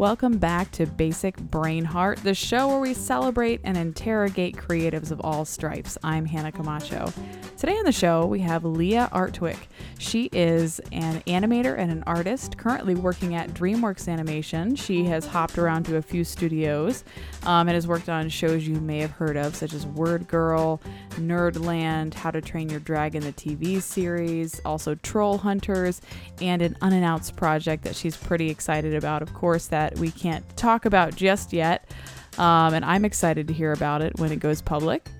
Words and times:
Welcome 0.00 0.38
back 0.38 0.70
to 0.70 0.86
Basic 0.86 1.36
Brain 1.36 1.84
Heart, 1.84 2.22
the 2.22 2.32
show 2.32 2.68
where 2.68 2.80
we 2.80 2.94
celebrate 2.94 3.60
and 3.64 3.76
interrogate 3.76 4.56
creatives 4.56 5.10
of 5.10 5.20
all 5.20 5.44
stripes. 5.44 5.98
I'm 6.02 6.24
Hannah 6.24 6.52
Camacho. 6.52 7.12
Today 7.58 7.76
on 7.76 7.84
the 7.84 7.92
show, 7.92 8.24
we 8.24 8.40
have 8.40 8.64
Leah 8.64 9.10
Artwick. 9.12 9.58
She 10.00 10.30
is 10.32 10.80
an 10.92 11.20
animator 11.26 11.78
and 11.78 11.92
an 11.92 12.02
artist, 12.06 12.56
currently 12.56 12.94
working 12.94 13.34
at 13.34 13.50
DreamWorks 13.50 14.08
Animation. 14.08 14.74
She 14.74 15.04
has 15.04 15.26
hopped 15.26 15.58
around 15.58 15.84
to 15.84 15.96
a 15.96 16.02
few 16.02 16.24
studios 16.24 17.04
um, 17.42 17.68
and 17.68 17.74
has 17.74 17.86
worked 17.86 18.08
on 18.08 18.30
shows 18.30 18.66
you 18.66 18.80
may 18.80 19.00
have 19.00 19.10
heard 19.10 19.36
of, 19.36 19.54
such 19.54 19.74
as 19.74 19.86
Word 19.86 20.26
Girl, 20.26 20.80
Nerdland, 21.16 22.14
How 22.14 22.30
to 22.30 22.40
Train 22.40 22.70
Your 22.70 22.80
Dragon, 22.80 23.22
the 23.22 23.34
TV 23.34 23.82
series, 23.82 24.58
also 24.64 24.94
Trollhunters, 24.94 26.00
and 26.40 26.62
an 26.62 26.78
unannounced 26.80 27.36
project 27.36 27.84
that 27.84 27.94
she's 27.94 28.16
pretty 28.16 28.48
excited 28.48 28.94
about, 28.94 29.20
of 29.20 29.34
course, 29.34 29.66
that 29.66 29.98
we 29.98 30.10
can't 30.10 30.44
talk 30.56 30.86
about 30.86 31.14
just 31.14 31.52
yet. 31.52 31.90
Um, 32.38 32.72
and 32.72 32.86
I'm 32.86 33.04
excited 33.04 33.46
to 33.48 33.52
hear 33.52 33.72
about 33.72 34.00
it 34.00 34.18
when 34.18 34.32
it 34.32 34.40
goes 34.40 34.62
public. 34.62 35.10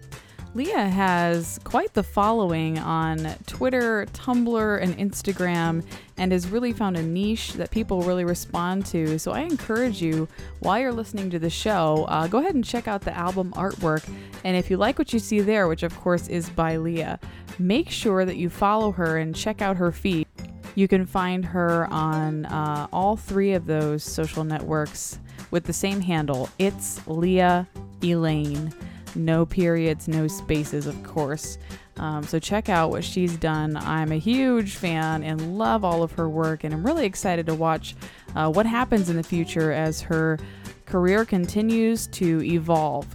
Leah 0.52 0.88
has 0.88 1.60
quite 1.62 1.94
the 1.94 2.02
following 2.02 2.76
on 2.76 3.18
Twitter, 3.46 4.04
Tumblr, 4.12 4.82
and 4.82 4.98
Instagram, 4.98 5.84
and 6.16 6.32
has 6.32 6.48
really 6.48 6.72
found 6.72 6.96
a 6.96 7.02
niche 7.02 7.52
that 7.52 7.70
people 7.70 8.02
really 8.02 8.24
respond 8.24 8.84
to. 8.86 9.16
So 9.20 9.30
I 9.30 9.42
encourage 9.42 10.02
you, 10.02 10.26
while 10.58 10.80
you're 10.80 10.92
listening 10.92 11.30
to 11.30 11.38
the 11.38 11.50
show, 11.50 12.04
uh, 12.08 12.26
go 12.26 12.38
ahead 12.38 12.56
and 12.56 12.64
check 12.64 12.88
out 12.88 13.02
the 13.02 13.16
album 13.16 13.52
artwork. 13.52 14.04
And 14.42 14.56
if 14.56 14.70
you 14.70 14.76
like 14.76 14.98
what 14.98 15.12
you 15.12 15.20
see 15.20 15.40
there, 15.40 15.68
which 15.68 15.84
of 15.84 15.96
course 16.00 16.26
is 16.26 16.50
by 16.50 16.78
Leah, 16.78 17.20
make 17.60 17.88
sure 17.88 18.24
that 18.24 18.36
you 18.36 18.50
follow 18.50 18.90
her 18.90 19.18
and 19.18 19.36
check 19.36 19.62
out 19.62 19.76
her 19.76 19.92
feed. 19.92 20.26
You 20.74 20.88
can 20.88 21.06
find 21.06 21.44
her 21.44 21.86
on 21.92 22.46
uh, 22.46 22.88
all 22.92 23.16
three 23.16 23.52
of 23.52 23.66
those 23.66 24.02
social 24.02 24.42
networks 24.42 25.20
with 25.52 25.62
the 25.62 25.72
same 25.72 26.00
handle. 26.00 26.48
It's 26.58 27.06
Leah 27.06 27.68
Elaine. 28.02 28.74
No 29.14 29.44
periods, 29.46 30.08
no 30.08 30.28
spaces, 30.28 30.86
of 30.86 31.02
course. 31.02 31.58
Um, 31.96 32.22
so 32.22 32.38
check 32.38 32.68
out 32.68 32.90
what 32.90 33.04
she's 33.04 33.36
done. 33.36 33.76
I'm 33.76 34.12
a 34.12 34.18
huge 34.18 34.76
fan 34.76 35.22
and 35.22 35.58
love 35.58 35.84
all 35.84 36.02
of 36.02 36.12
her 36.12 36.28
work, 36.28 36.64
and 36.64 36.72
I'm 36.72 36.84
really 36.84 37.04
excited 37.04 37.46
to 37.46 37.54
watch 37.54 37.94
uh, 38.34 38.50
what 38.50 38.66
happens 38.66 39.10
in 39.10 39.16
the 39.16 39.22
future 39.22 39.72
as 39.72 40.00
her 40.02 40.38
career 40.86 41.24
continues 41.24 42.06
to 42.08 42.42
evolve. 42.42 43.06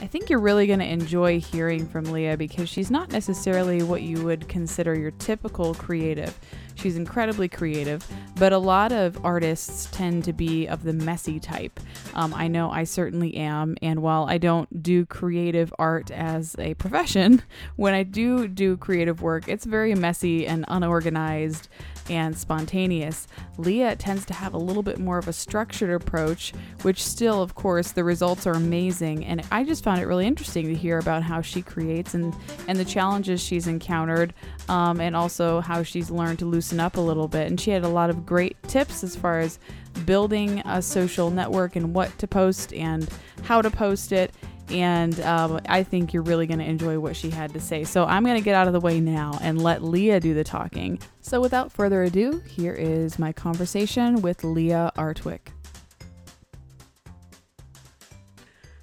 I 0.00 0.06
think 0.06 0.28
you're 0.28 0.40
really 0.40 0.66
going 0.66 0.80
to 0.80 0.86
enjoy 0.86 1.40
hearing 1.40 1.88
from 1.88 2.04
Leah 2.04 2.36
because 2.36 2.68
she's 2.68 2.90
not 2.90 3.10
necessarily 3.10 3.82
what 3.82 4.02
you 4.02 4.22
would 4.22 4.46
consider 4.48 4.98
your 4.98 5.12
typical 5.12 5.74
creative. 5.74 6.38
She's 6.74 6.96
incredibly 6.96 7.48
creative, 7.48 8.06
but 8.36 8.52
a 8.52 8.58
lot 8.58 8.92
of 8.92 9.24
artists 9.24 9.88
tend 9.92 10.24
to 10.24 10.32
be 10.32 10.66
of 10.66 10.82
the 10.82 10.92
messy 10.92 11.38
type. 11.40 11.80
Um, 12.14 12.34
I 12.34 12.48
know 12.48 12.70
I 12.70 12.84
certainly 12.84 13.34
am, 13.36 13.76
and 13.80 14.02
while 14.02 14.26
I 14.28 14.38
don't 14.38 14.82
do 14.82 15.06
creative 15.06 15.72
art 15.78 16.10
as 16.10 16.56
a 16.58 16.74
profession, 16.74 17.42
when 17.76 17.94
I 17.94 18.02
do 18.02 18.48
do 18.48 18.76
creative 18.76 19.22
work, 19.22 19.48
it's 19.48 19.64
very 19.64 19.94
messy 19.94 20.46
and 20.46 20.64
unorganized 20.68 21.68
and 22.10 22.36
spontaneous. 22.36 23.26
Leah 23.56 23.96
tends 23.96 24.24
to 24.26 24.34
have 24.34 24.54
a 24.54 24.58
little 24.58 24.82
bit 24.82 24.98
more 24.98 25.18
of 25.18 25.28
a 25.28 25.32
structured 25.32 25.90
approach, 25.90 26.52
which 26.82 27.02
still, 27.02 27.40
of 27.42 27.54
course, 27.54 27.92
the 27.92 28.04
results 28.04 28.46
are 28.46 28.54
amazing. 28.54 29.24
And 29.24 29.42
I 29.50 29.64
just 29.64 29.84
found 29.84 30.00
it 30.00 30.06
really 30.06 30.26
interesting 30.26 30.66
to 30.66 30.74
hear 30.74 30.98
about 30.98 31.22
how 31.22 31.40
she 31.40 31.62
creates 31.62 32.14
and, 32.14 32.34
and 32.68 32.78
the 32.78 32.84
challenges 32.84 33.40
she's 33.40 33.66
encountered, 33.66 34.34
um, 34.68 35.00
and 35.00 35.16
also 35.16 35.60
how 35.60 35.82
she's 35.82 36.10
learned 36.10 36.38
to 36.40 36.46
loosen 36.46 36.80
up 36.80 36.96
a 36.96 37.00
little 37.00 37.28
bit. 37.28 37.46
And 37.46 37.60
she 37.60 37.70
had 37.70 37.84
a 37.84 37.88
lot 37.88 38.10
of 38.10 38.26
great 38.26 38.60
tips 38.64 39.04
as 39.04 39.16
far 39.16 39.40
as 39.40 39.58
building 40.06 40.60
a 40.64 40.82
social 40.82 41.30
network 41.30 41.76
and 41.76 41.94
what 41.94 42.16
to 42.18 42.26
post 42.26 42.72
and 42.72 43.08
how 43.42 43.62
to 43.62 43.70
post 43.70 44.12
it 44.12 44.34
and 44.68 45.18
um, 45.20 45.60
I 45.68 45.82
think 45.82 46.12
you're 46.12 46.22
really 46.22 46.46
going 46.46 46.58
to 46.58 46.64
enjoy 46.64 46.98
what 46.98 47.16
she 47.16 47.30
had 47.30 47.52
to 47.52 47.60
say. 47.60 47.84
So 47.84 48.04
I'm 48.04 48.24
going 48.24 48.36
to 48.36 48.44
get 48.44 48.54
out 48.54 48.66
of 48.66 48.72
the 48.72 48.80
way 48.80 49.00
now 49.00 49.38
and 49.42 49.62
let 49.62 49.82
Leah 49.82 50.20
do 50.20 50.34
the 50.34 50.44
talking. 50.44 50.98
So 51.20 51.40
without 51.40 51.72
further 51.72 52.02
ado, 52.02 52.42
here 52.46 52.74
is 52.74 53.18
my 53.18 53.32
conversation 53.32 54.22
with 54.22 54.42
Leah 54.44 54.92
Artwick. 54.96 55.48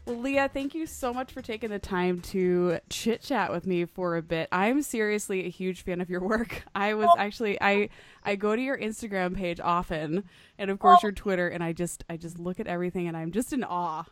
Well, 0.06 0.20
Leah, 0.20 0.50
thank 0.52 0.74
you 0.74 0.88
so 0.88 1.14
much 1.14 1.32
for 1.32 1.42
taking 1.42 1.70
the 1.70 1.80
time 1.80 2.22
to 2.22 2.80
chit 2.90 3.22
chat 3.22 3.52
with 3.52 3.68
me 3.68 3.86
for 3.86 4.18
a 4.18 4.22
bit. 4.22 4.50
I'm 4.52 4.82
seriously 4.82 5.46
a 5.46 5.50
huge 5.50 5.84
fan 5.84 6.02
of 6.02 6.10
your 6.10 6.22
work. 6.22 6.64
I 6.76 6.96
was 6.96 7.10
actually 7.18 7.62
I 7.62 7.90
I 8.24 8.36
go 8.36 8.56
to 8.56 8.62
your 8.62 8.78
Instagram 8.78 9.36
page 9.36 9.60
often, 9.60 10.24
and 10.58 10.72
of 10.72 10.80
course 10.80 11.04
your 11.04 11.12
Twitter, 11.12 11.48
and 11.48 11.64
I 11.64 11.74
just 11.74 12.04
I 12.10 12.18
just 12.18 12.40
look 12.40 12.60
at 12.60 12.68
everything, 12.68 13.08
and 13.08 13.16
I'm 13.16 13.32
just 13.32 13.54
in 13.54 13.64
awe. 13.64 14.06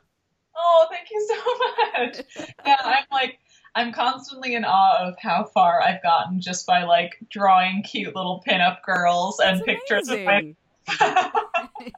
Oh, 0.60 0.88
thank 0.90 1.10
you 1.10 1.28
so 1.28 2.46
much. 2.46 2.54
yeah, 2.66 2.76
I'm 2.84 3.06
like, 3.12 3.40
I'm 3.76 3.94
constantly 3.94 4.56
in 4.56 4.66
awe 4.66 5.08
of 5.08 5.16
how 5.20 5.46
far 5.46 5.82
I've 5.82 6.04
gotten 6.04 6.42
just 6.42 6.66
by 6.66 6.84
like 6.84 7.18
drawing 7.30 7.84
cute 7.84 8.16
little 8.16 8.44
pinup 8.46 8.82
girls 8.84 9.40
and 9.40 9.64
pictures 9.64 10.10
of 10.10 10.20
my. 10.24 10.56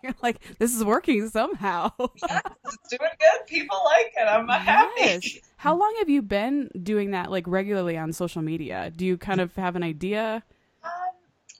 You're 0.03 0.15
like, 0.21 0.41
this 0.59 0.75
is 0.75 0.83
working 0.83 1.29
somehow. 1.29 1.91
yes, 1.99 2.41
it's 2.65 2.77
doing 2.89 3.11
good. 3.19 3.47
People 3.47 3.79
like 3.85 4.13
it. 4.15 4.27
I'm 4.27 4.47
happy. 4.47 4.91
Yes. 4.97 5.37
How 5.57 5.75
long 5.75 5.95
have 5.99 6.09
you 6.09 6.21
been 6.21 6.69
doing 6.83 7.11
that 7.11 7.31
like 7.31 7.47
regularly 7.47 7.97
on 7.97 8.11
social 8.11 8.41
media? 8.41 8.91
Do 8.95 9.05
you 9.05 9.17
kind 9.17 9.39
of 9.39 9.55
have 9.55 9.75
an 9.75 9.83
idea? 9.83 10.43
Um, 10.83 10.91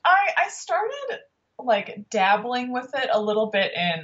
I 0.04 0.46
I 0.46 0.50
started 0.50 1.20
like 1.58 2.10
dabbling 2.10 2.74
with 2.74 2.90
it 2.96 3.10
a 3.12 3.22
little 3.22 3.48
bit 3.48 3.72
in 3.74 4.04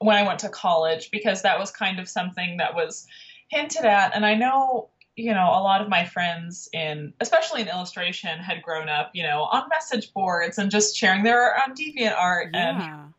when 0.00 0.16
I 0.16 0.26
went 0.26 0.40
to 0.40 0.48
college 0.48 1.10
because 1.10 1.42
that 1.42 1.58
was 1.58 1.70
kind 1.70 2.00
of 2.00 2.08
something 2.08 2.56
that 2.56 2.74
was 2.74 3.06
hinted 3.48 3.84
at. 3.84 4.16
And 4.16 4.24
I 4.24 4.34
know, 4.34 4.88
you 5.14 5.34
know, 5.34 5.48
a 5.48 5.60
lot 5.62 5.82
of 5.82 5.88
my 5.88 6.06
friends 6.06 6.68
in, 6.72 7.12
especially 7.20 7.60
in 7.60 7.68
illustration, 7.68 8.38
had 8.38 8.62
grown 8.62 8.88
up, 8.88 9.10
you 9.12 9.22
know, 9.22 9.42
on 9.42 9.68
message 9.68 10.12
boards 10.14 10.56
and 10.58 10.70
just 10.70 10.96
sharing 10.96 11.22
their 11.22 11.54
on 11.60 11.74
DeviantArt 11.74 12.50
yeah. 12.52 13.04
and 13.04 13.14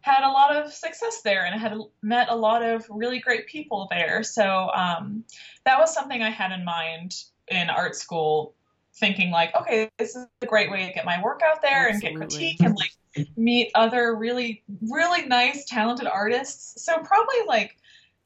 had 0.00 0.24
a 0.24 0.32
lot 0.32 0.56
of 0.56 0.72
success 0.72 1.20
there 1.22 1.44
and 1.44 1.60
had 1.60 1.76
met 2.00 2.28
a 2.30 2.34
lot 2.34 2.62
of 2.62 2.86
really 2.88 3.18
great 3.18 3.46
people 3.46 3.86
there. 3.90 4.22
So 4.22 4.70
um, 4.74 5.24
that 5.64 5.78
was 5.78 5.92
something 5.92 6.22
I 6.22 6.30
had 6.30 6.50
in 6.50 6.64
mind 6.64 7.22
in 7.48 7.68
art 7.68 7.94
school 7.94 8.54
thinking 8.94 9.30
like, 9.30 9.54
okay, 9.54 9.90
this 9.98 10.16
is 10.16 10.26
a 10.42 10.46
great 10.46 10.70
way 10.70 10.86
to 10.86 10.92
get 10.92 11.04
my 11.04 11.22
work 11.22 11.40
out 11.44 11.62
there 11.62 11.88
Absolutely. 11.88 12.08
and 12.08 12.18
get 12.18 12.28
critique 12.28 12.60
and 12.60 12.76
like 12.76 13.28
meet 13.36 13.70
other 13.74 14.14
really, 14.14 14.62
really 14.82 15.26
nice, 15.26 15.64
talented 15.64 16.06
artists. 16.06 16.82
So 16.84 16.98
probably 16.98 17.46
like 17.46 17.76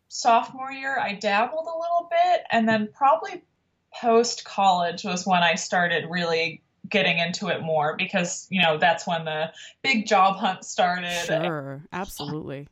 sophomore 0.08 0.72
year, 0.72 0.98
I 0.98 1.14
dabbled 1.14 1.66
a 1.66 1.78
little 1.78 2.08
bit, 2.10 2.42
and 2.50 2.68
then 2.68 2.88
probably 2.92 3.42
post 3.94 4.44
college 4.44 5.04
was 5.04 5.26
when 5.26 5.42
I 5.42 5.54
started 5.54 6.06
really 6.10 6.62
getting 6.88 7.18
into 7.18 7.48
it 7.48 7.62
more 7.62 7.96
because 7.96 8.46
you 8.50 8.62
know 8.62 8.78
that's 8.78 9.06
when 9.06 9.24
the 9.24 9.52
big 9.82 10.06
job 10.06 10.36
hunt 10.36 10.64
started. 10.64 11.24
Sure, 11.26 11.82
absolutely. 11.92 12.68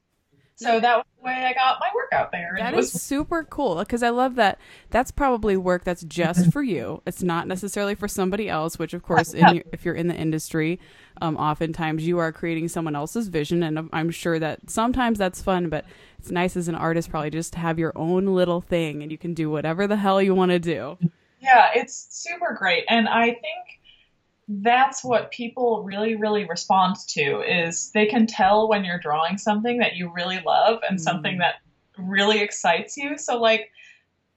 So 0.56 0.78
that 0.78 0.96
was 0.98 1.04
the 1.18 1.24
way 1.24 1.32
I 1.44 1.52
got 1.52 1.78
my 1.80 1.88
work 1.94 2.10
out 2.12 2.30
there. 2.30 2.54
That 2.58 2.74
was- 2.74 2.94
is 2.94 3.02
super 3.02 3.42
cool 3.44 3.76
because 3.76 4.02
I 4.04 4.10
love 4.10 4.36
that. 4.36 4.58
That's 4.90 5.10
probably 5.10 5.56
work 5.56 5.82
that's 5.84 6.02
just 6.04 6.52
for 6.52 6.62
you. 6.62 7.02
It's 7.06 7.22
not 7.22 7.48
necessarily 7.48 7.94
for 7.96 8.06
somebody 8.06 8.48
else. 8.48 8.78
Which, 8.78 8.94
of 8.94 9.02
course, 9.02 9.34
your, 9.34 9.62
if 9.72 9.84
you're 9.84 9.94
in 9.96 10.06
the 10.06 10.14
industry, 10.14 10.78
um, 11.20 11.36
oftentimes 11.36 12.06
you 12.06 12.18
are 12.18 12.30
creating 12.30 12.68
someone 12.68 12.94
else's 12.94 13.26
vision, 13.28 13.62
and 13.64 13.88
I'm 13.92 14.10
sure 14.10 14.38
that 14.38 14.70
sometimes 14.70 15.18
that's 15.18 15.42
fun. 15.42 15.68
But 15.70 15.84
it's 16.20 16.30
nice 16.30 16.56
as 16.56 16.68
an 16.68 16.76
artist 16.76 17.10
probably 17.10 17.30
just 17.30 17.54
to 17.54 17.58
have 17.58 17.78
your 17.78 17.92
own 17.96 18.26
little 18.26 18.60
thing, 18.60 19.02
and 19.02 19.10
you 19.10 19.18
can 19.18 19.34
do 19.34 19.50
whatever 19.50 19.86
the 19.88 19.96
hell 19.96 20.22
you 20.22 20.34
want 20.36 20.50
to 20.52 20.58
do. 20.60 20.98
Yeah, 21.40 21.70
it's 21.74 22.06
super 22.10 22.54
great, 22.58 22.84
and 22.88 23.08
I 23.08 23.26
think 23.26 23.80
that's 24.48 25.02
what 25.02 25.30
people 25.30 25.82
really 25.82 26.14
really 26.16 26.44
respond 26.44 26.96
to 27.08 27.40
is 27.40 27.90
they 27.94 28.06
can 28.06 28.26
tell 28.26 28.68
when 28.68 28.84
you're 28.84 28.98
drawing 28.98 29.38
something 29.38 29.78
that 29.78 29.96
you 29.96 30.12
really 30.12 30.40
love 30.44 30.80
and 30.88 30.98
mm. 30.98 31.02
something 31.02 31.38
that 31.38 31.56
really 31.96 32.40
excites 32.40 32.96
you 32.96 33.16
so 33.16 33.40
like 33.40 33.70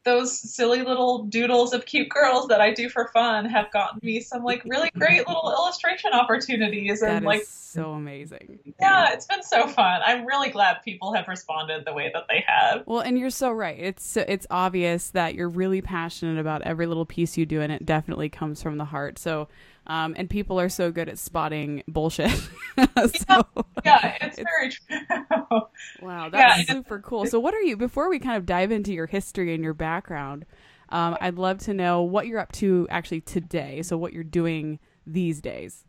those 0.07 0.39
silly 0.39 0.83
little 0.83 1.25
doodles 1.25 1.73
of 1.73 1.85
cute 1.85 2.07
girls 2.07 2.47
that 2.47 2.61
I 2.61 2.71
do 2.71 2.87
for 2.87 3.09
fun 3.09 3.43
have 3.43 3.69
gotten 3.73 3.99
me 4.01 4.21
some 4.21 4.41
like 4.41 4.63
really 4.63 4.89
great 4.97 5.27
little 5.27 5.51
illustration 5.51 6.13
opportunities 6.13 7.01
and 7.01 7.25
like 7.25 7.43
so 7.43 7.91
amazing. 7.91 8.59
Yeah, 8.79 9.11
it's 9.11 9.25
been 9.25 9.43
so 9.43 9.67
fun. 9.67 9.99
I'm 10.05 10.25
really 10.25 10.49
glad 10.49 10.77
people 10.85 11.13
have 11.13 11.27
responded 11.27 11.83
the 11.85 11.93
way 11.93 12.09
that 12.13 12.23
they 12.29 12.41
have. 12.47 12.83
Well, 12.85 13.01
and 13.01 13.19
you're 13.19 13.29
so 13.29 13.51
right. 13.51 13.77
It's 13.77 14.15
it's 14.15 14.47
obvious 14.49 15.09
that 15.09 15.35
you're 15.35 15.49
really 15.49 15.81
passionate 15.81 16.39
about 16.39 16.61
every 16.61 16.87
little 16.87 17.05
piece 17.05 17.37
you 17.37 17.45
do 17.45 17.59
and 17.59 17.71
it 17.73 17.85
definitely 17.85 18.29
comes 18.29 18.63
from 18.63 18.77
the 18.77 18.85
heart. 18.85 19.19
So 19.19 19.49
um, 19.87 20.13
and 20.17 20.29
people 20.29 20.59
are 20.59 20.69
so 20.69 20.91
good 20.91 21.09
at 21.09 21.17
spotting 21.17 21.81
bullshit. 21.87 22.29
so, 22.77 23.47
yeah, 23.85 24.17
it's, 24.21 24.37
it's, 24.37 24.43
very 24.43 24.69
true. 24.69 25.61
wow, 26.01 26.29
that's 26.29 26.67
yeah, 26.67 26.75
super 26.75 26.99
cool. 26.99 27.25
So, 27.25 27.39
what 27.39 27.53
are 27.53 27.61
you, 27.61 27.77
before 27.77 28.09
we 28.09 28.19
kind 28.19 28.35
of 28.37 28.45
dive 28.45 28.71
into 28.71 28.93
your 28.93 29.05
history 29.05 29.53
and 29.55 29.63
your 29.63 29.73
background, 29.73 30.45
um, 30.89 31.17
I'd 31.21 31.35
love 31.35 31.59
to 31.59 31.73
know 31.73 32.01
what 32.01 32.27
you're 32.27 32.39
up 32.39 32.51
to 32.53 32.85
actually 32.89 33.21
today. 33.21 33.81
So, 33.81 33.97
what 33.97 34.11
you're 34.11 34.23
doing 34.23 34.79
these 35.05 35.41
days. 35.41 35.85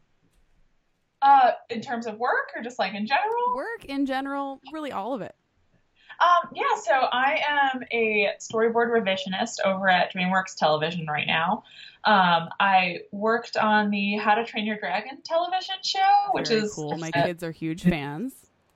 Uh, 1.20 1.50
in 1.68 1.80
terms 1.80 2.06
of 2.06 2.16
work 2.18 2.52
or 2.54 2.62
just 2.62 2.78
like 2.78 2.94
in 2.94 3.04
general? 3.04 3.56
Work 3.56 3.84
in 3.86 4.06
general, 4.06 4.60
really 4.72 4.92
all 4.92 5.14
of 5.14 5.22
it. 5.22 5.34
Um, 6.20 6.50
yeah, 6.52 6.64
so 6.82 6.92
I 6.92 7.40
am 7.48 7.82
a 7.92 8.30
storyboard 8.40 8.90
revisionist 8.90 9.56
over 9.64 9.88
at 9.88 10.12
DreamWorks 10.12 10.56
Television 10.56 11.06
right 11.06 11.26
now. 11.26 11.62
Um, 12.04 12.48
I 12.58 13.00
worked 13.12 13.56
on 13.56 13.90
the 13.90 14.16
How 14.16 14.34
to 14.34 14.44
Train 14.44 14.66
Your 14.66 14.78
Dragon 14.78 15.20
television 15.24 15.76
show, 15.82 16.00
which 16.32 16.48
Very 16.48 16.62
is 16.62 16.74
cool. 16.74 16.96
My 16.98 17.10
kids 17.12 17.44
are 17.44 17.52
huge 17.52 17.84
fans. 17.84 18.32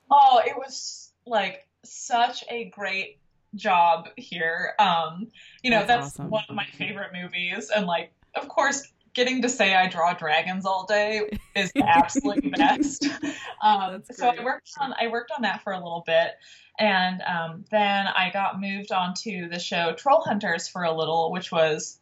Oh, 0.09 0.41
it 0.45 0.55
was 0.55 1.11
like 1.25 1.67
such 1.83 2.45
a 2.49 2.65
great 2.69 3.17
job 3.55 4.07
here. 4.15 4.73
Um, 4.79 5.27
you 5.63 5.71
know, 5.71 5.79
That's 5.79 5.87
that's, 5.87 6.19
awesome. 6.19 6.29
one 6.29 6.43
of 6.47 6.55
my 6.55 6.65
favorite 6.77 7.11
movies, 7.13 7.71
and 7.75 7.85
like, 7.85 8.13
of 8.35 8.47
course, 8.47 8.92
getting 9.13 9.41
to 9.41 9.49
say 9.49 9.75
I 9.75 9.87
draw 9.87 10.13
dragons 10.13 10.65
all 10.65 10.85
day 10.85 11.29
is 11.55 11.71
the 11.73 11.83
absolute 11.83 12.51
best. 12.55 13.07
Um, 13.61 14.03
so 14.11 14.27
I 14.27 14.43
worked 14.43 14.71
on 14.77 14.93
I 14.99 15.07
worked 15.07 15.31
on 15.33 15.43
that 15.43 15.63
for 15.63 15.71
a 15.71 15.77
little 15.77 16.03
bit, 16.05 16.31
and 16.77 17.21
um, 17.21 17.63
then 17.71 18.07
I 18.07 18.29
got 18.33 18.59
moved 18.59 18.91
on 18.91 19.13
to 19.19 19.47
the 19.49 19.57
show 19.57 19.93
Trollhunters 19.93 20.69
for 20.69 20.83
a 20.83 20.91
little, 20.91 21.31
which 21.31 21.49
was 21.49 21.97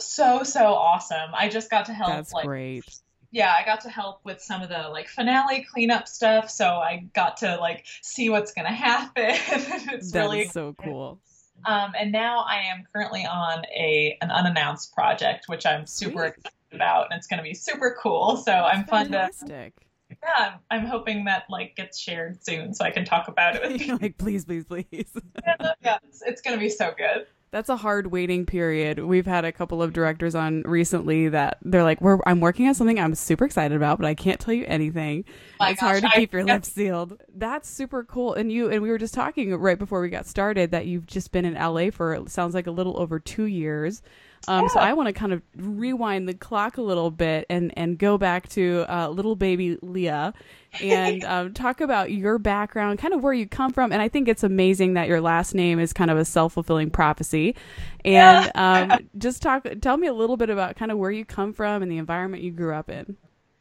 so 0.00 0.42
so 0.42 0.74
awesome. 0.74 1.30
I 1.34 1.48
just 1.48 1.70
got 1.70 1.86
to 1.86 1.92
help 1.92 2.10
That's 2.10 2.32
like 2.32 2.46
great. 2.46 2.84
yeah, 3.30 3.54
I 3.56 3.64
got 3.64 3.82
to 3.82 3.90
help 3.90 4.24
with 4.24 4.40
some 4.42 4.60
of 4.60 4.70
the 4.70 4.88
like 4.88 5.06
finale 5.06 5.64
cleanup 5.70 6.08
stuff, 6.08 6.50
so 6.50 6.66
I 6.66 7.06
got 7.14 7.36
to 7.38 7.56
like 7.58 7.86
see 8.02 8.28
what's 8.28 8.52
gonna 8.52 8.72
happen. 8.72 9.12
it's 9.92 10.10
That 10.10 10.22
really 10.22 10.48
so 10.48 10.74
cool. 10.82 11.20
Um, 11.68 11.92
and 11.98 12.10
now 12.10 12.44
I 12.48 12.62
am 12.62 12.84
currently 12.92 13.26
on 13.26 13.64
a 13.66 14.16
an 14.22 14.30
unannounced 14.30 14.94
project, 14.94 15.44
which 15.48 15.66
I'm 15.66 15.86
super 15.86 16.20
Sweet. 16.20 16.28
excited 16.28 16.52
about, 16.72 17.08
and 17.10 17.18
it's 17.18 17.26
gonna 17.26 17.42
be 17.42 17.54
super 17.54 17.96
cool. 18.02 18.36
So 18.38 18.52
I'm 18.52 18.84
fun 18.84 19.06
to 19.06 19.12
Fantastic. 19.12 19.74
yeah. 20.10 20.54
I'm, 20.70 20.80
I'm 20.80 20.86
hoping 20.86 21.26
that 21.26 21.44
like 21.50 21.76
gets 21.76 21.98
shared 21.98 22.42
soon, 22.42 22.72
so 22.72 22.84
I 22.84 22.90
can 22.90 23.04
talk 23.04 23.28
about 23.28 23.56
it 23.56 23.62
with 23.62 23.82
You're 23.86 23.98
like, 24.02 24.16
please, 24.16 24.46
please, 24.46 24.64
please. 24.64 24.86
yeah, 24.92 25.98
it's, 26.08 26.22
it's 26.22 26.40
gonna 26.40 26.56
be 26.58 26.70
so 26.70 26.94
good. 26.96 27.26
That's 27.50 27.70
a 27.70 27.76
hard 27.76 28.08
waiting 28.08 28.44
period. 28.44 28.98
We've 28.98 29.24
had 29.26 29.44
a 29.46 29.52
couple 29.52 29.82
of 29.82 29.94
directors 29.94 30.34
on 30.34 30.62
recently 30.62 31.28
that 31.30 31.56
they're 31.62 31.82
like, 31.82 32.00
"We're 32.00 32.18
I'm 32.26 32.40
working 32.40 32.68
on 32.68 32.74
something 32.74 33.00
I'm 33.00 33.14
super 33.14 33.46
excited 33.46 33.74
about, 33.74 33.98
but 33.98 34.06
I 34.06 34.14
can't 34.14 34.38
tell 34.38 34.52
you 34.52 34.64
anything. 34.66 35.24
Oh 35.28 35.32
my 35.60 35.70
it's 35.70 35.80
gosh, 35.80 35.88
hard 35.90 36.02
to 36.02 36.08
I- 36.08 36.20
keep 36.20 36.32
your 36.34 36.44
lips 36.44 36.70
sealed." 36.70 37.18
That's 37.34 37.68
super 37.68 38.04
cool. 38.04 38.34
And 38.34 38.52
you 38.52 38.68
and 38.70 38.82
we 38.82 38.90
were 38.90 38.98
just 38.98 39.14
talking 39.14 39.54
right 39.54 39.78
before 39.78 40.02
we 40.02 40.10
got 40.10 40.26
started 40.26 40.72
that 40.72 40.86
you've 40.86 41.06
just 41.06 41.32
been 41.32 41.46
in 41.46 41.54
LA 41.54 41.90
for 41.90 42.12
it 42.14 42.28
sounds 42.30 42.54
like 42.54 42.66
a 42.66 42.70
little 42.70 42.98
over 43.00 43.18
two 43.18 43.44
years. 43.46 44.02
Um, 44.46 44.68
So 44.68 44.80
I 44.80 44.92
want 44.92 45.08
to 45.08 45.12
kind 45.12 45.32
of 45.32 45.42
rewind 45.56 46.28
the 46.28 46.34
clock 46.34 46.78
a 46.78 46.82
little 46.82 47.10
bit 47.10 47.46
and 47.50 47.72
and 47.76 47.98
go 47.98 48.18
back 48.18 48.48
to 48.50 48.84
uh, 48.88 49.08
little 49.08 49.36
baby 49.36 49.78
Leah 49.82 50.32
and 50.80 51.24
um, 51.24 51.54
talk 51.54 51.80
about 51.80 52.12
your 52.12 52.38
background, 52.38 52.98
kind 52.98 53.14
of 53.14 53.22
where 53.22 53.32
you 53.32 53.46
come 53.46 53.72
from. 53.72 53.92
And 53.92 54.00
I 54.00 54.08
think 54.08 54.28
it's 54.28 54.42
amazing 54.42 54.94
that 54.94 55.08
your 55.08 55.20
last 55.20 55.54
name 55.54 55.78
is 55.78 55.92
kind 55.92 56.10
of 56.10 56.18
a 56.18 56.24
self 56.24 56.52
fulfilling 56.54 56.90
prophecy. 56.90 57.56
And 58.04 58.50
um, 58.54 59.08
just 59.18 59.42
talk, 59.42 59.66
tell 59.80 59.96
me 59.96 60.06
a 60.06 60.14
little 60.14 60.36
bit 60.36 60.50
about 60.50 60.76
kind 60.76 60.92
of 60.92 60.98
where 60.98 61.10
you 61.10 61.24
come 61.24 61.52
from 61.52 61.82
and 61.82 61.90
the 61.90 61.98
environment 61.98 62.42
you 62.42 62.52
grew 62.52 62.74
up 62.74 62.90
in. 62.90 63.16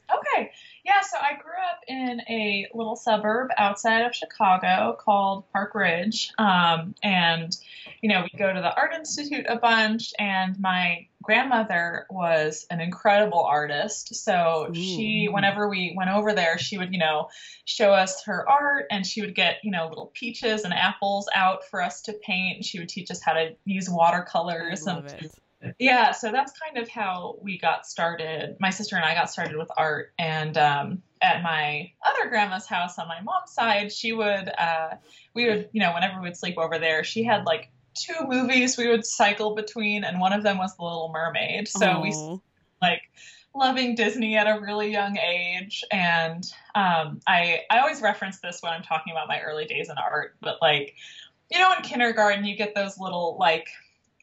Okay. 0.10 0.52
Yeah, 0.86 1.02
so 1.02 1.18
I 1.18 1.34
grew 1.34 1.52
up 1.52 1.82
in 1.88 2.22
a 2.30 2.68
little 2.74 2.96
suburb 2.96 3.50
outside 3.58 4.04
of 4.04 4.16
Chicago 4.16 4.98
called 4.98 5.44
Park 5.52 5.76
Ridge. 5.76 6.32
Um, 6.38 6.96
and, 7.04 7.58
you 8.08 8.14
know, 8.14 8.24
we 8.24 8.40
go 8.40 8.54
to 8.54 8.62
the 8.62 8.74
Art 8.74 8.94
Institute 8.94 9.46
a 9.50 9.58
bunch, 9.58 10.14
and 10.18 10.58
my 10.62 11.08
grandmother 11.22 12.06
was 12.10 12.66
an 12.70 12.80
incredible 12.80 13.44
artist. 13.44 14.16
So 14.16 14.70
she, 14.74 15.28
whenever 15.30 15.68
we 15.68 15.94
went 15.94 16.12
over 16.12 16.32
there, 16.32 16.58
she 16.58 16.78
would, 16.78 16.94
you 16.94 17.00
know, 17.00 17.28
show 17.66 17.92
us 17.92 18.24
her 18.24 18.48
art 18.48 18.86
and 18.92 19.06
she 19.06 19.20
would 19.20 19.36
get, 19.36 19.58
you 19.62 19.72
know, 19.72 19.90
little 19.90 20.10
peaches 20.14 20.64
and 20.64 20.74
apples 20.74 21.28
out 21.36 21.66
for 21.66 21.82
us 21.82 22.04
to 22.04 22.14
paint. 22.14 22.64
She 22.64 22.80
would 22.80 22.88
teach 22.88 23.12
us 23.12 23.22
how 23.22 23.34
to 23.34 23.58
use 23.66 23.90
watercolors 23.90 24.88
and 24.88 25.06
it. 25.62 25.76
yeah, 25.78 26.12
so 26.12 26.32
that's 26.32 26.54
kind 26.58 26.78
of 26.78 26.88
how 26.88 27.36
we 27.42 27.58
got 27.60 27.86
started. 27.86 28.56
My 28.62 28.70
sister 28.70 28.96
and 28.96 29.04
I 29.04 29.16
got 29.16 29.30
started 29.30 29.58
with 29.58 29.70
art, 29.76 30.14
and 30.18 30.58
um, 30.58 31.02
at 31.22 31.44
my 31.44 31.92
other 32.06 32.30
grandma's 32.30 32.68
house 32.68 32.98
on 33.00 33.10
my 33.10 33.20
mom's 33.20 33.52
side, 33.52 33.92
she 33.92 34.14
would, 34.14 34.50
uh, 34.58 34.92
we 35.34 35.50
would, 35.50 35.68
you 35.74 35.82
know, 35.82 35.94
whenever 35.94 36.22
we 36.22 36.30
would 36.30 36.38
sleep 36.38 36.58
over 36.58 36.80
there, 36.80 37.04
she 37.04 37.26
had 37.26 37.44
like 37.46 37.70
two 37.98 38.28
movies 38.28 38.78
we 38.78 38.88
would 38.88 39.06
cycle 39.06 39.56
between, 39.56 40.04
and 40.04 40.20
one 40.20 40.34
of 40.34 40.44
them 40.44 40.58
was 40.58 40.76
The 40.76 40.84
Little 40.84 41.12
Mermaid. 41.14 41.68
So 41.68 42.00
we 42.02 42.14
like 42.82 43.02
loving 43.56 43.96
Disney 43.96 44.38
at 44.38 44.48
a 44.48 44.60
really 44.62 44.92
young 44.92 45.18
age, 45.18 45.84
and 45.92 46.44
um, 46.76 47.20
I 47.28 47.62
I 47.70 47.80
always 47.80 48.02
reference 48.02 48.40
this 48.40 48.62
when 48.62 48.74
I'm 48.74 48.84
talking 48.84 49.12
about 49.12 49.28
my 49.28 49.42
early 49.42 49.66
days 49.66 49.90
in 49.90 49.98
art, 49.98 50.36
but 50.42 50.58
like, 50.62 50.96
you 51.52 51.60
know, 51.60 51.74
in 51.76 51.84
kindergarten 51.84 52.46
you 52.46 52.56
get 52.56 52.76
those 52.76 52.98
little 53.00 53.38
like 53.40 53.68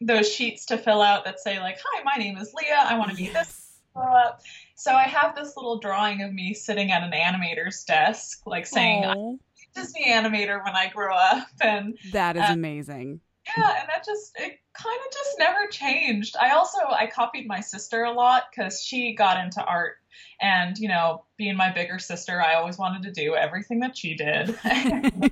those 0.01 0.33
sheets 0.33 0.67
to 0.67 0.79
fill 0.79 1.03
out 1.03 1.25
that 1.25 1.41
say 1.41 1.59
like, 1.61 1.79
"Hi, 1.85 2.03
my 2.05 2.17
name 2.17 2.37
is 2.37 2.55
Leah. 2.55 2.85
I 2.85 2.99
want 2.99 3.11
to 3.11 3.17
be 3.17 3.27
this 3.27 3.35
Yes. 3.35 3.81
grow 3.95 4.15
up." 4.15 4.41
So 4.77 4.93
I 4.93 5.05
have 5.05 5.35
this 5.35 5.57
little 5.57 5.79
drawing 5.79 6.23
of 6.23 6.33
me 6.33 6.55
sitting 6.55 6.91
at 6.91 7.03
an 7.03 7.13
animator's 7.13 7.85
desk, 7.85 8.43
like 8.47 8.67
saying 8.67 9.05
I'm 9.05 9.11
Aw, 9.11 9.33
a 9.33 9.81
Disney 9.81 10.07
animator 10.09 10.63
when 10.65 10.75
I 10.75 10.89
grow 10.89 11.15
up, 11.15 11.49
and 11.61 11.97
that 12.13 12.37
is 12.37 12.43
uh, 12.43 12.53
amazing. 12.53 13.21
Yeah, 13.57 13.81
and 13.81 13.89
that 13.89 14.05
just 14.05 14.33
it 14.37 14.59
kind 14.73 14.99
of 15.07 15.13
just 15.13 15.39
never 15.39 15.67
changed. 15.71 16.37
I 16.41 16.51
also 16.51 16.79
I 16.89 17.07
copied 17.07 17.47
my 17.47 17.61
sister 17.61 18.05
a 18.05 18.13
lot 18.13 18.45
because 18.51 18.83
she 18.83 19.15
got 19.15 19.43
into 19.45 19.63
art, 19.65 19.97
and 20.41 20.77
you 20.79 20.89
know, 20.89 21.25
being 21.37 21.57
my 21.57 21.73
bigger 21.73 21.99
sister, 21.99 22.41
I 22.41 22.55
always 22.55 22.79
wanted 22.79 23.03
to 23.05 23.13
do 23.13 23.35
everything 23.35 23.81
that 23.81 23.97
she 23.97 24.15
did. 24.15 24.49
you 24.65 25.29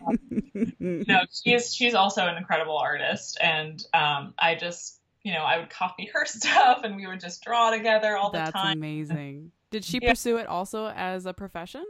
no, 1.07 1.21
she's 1.45 1.75
she's 1.75 1.95
also 1.95 2.27
an 2.27 2.37
incredible 2.37 2.79
artist, 2.79 3.39
and 3.41 3.83
um, 3.95 4.35
I 4.39 4.55
just 4.55 5.01
you 5.23 5.33
know 5.33 5.41
I 5.41 5.59
would 5.59 5.71
copy 5.71 6.11
her 6.13 6.25
stuff, 6.27 6.81
and 6.85 6.97
we 6.97 7.07
would 7.07 7.21
just 7.21 7.43
draw 7.43 7.71
together 7.71 8.17
all 8.17 8.31
the 8.31 8.39
That's 8.39 8.53
time. 8.53 8.79
amazing. 8.79 9.53
Did 9.71 9.85
she 9.85 9.99
Yeah. 10.03 10.11
pursue 10.11 10.37
it 10.37 10.47
also 10.47 10.89
as 10.89 11.27
a 11.27 11.33
profession? 11.33 11.85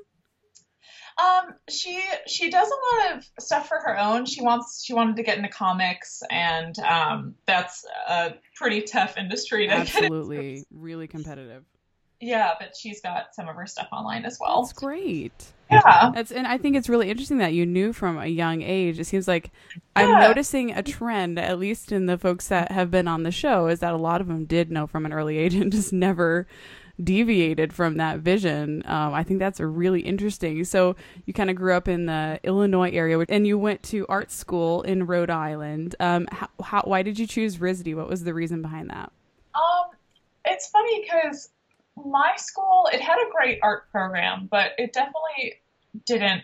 Um, 1.18 1.54
she 1.68 2.02
she 2.26 2.50
does 2.50 2.68
a 2.68 3.06
lot 3.10 3.16
of 3.16 3.28
stuff 3.38 3.68
for 3.68 3.78
her 3.78 3.98
own. 3.98 4.26
She 4.26 4.42
wants 4.42 4.84
she 4.84 4.94
wanted 4.94 5.16
to 5.16 5.22
get 5.22 5.36
into 5.36 5.50
comics, 5.50 6.22
and 6.30 6.78
um, 6.78 7.34
that's 7.46 7.84
a 8.08 8.34
pretty 8.56 8.82
tough 8.82 9.16
industry 9.16 9.66
to. 9.66 9.74
Absolutely, 9.74 10.64
really 10.70 11.06
competitive. 11.06 11.64
Yeah, 12.22 12.52
but 12.58 12.76
she's 12.76 13.00
got 13.00 13.34
some 13.34 13.48
of 13.48 13.56
her 13.56 13.66
stuff 13.66 13.88
online 13.90 14.24
as 14.24 14.38
well. 14.40 14.62
That's 14.62 14.72
great. 14.72 15.32
Yeah. 15.68 16.12
That's 16.14 16.30
and 16.30 16.46
I 16.46 16.56
think 16.56 16.76
it's 16.76 16.88
really 16.88 17.10
interesting 17.10 17.38
that 17.38 17.52
you 17.52 17.66
knew 17.66 17.92
from 17.92 18.16
a 18.16 18.26
young 18.26 18.62
age. 18.62 19.00
It 19.00 19.06
seems 19.06 19.26
like 19.26 19.50
I'm 19.96 20.20
noticing 20.20 20.70
a 20.70 20.82
trend, 20.82 21.38
at 21.38 21.58
least 21.58 21.90
in 21.90 22.06
the 22.06 22.16
folks 22.16 22.48
that 22.48 22.70
have 22.70 22.90
been 22.92 23.08
on 23.08 23.24
the 23.24 23.32
show, 23.32 23.66
is 23.66 23.80
that 23.80 23.92
a 23.92 23.96
lot 23.96 24.20
of 24.20 24.28
them 24.28 24.44
did 24.44 24.70
know 24.70 24.86
from 24.86 25.04
an 25.04 25.12
early 25.12 25.36
age 25.36 25.54
and 25.54 25.72
just 25.72 25.92
never 25.92 26.46
deviated 27.02 27.72
from 27.72 27.96
that 27.96 28.20
vision. 28.20 28.82
Um, 28.86 29.14
I 29.14 29.22
think 29.22 29.38
that's 29.38 29.60
really 29.60 30.00
interesting. 30.00 30.64
So 30.64 30.96
you 31.26 31.32
kind 31.32 31.50
of 31.50 31.56
grew 31.56 31.74
up 31.74 31.88
in 31.88 32.06
the 32.06 32.40
Illinois 32.42 32.90
area, 32.90 33.18
and 33.28 33.46
you 33.46 33.58
went 33.58 33.82
to 33.84 34.06
art 34.08 34.30
school 34.30 34.82
in 34.82 35.06
Rhode 35.06 35.30
Island. 35.30 35.94
Um, 36.00 36.28
how, 36.30 36.48
how, 36.62 36.82
why 36.82 37.02
did 37.02 37.18
you 37.18 37.26
choose 37.26 37.58
RISD? 37.58 37.94
What 37.94 38.08
was 38.08 38.24
the 38.24 38.34
reason 38.34 38.62
behind 38.62 38.90
that? 38.90 39.10
Um, 39.54 39.90
it's 40.44 40.68
funny 40.68 41.02
because 41.02 41.50
my 41.96 42.32
school 42.36 42.88
it 42.92 43.00
had 43.00 43.16
a 43.16 43.30
great 43.30 43.58
art 43.62 43.90
program, 43.90 44.48
but 44.50 44.72
it 44.78 44.92
definitely 44.92 45.60
didn't 46.06 46.42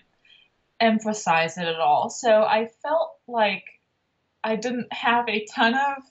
emphasize 0.81 1.59
it 1.59 1.67
at 1.67 1.81
all. 1.81 2.11
So 2.11 2.43
I 2.43 2.69
felt 2.83 3.17
like 3.27 3.65
I 4.45 4.57
didn't 4.57 4.93
have 4.93 5.29
a 5.29 5.47
ton 5.47 5.75
of 5.75 6.03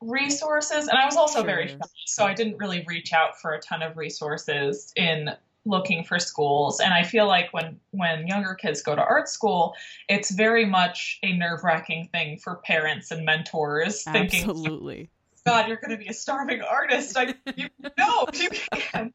resources, 0.00 0.88
and 0.88 0.98
I 0.98 1.04
was 1.04 1.16
also 1.16 1.42
very 1.42 1.68
shy, 1.68 1.78
so 2.06 2.24
I 2.24 2.34
didn't 2.34 2.58
really 2.58 2.84
reach 2.86 3.12
out 3.12 3.40
for 3.40 3.52
a 3.52 3.60
ton 3.60 3.82
of 3.82 3.96
resources 3.96 4.92
in 4.96 5.30
looking 5.66 6.02
for 6.02 6.18
schools 6.18 6.80
and 6.80 6.94
i 6.94 7.02
feel 7.02 7.26
like 7.26 7.52
when 7.52 7.78
when 7.90 8.26
younger 8.26 8.54
kids 8.54 8.80
go 8.80 8.96
to 8.96 9.02
art 9.02 9.28
school 9.28 9.74
it's 10.08 10.30
very 10.30 10.64
much 10.64 11.18
a 11.22 11.36
nerve-wracking 11.36 12.08
thing 12.12 12.38
for 12.38 12.56
parents 12.64 13.10
and 13.10 13.26
mentors 13.26 14.02
thinking 14.04 14.48
Absolutely. 14.48 15.10
God, 15.46 15.68
you're 15.68 15.78
going 15.78 15.90
to 15.90 15.96
be 15.96 16.08
a 16.08 16.14
starving 16.14 16.60
artist. 16.62 17.16
I, 17.16 17.34
you, 17.56 17.68
no, 17.98 18.26
you 18.34 18.50
can't. 18.50 19.14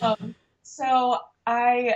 Um, 0.00 0.34
so 0.62 1.18
I, 1.46 1.94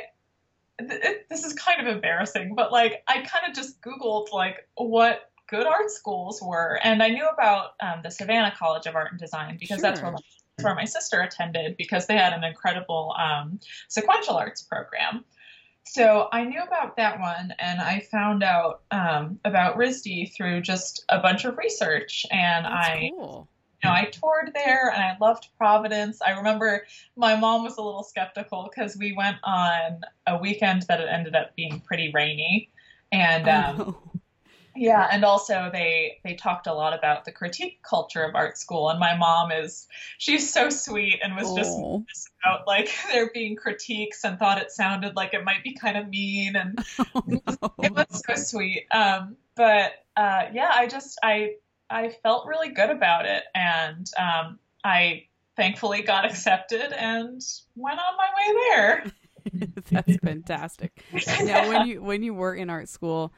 th- 0.78 1.00
it, 1.02 1.28
this 1.28 1.44
is 1.44 1.52
kind 1.54 1.80
of 1.80 1.86
embarrassing, 1.86 2.54
but 2.54 2.72
like 2.72 3.02
I 3.06 3.22
kind 3.22 3.48
of 3.48 3.54
just 3.54 3.80
Googled 3.80 4.32
like 4.32 4.68
what 4.76 5.30
good 5.48 5.66
art 5.66 5.90
schools 5.90 6.40
were, 6.42 6.80
and 6.82 7.02
I 7.02 7.08
knew 7.08 7.26
about 7.26 7.72
um, 7.80 8.00
the 8.02 8.10
Savannah 8.10 8.54
College 8.56 8.86
of 8.86 8.94
Art 8.94 9.10
and 9.10 9.20
Design 9.20 9.56
because 9.60 9.80
that's 9.82 10.00
where 10.00 10.12
my, 10.12 10.18
that's 10.56 10.64
where 10.64 10.74
my 10.74 10.84
sister 10.84 11.20
attended 11.20 11.76
because 11.76 12.06
they 12.06 12.16
had 12.16 12.32
an 12.32 12.44
incredible 12.44 13.14
um, 13.18 13.58
sequential 13.88 14.36
arts 14.36 14.62
program. 14.62 15.24
So 15.84 16.28
I 16.32 16.44
knew 16.44 16.62
about 16.62 16.96
that 16.96 17.18
one, 17.18 17.52
and 17.58 17.80
I 17.80 18.06
found 18.10 18.42
out 18.42 18.82
um, 18.90 19.40
about 19.44 19.76
RISD 19.76 20.32
through 20.34 20.60
just 20.62 21.04
a 21.08 21.18
bunch 21.18 21.44
of 21.44 21.58
research, 21.58 22.24
and 22.30 22.64
That's 22.64 22.86
I 22.88 23.10
cool. 23.18 23.48
you 23.82 23.88
know, 23.90 23.94
I 23.94 24.04
toured 24.04 24.52
there 24.54 24.90
and 24.90 25.02
I 25.02 25.16
loved 25.20 25.48
Providence. 25.58 26.22
I 26.22 26.30
remember 26.30 26.86
my 27.16 27.34
mom 27.34 27.64
was 27.64 27.78
a 27.78 27.82
little 27.82 28.04
skeptical 28.04 28.70
because 28.72 28.96
we 28.96 29.12
went 29.12 29.38
on 29.42 30.02
a 30.28 30.38
weekend 30.38 30.82
that 30.82 31.00
it 31.00 31.08
ended 31.10 31.34
up 31.34 31.56
being 31.56 31.80
pretty 31.80 32.12
rainy. 32.14 32.70
And 33.10 33.48
um, 33.48 33.80
Oh, 33.80 33.84
no. 33.84 34.11
Yeah, 34.74 35.08
and 35.10 35.24
also 35.24 35.70
they 35.72 36.18
they 36.24 36.34
talked 36.34 36.66
a 36.66 36.72
lot 36.74 36.92
about 36.96 37.24
the 37.24 37.32
critique 37.32 37.80
culture 37.82 38.22
of 38.24 38.34
art 38.34 38.58
school. 38.58 38.88
And 38.90 38.98
my 38.98 39.16
mom 39.16 39.50
is 39.52 39.86
she's 40.18 40.52
so 40.52 40.70
sweet 40.70 41.20
and 41.22 41.36
was 41.36 41.52
just 41.54 41.72
Oh. 41.78 42.04
about 42.44 42.66
like 42.66 42.90
there 43.12 43.30
being 43.32 43.56
critiques 43.56 44.24
and 44.24 44.38
thought 44.38 44.60
it 44.60 44.70
sounded 44.70 45.16
like 45.16 45.34
it 45.34 45.44
might 45.44 45.62
be 45.64 45.74
kind 45.74 45.96
of 45.96 46.08
mean 46.08 46.56
and 46.56 46.78
Oh, 47.14 47.22
no. 47.26 47.40
it 47.82 47.92
was 47.92 48.22
so 48.26 48.34
sweet. 48.34 48.86
Um, 48.92 49.36
but 49.54 49.92
uh, 50.16 50.44
yeah, 50.52 50.70
I 50.72 50.86
just 50.86 51.18
I 51.22 51.54
I 51.90 52.08
felt 52.22 52.46
really 52.46 52.70
good 52.70 52.88
about 52.90 53.26
it, 53.26 53.44
and 53.54 54.10
um, 54.18 54.58
I 54.82 55.24
thankfully 55.56 56.02
got 56.02 56.24
accepted 56.24 56.92
and 56.92 57.40
went 57.76 57.98
on 57.98 58.16
my 58.16 58.28
way 58.36 58.60
there. 58.70 59.12
That's 59.90 60.16
fantastic. 60.16 61.02
Now, 61.44 61.68
when 61.68 61.86
you 61.86 62.02
when 62.02 62.22
you 62.22 62.32
were 62.32 62.54
in 62.54 62.70
art 62.70 62.88
school, 62.88 63.32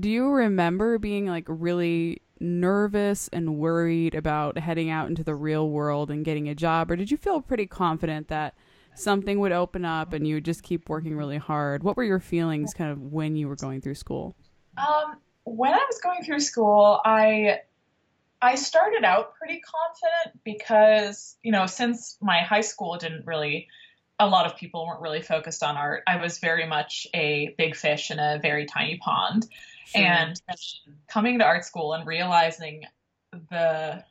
do 0.00 0.08
you 0.08 0.28
remember 0.28 0.98
being 0.98 1.26
like 1.26 1.44
really 1.48 2.22
nervous 2.40 3.28
and 3.28 3.56
worried 3.56 4.14
about 4.14 4.58
heading 4.58 4.90
out 4.90 5.08
into 5.08 5.24
the 5.24 5.34
real 5.34 5.68
world 5.70 6.10
and 6.10 6.24
getting 6.24 6.48
a 6.48 6.54
job, 6.54 6.90
or 6.90 6.96
did 6.96 7.10
you 7.10 7.16
feel 7.16 7.40
pretty 7.40 7.66
confident 7.66 8.28
that 8.28 8.54
something 8.94 9.40
would 9.40 9.52
open 9.52 9.84
up 9.84 10.12
and 10.12 10.26
you 10.26 10.36
would 10.36 10.44
just 10.44 10.62
keep 10.62 10.88
working 10.88 11.16
really 11.16 11.38
hard? 11.38 11.82
What 11.82 11.96
were 11.96 12.04
your 12.04 12.20
feelings 12.20 12.74
kind 12.74 12.90
of 12.90 13.00
when 13.00 13.36
you 13.36 13.48
were 13.48 13.56
going 13.56 13.80
through 13.80 13.96
school? 13.96 14.36
Um, 14.76 15.16
when 15.44 15.72
I 15.72 15.84
was 15.88 16.00
going 16.00 16.22
through 16.24 16.40
school, 16.40 17.00
I 17.04 17.60
I 18.42 18.56
started 18.56 19.04
out 19.04 19.34
pretty 19.36 19.60
confident 19.60 20.44
because 20.44 21.36
you 21.42 21.52
know 21.52 21.66
since 21.66 22.18
my 22.20 22.40
high 22.40 22.60
school 22.60 22.96
didn't 22.98 23.26
really 23.26 23.68
a 24.18 24.28
lot 24.28 24.46
of 24.46 24.56
people 24.56 24.86
weren't 24.86 25.00
really 25.00 25.22
focused 25.22 25.62
on 25.62 25.76
art. 25.76 26.02
I 26.06 26.16
was 26.16 26.38
very 26.38 26.66
much 26.66 27.06
a 27.14 27.54
big 27.58 27.74
fish 27.74 28.10
in 28.10 28.18
a 28.18 28.38
very 28.40 28.66
tiny 28.66 28.98
pond. 28.98 29.48
Sure. 29.86 30.02
And 30.02 30.40
coming 31.08 31.38
to 31.40 31.44
art 31.44 31.64
school 31.64 31.92
and 31.92 32.06
realizing 32.06 32.84
the 33.50 34.04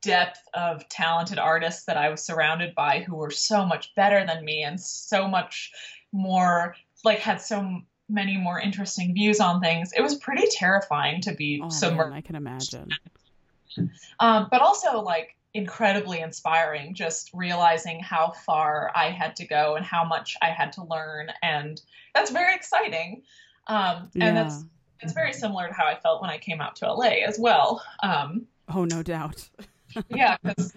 depth 0.00 0.40
of 0.54 0.88
talented 0.88 1.38
artists 1.38 1.84
that 1.84 1.96
I 1.96 2.08
was 2.08 2.22
surrounded 2.22 2.74
by 2.74 3.00
who 3.00 3.16
were 3.16 3.30
so 3.30 3.64
much 3.64 3.94
better 3.94 4.26
than 4.26 4.44
me 4.44 4.62
and 4.62 4.80
so 4.80 5.28
much 5.28 5.70
more, 6.12 6.74
like, 7.04 7.20
had 7.20 7.40
so 7.40 7.82
many 8.08 8.36
more 8.36 8.60
interesting 8.60 9.14
views 9.14 9.40
on 9.40 9.60
things, 9.60 9.92
it 9.92 10.02
was 10.02 10.16
pretty 10.16 10.46
terrifying 10.50 11.20
to 11.22 11.34
be 11.34 11.60
oh, 11.62 11.68
submerged. 11.68 12.10
man, 12.10 12.18
I 12.18 12.20
can 12.20 12.36
imagine. 12.36 12.88
Um, 14.20 14.48
but 14.50 14.60
also, 14.60 15.00
like, 15.00 15.36
incredibly 15.54 16.20
inspiring 16.20 16.94
just 16.94 17.30
realizing 17.34 18.00
how 18.00 18.30
far 18.30 18.90
I 18.94 19.10
had 19.10 19.36
to 19.36 19.46
go 19.46 19.76
and 19.76 19.84
how 19.84 20.04
much 20.04 20.36
I 20.40 20.48
had 20.48 20.72
to 20.74 20.84
learn. 20.84 21.30
And 21.42 21.80
that's 22.14 22.30
very 22.30 22.54
exciting. 22.54 23.22
Um, 23.66 24.10
and 24.18 24.36
that's 24.36 24.64
it's 25.00 25.12
very 25.12 25.32
similar 25.32 25.68
to 25.68 25.74
how 25.74 25.86
I 25.86 25.98
felt 25.98 26.22
when 26.22 26.30
I 26.30 26.38
came 26.38 26.60
out 26.60 26.76
to 26.76 26.92
LA 26.92 27.24
as 27.26 27.38
well. 27.38 27.82
Um, 28.02 28.46
Oh, 28.74 28.84
no 28.84 29.02
doubt. 29.02 29.48
yeah, 30.08 30.36
because 30.42 30.72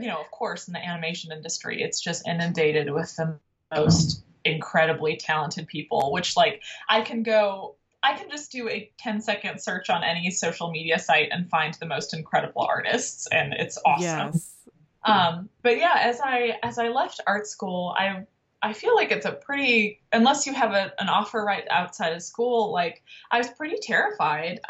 you 0.00 0.08
know, 0.08 0.20
of 0.20 0.30
course, 0.30 0.68
in 0.68 0.74
the 0.74 0.84
animation 0.84 1.32
industry, 1.32 1.82
it's 1.82 2.00
just 2.00 2.26
inundated 2.28 2.90
with 2.90 3.14
the 3.16 3.38
most 3.74 4.22
incredibly 4.44 5.16
talented 5.16 5.66
people. 5.66 6.12
Which, 6.12 6.36
like, 6.36 6.62
I 6.88 7.00
can 7.00 7.22
go, 7.22 7.74
I 8.02 8.14
can 8.14 8.30
just 8.30 8.50
do 8.50 8.68
a 8.68 8.90
10 8.98 9.20
second 9.20 9.60
search 9.60 9.90
on 9.90 10.02
any 10.02 10.30
social 10.30 10.70
media 10.70 10.98
site 10.98 11.28
and 11.30 11.48
find 11.48 11.74
the 11.74 11.86
most 11.86 12.14
incredible 12.14 12.62
artists, 12.62 13.26
and 13.30 13.52
it's 13.52 13.78
awesome. 13.84 14.32
Yes. 14.32 14.54
Um, 15.04 15.48
but 15.62 15.78
yeah, 15.78 15.96
as 15.96 16.20
I 16.22 16.58
as 16.62 16.78
I 16.78 16.88
left 16.88 17.20
art 17.26 17.46
school, 17.46 17.94
I 17.96 18.26
I 18.62 18.72
feel 18.72 18.94
like 18.94 19.10
it's 19.10 19.26
a 19.26 19.32
pretty 19.32 20.00
unless 20.12 20.46
you 20.46 20.52
have 20.52 20.72
a, 20.72 20.92
an 20.98 21.08
offer 21.08 21.42
right 21.42 21.64
outside 21.70 22.12
of 22.12 22.22
school. 22.22 22.72
Like 22.72 23.02
I 23.30 23.38
was 23.38 23.48
pretty 23.48 23.78
terrified 23.80 24.60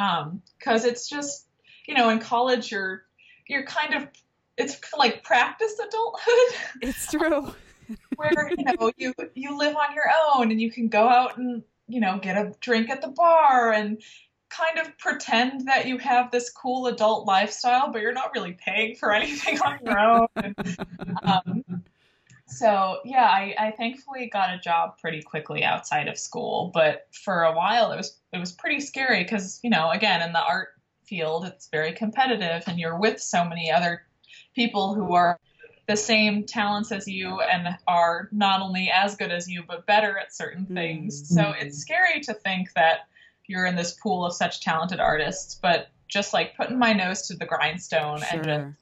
because 0.58 0.84
it's 0.84 1.08
just 1.08 1.46
you 1.86 1.94
know 1.94 2.08
in 2.10 2.20
college 2.20 2.70
you're 2.70 3.04
you're 3.48 3.64
kind 3.64 3.94
of 3.94 4.08
it's 4.56 4.78
like 4.96 5.24
practice 5.24 5.74
adulthood 5.78 6.60
It's 6.82 7.10
true. 7.10 7.52
where 8.16 8.50
you 8.56 8.64
know 8.64 8.92
you 8.96 9.14
you 9.34 9.58
live 9.58 9.74
on 9.74 9.94
your 9.94 10.04
own 10.32 10.52
and 10.52 10.60
you 10.60 10.70
can 10.70 10.88
go 10.88 11.08
out 11.08 11.38
and 11.38 11.64
you 11.92 12.00
know 12.00 12.18
get 12.18 12.36
a 12.36 12.52
drink 12.60 12.90
at 12.90 13.02
the 13.02 13.08
bar 13.08 13.72
and 13.72 14.02
kind 14.48 14.78
of 14.78 14.96
pretend 14.98 15.68
that 15.68 15.86
you 15.86 15.96
have 15.98 16.30
this 16.30 16.50
cool 16.50 16.86
adult 16.88 17.26
lifestyle 17.26 17.92
but 17.92 18.02
you're 18.02 18.12
not 18.12 18.32
really 18.34 18.56
paying 18.64 18.96
for 18.96 19.12
anything 19.14 19.60
on 19.60 19.78
your 19.84 19.98
own. 19.98 20.54
Um, 21.22 21.84
so 22.46 22.98
yeah 23.04 23.24
I, 23.24 23.54
I 23.58 23.70
thankfully 23.72 24.28
got 24.32 24.54
a 24.54 24.58
job 24.58 24.98
pretty 24.98 25.22
quickly 25.22 25.62
outside 25.62 26.08
of 26.08 26.18
school 26.18 26.70
but 26.74 27.06
for 27.12 27.44
a 27.44 27.54
while 27.54 27.92
it 27.92 27.96
was 27.96 28.18
it 28.32 28.38
was 28.38 28.52
pretty 28.52 28.80
scary 28.80 29.22
because 29.22 29.60
you 29.62 29.70
know 29.70 29.90
again 29.90 30.20
in 30.22 30.32
the 30.32 30.42
art 30.42 30.70
field 31.04 31.44
it's 31.44 31.68
very 31.68 31.92
competitive 31.92 32.64
and 32.66 32.78
you're 32.78 32.98
with 32.98 33.20
so 33.20 33.44
many 33.44 33.70
other 33.70 34.02
people 34.54 34.94
who 34.94 35.14
are 35.14 35.38
the 35.90 35.96
same 35.96 36.44
talents 36.44 36.92
as 36.92 37.08
you 37.08 37.40
and 37.40 37.76
are 37.88 38.28
not 38.30 38.60
only 38.62 38.88
as 38.94 39.16
good 39.16 39.32
as 39.32 39.48
you 39.48 39.64
but 39.66 39.84
better 39.86 40.16
at 40.16 40.32
certain 40.32 40.64
things 40.66 41.20
Mhm. 41.20 41.34
so 41.34 41.50
it's 41.58 41.78
scary 41.78 42.20
to 42.20 42.32
think 42.32 42.72
that 42.74 43.08
you're 43.46 43.66
in 43.66 43.74
this 43.74 43.92
pool 43.94 44.24
of 44.24 44.32
such 44.32 44.60
talented 44.60 45.00
artists 45.00 45.56
but 45.60 45.88
just 46.06 46.32
like 46.32 46.56
putting 46.56 46.78
my 46.78 46.92
nose 46.92 47.26
to 47.26 47.34
the 47.36 47.44
grindstone 47.44 48.20
and 48.32 48.44
just 48.44 48.76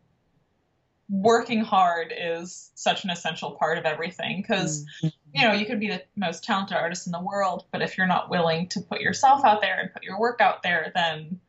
working 1.08 1.62
hard 1.62 2.12
is 2.14 2.70
such 2.74 3.04
an 3.04 3.10
essential 3.10 3.52
part 3.52 3.78
of 3.78 3.86
everything 3.86 4.42
because 4.42 4.84
Mm. 5.02 5.12
you 5.32 5.42
know 5.48 5.52
you 5.54 5.64
could 5.64 5.80
be 5.80 5.88
the 5.88 6.02
most 6.14 6.44
talented 6.44 6.76
artist 6.76 7.06
in 7.06 7.12
the 7.12 7.22
world 7.22 7.64
but 7.72 7.80
if 7.80 7.96
you're 7.96 8.06
not 8.06 8.28
willing 8.28 8.68
to 8.68 8.80
put 8.82 9.00
yourself 9.00 9.42
out 9.46 9.62
there 9.62 9.80
and 9.80 9.90
put 9.94 10.02
your 10.02 10.20
work 10.20 10.42
out 10.42 10.62
there 10.62 10.92
then 10.94 11.40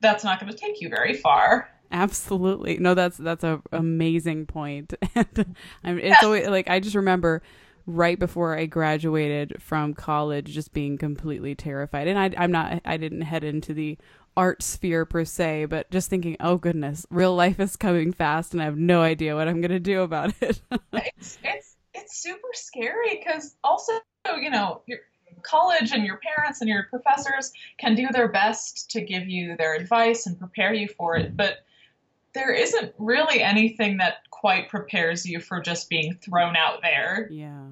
that's 0.00 0.24
not 0.24 0.40
going 0.40 0.50
to 0.50 0.58
take 0.58 0.80
you 0.80 0.88
very 0.88 1.14
far 1.14 1.70
Absolutely. 1.90 2.78
No, 2.78 2.94
that's 2.94 3.16
that's 3.16 3.44
a 3.44 3.62
amazing 3.72 4.46
point. 4.46 4.94
And 5.14 5.56
I'm, 5.84 5.98
it's 5.98 6.22
always 6.22 6.48
like 6.48 6.68
I 6.68 6.80
just 6.80 6.96
remember 6.96 7.42
right 7.86 8.18
before 8.18 8.56
I 8.58 8.66
graduated 8.66 9.62
from 9.62 9.94
college 9.94 10.52
just 10.52 10.72
being 10.72 10.98
completely 10.98 11.54
terrified. 11.54 12.08
And 12.08 12.18
I 12.18 12.32
I'm 12.42 12.50
not 12.50 12.82
I 12.84 12.96
didn't 12.96 13.22
head 13.22 13.44
into 13.44 13.74
the 13.74 13.98
art 14.36 14.62
sphere 14.62 15.04
per 15.04 15.24
se, 15.24 15.66
but 15.66 15.90
just 15.90 16.10
thinking, 16.10 16.36
"Oh 16.40 16.56
goodness, 16.56 17.06
real 17.10 17.34
life 17.34 17.60
is 17.60 17.76
coming 17.76 18.12
fast 18.12 18.52
and 18.52 18.60
I 18.60 18.66
have 18.66 18.76
no 18.76 19.02
idea 19.02 19.34
what 19.34 19.48
I'm 19.48 19.60
going 19.60 19.70
to 19.70 19.80
do 19.80 20.02
about 20.02 20.34
it." 20.40 20.60
it's 20.92 21.38
it's 21.42 21.76
it's 21.94 22.18
super 22.18 22.48
scary 22.52 23.22
because 23.24 23.56
also 23.64 23.92
you 24.40 24.50
know 24.50 24.82
your 24.86 24.98
college 25.42 25.92
and 25.92 26.04
your 26.04 26.18
parents 26.18 26.60
and 26.60 26.68
your 26.68 26.84
professors 26.84 27.52
can 27.78 27.94
do 27.94 28.08
their 28.12 28.28
best 28.28 28.90
to 28.90 29.00
give 29.00 29.28
you 29.28 29.56
their 29.56 29.74
advice 29.74 30.26
and 30.26 30.38
prepare 30.38 30.74
you 30.74 30.88
for 30.88 31.16
it 31.16 31.36
but 31.36 31.58
there 32.36 32.52
isn't 32.52 32.92
really 32.98 33.42
anything 33.42 33.96
that 33.96 34.18
quite 34.30 34.68
prepares 34.68 35.26
you 35.26 35.40
for 35.40 35.60
just 35.60 35.88
being 35.88 36.14
thrown 36.14 36.56
out 36.56 36.80
there 36.82 37.28
yeah. 37.30 37.64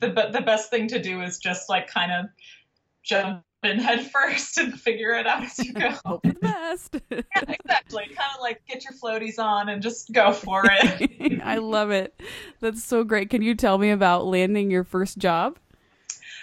the 0.00 0.08
be- 0.08 0.32
the 0.32 0.40
best 0.40 0.70
thing 0.70 0.88
to 0.88 1.00
do 1.00 1.20
is 1.20 1.38
just 1.38 1.68
like 1.68 1.88
kind 1.88 2.12
of 2.12 2.26
jump 3.02 3.42
in 3.64 3.78
head 3.80 4.10
first 4.10 4.58
and 4.58 4.78
figure 4.78 5.12
it 5.12 5.26
out 5.26 5.42
as 5.42 5.58
you 5.58 5.72
go 5.72 5.90
Hope 6.04 6.22
for 6.24 6.32
the 6.32 6.38
best. 6.40 6.96
yeah, 7.10 7.20
exactly 7.48 8.04
kind 8.04 8.30
of 8.34 8.40
like 8.40 8.60
get 8.66 8.84
your 8.84 8.92
floaties 8.92 9.38
on 9.38 9.68
and 9.68 9.82
just 9.82 10.12
go 10.12 10.32
for 10.32 10.62
it 10.64 11.40
I 11.42 11.58
love 11.58 11.90
it. 11.90 12.18
That's 12.60 12.82
so 12.82 13.04
great. 13.04 13.30
Can 13.30 13.42
you 13.42 13.54
tell 13.54 13.78
me 13.78 13.90
about 13.90 14.26
landing 14.26 14.70
your 14.70 14.84
first 14.84 15.18
job? 15.18 15.58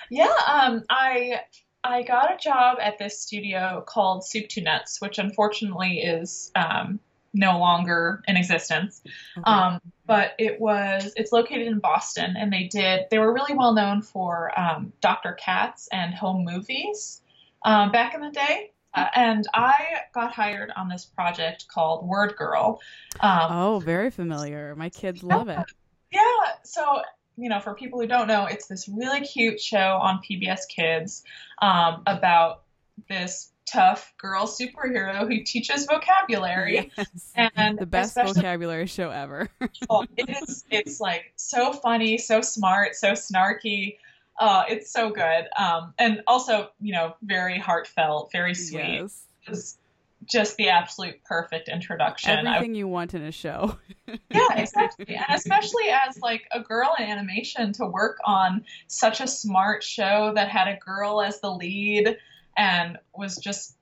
Yeah, 0.09 0.33
um, 0.47 0.83
I 0.89 1.41
I 1.83 2.03
got 2.03 2.33
a 2.33 2.37
job 2.37 2.77
at 2.79 2.99
this 2.99 3.19
studio 3.19 3.83
called 3.87 4.25
Soup 4.25 4.47
to 4.49 4.61
Nuts, 4.61 5.01
which 5.01 5.17
unfortunately 5.17 5.99
is 5.99 6.51
um, 6.55 6.99
no 7.33 7.59
longer 7.59 8.21
in 8.27 8.37
existence. 8.37 9.01
Okay. 9.37 9.49
Um, 9.49 9.79
but 10.05 10.33
it 10.37 10.59
was 10.59 11.13
it's 11.15 11.31
located 11.31 11.67
in 11.67 11.79
Boston, 11.79 12.35
and 12.37 12.51
they 12.51 12.63
did 12.63 13.05
they 13.09 13.19
were 13.19 13.33
really 13.33 13.55
well 13.55 13.73
known 13.73 14.01
for 14.01 14.57
um, 14.59 14.93
Dr. 15.01 15.33
Katz 15.33 15.87
and 15.91 16.13
home 16.13 16.45
movies 16.45 17.21
um, 17.63 17.91
back 17.91 18.13
in 18.13 18.21
the 18.21 18.31
day. 18.31 18.71
Uh, 18.93 19.07
and 19.15 19.47
I 19.53 20.01
got 20.13 20.33
hired 20.33 20.69
on 20.75 20.89
this 20.89 21.05
project 21.05 21.67
called 21.69 22.05
Word 22.05 22.35
Girl. 22.35 22.81
Um, 23.21 23.47
oh, 23.49 23.79
very 23.79 24.09
familiar. 24.09 24.75
My 24.75 24.89
kids 24.89 25.23
love 25.23 25.47
it. 25.47 25.59
yeah, 26.11 26.21
so 26.63 27.01
you 27.37 27.49
know, 27.49 27.59
for 27.61 27.73
people 27.73 27.99
who 28.01 28.07
don't 28.07 28.27
know, 28.27 28.45
it's 28.45 28.67
this 28.67 28.89
really 28.89 29.21
cute 29.21 29.61
show 29.61 29.97
on 30.01 30.19
PBS 30.29 30.67
Kids 30.67 31.23
um, 31.61 32.03
about 32.05 32.63
this 33.07 33.50
tough 33.65 34.13
girl 34.17 34.45
superhero 34.45 35.27
who 35.27 35.43
teaches 35.43 35.85
vocabulary. 35.85 36.91
Yes. 36.97 37.31
And 37.35 37.79
the 37.79 37.85
best 37.85 38.15
vocabulary 38.15 38.87
show 38.87 39.09
ever. 39.09 39.49
Oh, 39.89 40.05
it 40.17 40.29
is 40.29 40.63
it's 40.69 40.99
like 40.99 41.33
so 41.35 41.73
funny, 41.73 42.17
so 42.17 42.41
smart, 42.41 42.95
so 42.95 43.11
snarky. 43.11 43.97
Uh, 44.39 44.63
it's 44.69 44.91
so 44.91 45.09
good. 45.09 45.47
Um, 45.57 45.93
and 45.97 46.21
also, 46.27 46.69
you 46.79 46.93
know, 46.93 47.15
very 47.21 47.57
heartfelt, 47.57 48.31
very 48.31 48.53
sweet. 48.53 49.01
yes. 49.01 49.23
It's 49.47 49.77
just 50.25 50.55
the 50.57 50.69
absolute 50.69 51.23
perfect 51.23 51.67
introduction. 51.67 52.45
Everything 52.47 52.75
I, 52.75 52.77
you 52.77 52.87
want 52.87 53.13
in 53.13 53.23
a 53.23 53.31
show. 53.31 53.77
yeah, 54.07 54.53
exactly. 54.55 55.15
And 55.15 55.25
especially 55.29 55.89
as 55.89 56.19
like 56.21 56.47
a 56.51 56.59
girl 56.59 56.93
in 56.97 57.05
animation 57.05 57.73
to 57.73 57.85
work 57.85 58.17
on 58.25 58.63
such 58.87 59.19
a 59.19 59.27
smart 59.27 59.83
show 59.83 60.31
that 60.35 60.49
had 60.49 60.67
a 60.67 60.77
girl 60.77 61.21
as 61.21 61.39
the 61.41 61.51
lead 61.51 62.17
and 62.57 62.97
was 63.15 63.37
just 63.37 63.75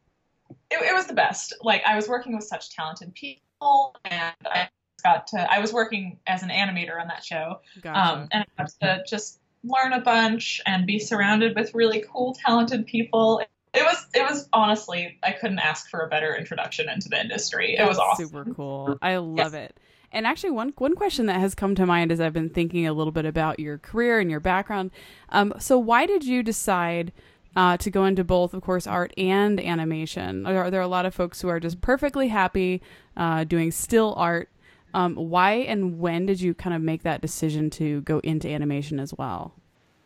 it, 0.71 0.81
it 0.81 0.93
was 0.93 1.07
the 1.07 1.13
best. 1.13 1.53
Like 1.61 1.83
I 1.85 1.95
was 1.95 2.07
working 2.07 2.35
with 2.35 2.45
such 2.45 2.75
talented 2.75 3.13
people 3.13 3.95
and 4.05 4.33
I 4.45 4.69
got 5.03 5.27
to 5.27 5.51
I 5.51 5.59
was 5.59 5.73
working 5.73 6.19
as 6.27 6.43
an 6.43 6.49
animator 6.49 6.99
on 6.99 7.07
that 7.07 7.23
show. 7.23 7.61
Gotcha. 7.81 7.99
Um, 7.99 8.27
and 8.31 8.45
I 8.57 8.63
got 8.63 8.71
to 8.81 9.03
just 9.07 9.39
learn 9.63 9.93
a 9.93 10.01
bunch 10.01 10.61
and 10.65 10.85
be 10.85 10.99
surrounded 10.99 11.55
with 11.55 11.73
really 11.73 12.03
cool 12.11 12.33
talented 12.45 12.85
people 12.85 13.41
it 13.73 13.83
was 13.83 14.07
it 14.13 14.21
was 14.21 14.49
honestly 14.51 15.17
I 15.21 15.31
couldn't 15.31 15.59
ask 15.59 15.89
for 15.89 15.99
a 15.99 16.07
better 16.07 16.35
introduction 16.35 16.89
into 16.89 17.09
the 17.09 17.19
industry. 17.19 17.75
It 17.77 17.87
was 17.87 17.99
awesome. 17.99 18.27
Super 18.27 18.45
cool. 18.53 18.97
I 19.01 19.17
love 19.17 19.53
yes. 19.53 19.69
it. 19.69 19.79
And 20.11 20.25
actually, 20.25 20.51
one 20.51 20.73
one 20.77 20.95
question 20.95 21.27
that 21.27 21.39
has 21.39 21.53
come 21.53 21.75
to 21.75 21.85
mind 21.85 22.11
as 22.11 22.19
I've 22.19 22.33
been 22.33 22.49
thinking 22.49 22.87
a 22.87 22.93
little 22.93 23.11
bit 23.11 23.25
about 23.25 23.59
your 23.59 23.77
career 23.77 24.19
and 24.19 24.31
your 24.31 24.39
background. 24.39 24.91
Um, 25.29 25.53
so, 25.59 25.77
why 25.77 26.07
did 26.07 26.23
you 26.23 26.41
decide 26.41 27.11
uh, 27.55 27.77
to 27.77 27.89
go 27.89 28.05
into 28.05 28.23
both, 28.23 28.53
of 28.53 28.61
course, 28.61 28.87
art 28.87 29.13
and 29.17 29.59
animation? 29.59 30.45
Are, 30.45 30.65
are 30.65 30.71
there 30.71 30.81
a 30.81 30.87
lot 30.87 31.05
of 31.05 31.13
folks 31.13 31.41
who 31.41 31.47
are 31.49 31.59
just 31.59 31.81
perfectly 31.81 32.27
happy 32.27 32.81
uh, 33.17 33.43
doing 33.43 33.71
still 33.71 34.13
art? 34.17 34.49
Um, 34.93 35.15
why 35.15 35.53
and 35.53 35.99
when 35.99 36.25
did 36.25 36.41
you 36.41 36.53
kind 36.53 36.75
of 36.75 36.81
make 36.81 37.03
that 37.03 37.21
decision 37.21 37.69
to 37.71 38.01
go 38.01 38.19
into 38.19 38.49
animation 38.49 38.99
as 38.99 39.13
well? 39.13 39.53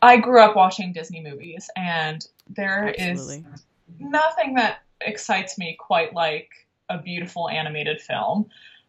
I 0.02 0.18
grew 0.18 0.42
up 0.42 0.56
watching 0.56 0.92
Disney 0.92 1.22
movies, 1.22 1.70
and 1.78 2.26
there 2.50 2.94
Absolutely. 2.98 3.46
is 3.54 3.66
nothing 4.00 4.56
that 4.56 4.80
excites 5.00 5.58
me 5.58 5.78
quite 5.80 6.14
like 6.14 6.50
a 6.90 6.98
beautiful 6.98 7.50
animated 7.50 8.02
film. 8.02 8.48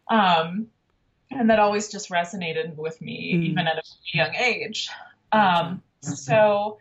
Um, 0.09 0.67
and 1.31 1.49
that 1.49 1.59
always 1.59 1.89
just 1.89 2.09
resonated 2.09 2.75
with 2.75 3.01
me, 3.01 3.33
mm. 3.35 3.43
even 3.45 3.67
at 3.67 3.77
a 3.77 3.81
young 4.13 4.35
age. 4.35 4.89
Um, 5.31 5.81
so 6.01 6.77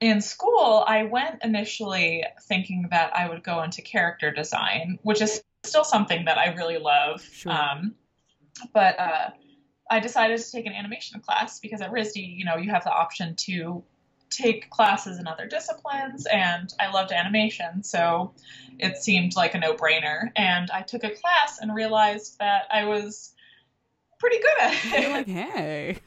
in 0.00 0.20
school, 0.20 0.84
I 0.86 1.04
went 1.04 1.42
initially 1.42 2.24
thinking 2.42 2.88
that 2.90 3.16
I 3.16 3.28
would 3.28 3.42
go 3.42 3.62
into 3.62 3.82
character 3.82 4.30
design, 4.30 4.98
which 5.02 5.22
is 5.22 5.42
still 5.64 5.84
something 5.84 6.26
that 6.26 6.38
I 6.38 6.54
really 6.54 6.78
love. 6.78 7.22
Sure. 7.22 7.52
Um, 7.52 7.94
but 8.72 8.98
uh, 8.98 9.30
I 9.90 10.00
decided 10.00 10.38
to 10.38 10.52
take 10.52 10.66
an 10.66 10.72
animation 10.72 11.20
class 11.20 11.60
because 11.60 11.80
at 11.80 11.90
RISD, 11.90 12.16
you 12.16 12.44
know, 12.44 12.56
you 12.56 12.70
have 12.70 12.84
the 12.84 12.92
option 12.92 13.36
to 13.36 13.84
take 14.28 14.70
classes 14.70 15.18
in 15.18 15.26
other 15.26 15.46
disciplines, 15.46 16.26
and 16.26 16.72
I 16.80 16.90
loved 16.90 17.12
animation, 17.12 17.84
so 17.84 18.34
it 18.78 18.96
seemed 18.96 19.36
like 19.36 19.54
a 19.54 19.58
no 19.58 19.74
brainer. 19.74 20.30
And 20.34 20.70
I 20.70 20.82
took 20.82 21.04
a 21.04 21.10
class 21.10 21.58
and 21.60 21.74
realized 21.74 22.38
that 22.40 22.64
I 22.70 22.84
was 22.84 23.32
pretty 24.18 24.38
good 24.38 24.60
at 24.60 24.72
it. 24.72 25.02
You're 25.02 25.10
like, 25.16 25.26
hey, 25.28 25.98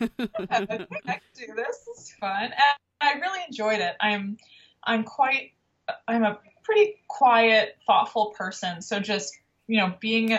I 0.50 0.58
can 0.58 1.22
do 1.34 1.54
this. 1.56 1.78
This 1.88 1.98
is 1.98 2.14
fun, 2.20 2.44
and 2.44 2.78
I 3.02 3.14
really 3.14 3.40
enjoyed 3.48 3.80
it. 3.80 3.96
I'm, 4.00 4.38
I'm 4.84 5.04
quite, 5.04 5.54
I'm 6.08 6.24
a 6.24 6.40
pretty 6.64 6.96
quiet, 7.08 7.78
thoughtful 7.86 8.34
person, 8.38 8.82
so 8.82 9.00
just 9.00 9.34
you 9.70 9.78
know, 9.78 9.94
being 10.00 10.38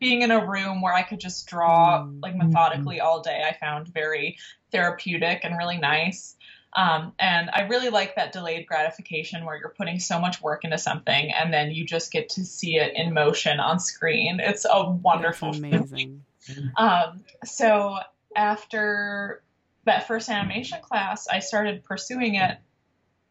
being 0.00 0.22
in 0.22 0.30
a 0.30 0.44
room 0.44 0.80
where 0.80 0.94
I 0.94 1.02
could 1.02 1.20
just 1.20 1.46
draw 1.46 2.02
mm, 2.02 2.20
like 2.22 2.34
methodically 2.34 2.98
all 3.00 3.20
day, 3.20 3.44
I 3.46 3.54
found 3.54 3.88
very 3.88 4.38
therapeutic 4.72 5.40
and 5.44 5.56
really 5.56 5.76
nice. 5.76 6.36
Um, 6.74 7.12
and 7.18 7.50
I 7.52 7.62
really 7.62 7.88
like 7.90 8.16
that 8.16 8.32
delayed 8.32 8.66
gratification 8.66 9.44
where 9.44 9.58
you're 9.58 9.74
putting 9.76 9.98
so 9.98 10.18
much 10.18 10.40
work 10.42 10.64
into 10.64 10.78
something 10.78 11.32
and 11.32 11.52
then 11.52 11.70
you 11.72 11.84
just 11.84 12.12
get 12.12 12.28
to 12.30 12.44
see 12.44 12.76
it 12.76 12.94
in 12.94 13.12
motion 13.12 13.60
on 13.60 13.80
screen. 13.80 14.40
It's 14.40 14.66
a 14.70 14.90
wonderful, 14.90 15.52
That's 15.52 15.58
amazing. 15.58 16.24
Um, 16.78 17.24
so 17.44 17.98
after 18.34 19.42
that 19.88 20.06
first 20.06 20.28
animation 20.28 20.78
class, 20.82 21.26
I 21.28 21.40
started 21.40 21.84
pursuing 21.84 22.36
it 22.36 22.58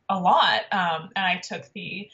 a 0.09 0.19
lot, 0.19 0.61
um, 0.71 1.09
and 1.15 1.25
I 1.25 1.37
took 1.37 1.71
the 1.73 2.09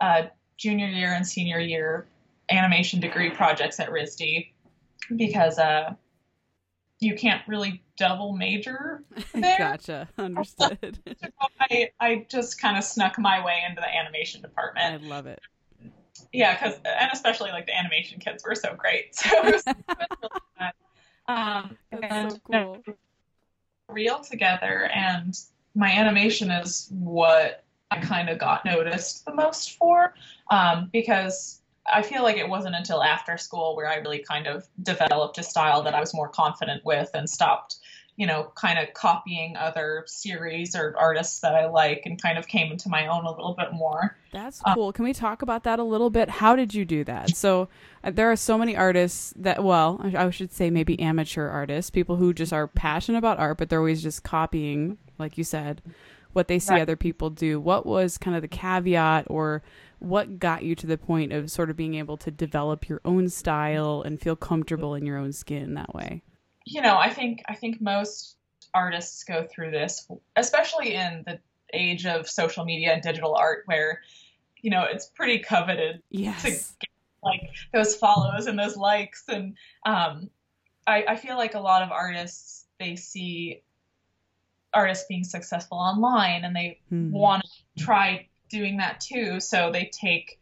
uh, 0.00 0.22
junior 0.56 0.86
year 0.86 1.12
and 1.12 1.26
senior 1.26 1.58
year 1.58 2.06
animation 2.50 3.00
degree 3.00 3.30
projects 3.30 3.80
at 3.80 3.90
RISD 3.90 4.48
because 5.14 5.58
uh, 5.58 5.94
you 7.00 7.14
can't 7.14 7.42
really 7.46 7.82
double 7.96 8.36
major 8.36 9.02
there. 9.34 9.58
gotcha. 9.58 10.08
Understood. 10.18 10.98
I, 11.60 11.90
I 12.00 12.26
just 12.28 12.60
kind 12.60 12.76
of 12.76 12.84
snuck 12.84 13.18
my 13.18 13.44
way 13.44 13.62
into 13.68 13.80
the 13.80 13.94
animation 13.94 14.42
department. 14.42 15.02
I 15.02 15.06
love 15.06 15.26
it. 15.26 15.40
Yeah, 16.32 16.54
because 16.54 16.80
and 16.84 17.10
especially 17.12 17.50
like 17.50 17.66
the 17.66 17.76
animation 17.76 18.20
kids 18.20 18.42
were 18.44 18.54
so 18.54 18.74
great. 18.74 19.14
So 19.16 19.28
it 19.30 19.52
was, 19.52 19.62
it 19.66 19.76
was 19.88 20.08
really 20.22 20.40
fun. 20.58 20.72
Um, 21.28 21.76
That's 21.90 22.12
and 22.12 22.32
so 22.32 22.38
cool. 22.44 22.82
Real 23.88 24.18
together, 24.18 24.90
and 24.94 25.38
my 25.74 25.90
animation 25.90 26.50
is 26.50 26.88
what 26.90 27.64
I 27.90 28.00
kind 28.00 28.28
of 28.28 28.38
got 28.38 28.64
noticed 28.64 29.24
the 29.24 29.34
most 29.34 29.76
for, 29.76 30.14
um, 30.50 30.90
because 30.92 31.60
I 31.92 32.02
feel 32.02 32.22
like 32.22 32.36
it 32.36 32.48
wasn't 32.48 32.74
until 32.74 33.02
after 33.02 33.38
school 33.38 33.76
where 33.76 33.88
I 33.88 33.96
really 33.96 34.18
kind 34.18 34.48
of 34.48 34.66
developed 34.82 35.38
a 35.38 35.42
style 35.42 35.82
that 35.82 35.94
I 35.94 36.00
was 36.00 36.12
more 36.12 36.28
confident 36.28 36.84
with 36.84 37.10
and 37.14 37.30
stopped, 37.30 37.76
you 38.16 38.26
know, 38.26 38.50
kind 38.54 38.78
of 38.78 38.92
copying 38.94 39.56
other 39.56 40.02
series 40.06 40.74
or 40.74 40.94
artists 40.96 41.40
that 41.40 41.54
I 41.54 41.66
like 41.66 42.02
and 42.06 42.20
kind 42.20 42.38
of 42.38 42.48
came 42.48 42.72
into 42.72 42.88
my 42.88 43.06
own 43.06 43.26
a 43.26 43.30
little 43.30 43.54
bit 43.54 43.72
more. 43.74 44.16
That's 44.32 44.60
um, 44.64 44.74
cool. 44.74 44.86
Um, 44.86 44.92
Can 44.94 45.04
we 45.04 45.12
talk 45.12 45.42
about 45.42 45.64
that 45.64 45.78
a 45.78 45.84
little 45.84 46.08
bit? 46.08 46.30
How 46.30 46.56
did 46.56 46.72
you 46.72 46.84
do 46.86 47.04
that? 47.04 47.36
So 47.36 47.68
uh, 48.02 48.10
there 48.10 48.30
are 48.30 48.36
so 48.36 48.56
many 48.56 48.74
artists 48.74 49.34
that, 49.36 49.62
well, 49.62 50.00
I 50.02 50.30
should 50.30 50.52
say 50.52 50.70
maybe 50.70 50.98
amateur 50.98 51.48
artists, 51.48 51.90
people 51.90 52.16
who 52.16 52.32
just 52.32 52.52
are 52.52 52.66
passionate 52.66 53.18
about 53.18 53.38
art, 53.38 53.58
but 53.58 53.68
they're 53.68 53.80
always 53.80 54.02
just 54.02 54.22
copying, 54.22 54.96
like 55.18 55.36
you 55.36 55.44
said, 55.44 55.82
what 56.32 56.48
they 56.48 56.58
see 56.58 56.72
right. 56.72 56.82
other 56.82 56.96
people 56.96 57.28
do. 57.28 57.60
What 57.60 57.84
was 57.84 58.16
kind 58.16 58.34
of 58.34 58.42
the 58.42 58.48
caveat 58.48 59.26
or 59.28 59.62
what 59.98 60.38
got 60.38 60.62
you 60.62 60.74
to 60.74 60.86
the 60.86 60.98
point 60.98 61.32
of 61.32 61.50
sort 61.50 61.68
of 61.68 61.76
being 61.76 61.94
able 61.94 62.16
to 62.18 62.30
develop 62.30 62.88
your 62.88 63.00
own 63.04 63.28
style 63.28 64.02
and 64.02 64.20
feel 64.20 64.36
comfortable 64.36 64.94
in 64.94 65.04
your 65.04 65.18
own 65.18 65.32
skin 65.32 65.74
that 65.74 65.94
way? 65.94 66.22
You 66.66 66.82
know, 66.82 66.98
I 66.98 67.10
think 67.10 67.42
I 67.48 67.54
think 67.54 67.80
most 67.80 68.36
artists 68.74 69.24
go 69.24 69.46
through 69.50 69.70
this, 69.70 70.06
especially 70.36 70.94
in 70.94 71.22
the 71.26 71.38
age 71.72 72.04
of 72.04 72.28
social 72.28 72.64
media 72.64 72.92
and 72.92 73.02
digital 73.02 73.34
art 73.34 73.62
where 73.66 74.02
you 74.60 74.70
know, 74.70 74.82
it's 74.82 75.06
pretty 75.06 75.38
coveted 75.38 76.02
yes. 76.10 76.42
to 76.42 76.50
get 76.50 76.90
like 77.22 77.50
those 77.72 77.94
follows 77.96 78.46
and 78.46 78.58
those 78.58 78.76
likes 78.76 79.24
and 79.28 79.54
um 79.84 80.28
I, 80.86 81.04
I 81.08 81.16
feel 81.16 81.36
like 81.36 81.54
a 81.54 81.60
lot 81.60 81.82
of 81.82 81.90
artists 81.90 82.66
they 82.78 82.96
see 82.96 83.62
artists 84.72 85.06
being 85.08 85.24
successful 85.24 85.78
online 85.78 86.44
and 86.44 86.54
they 86.54 86.80
mm-hmm. 86.92 87.10
want 87.10 87.44
to 87.44 87.84
try 87.84 88.28
doing 88.50 88.76
that 88.76 89.00
too. 89.00 89.40
So 89.40 89.70
they 89.72 89.90
take 89.92 90.38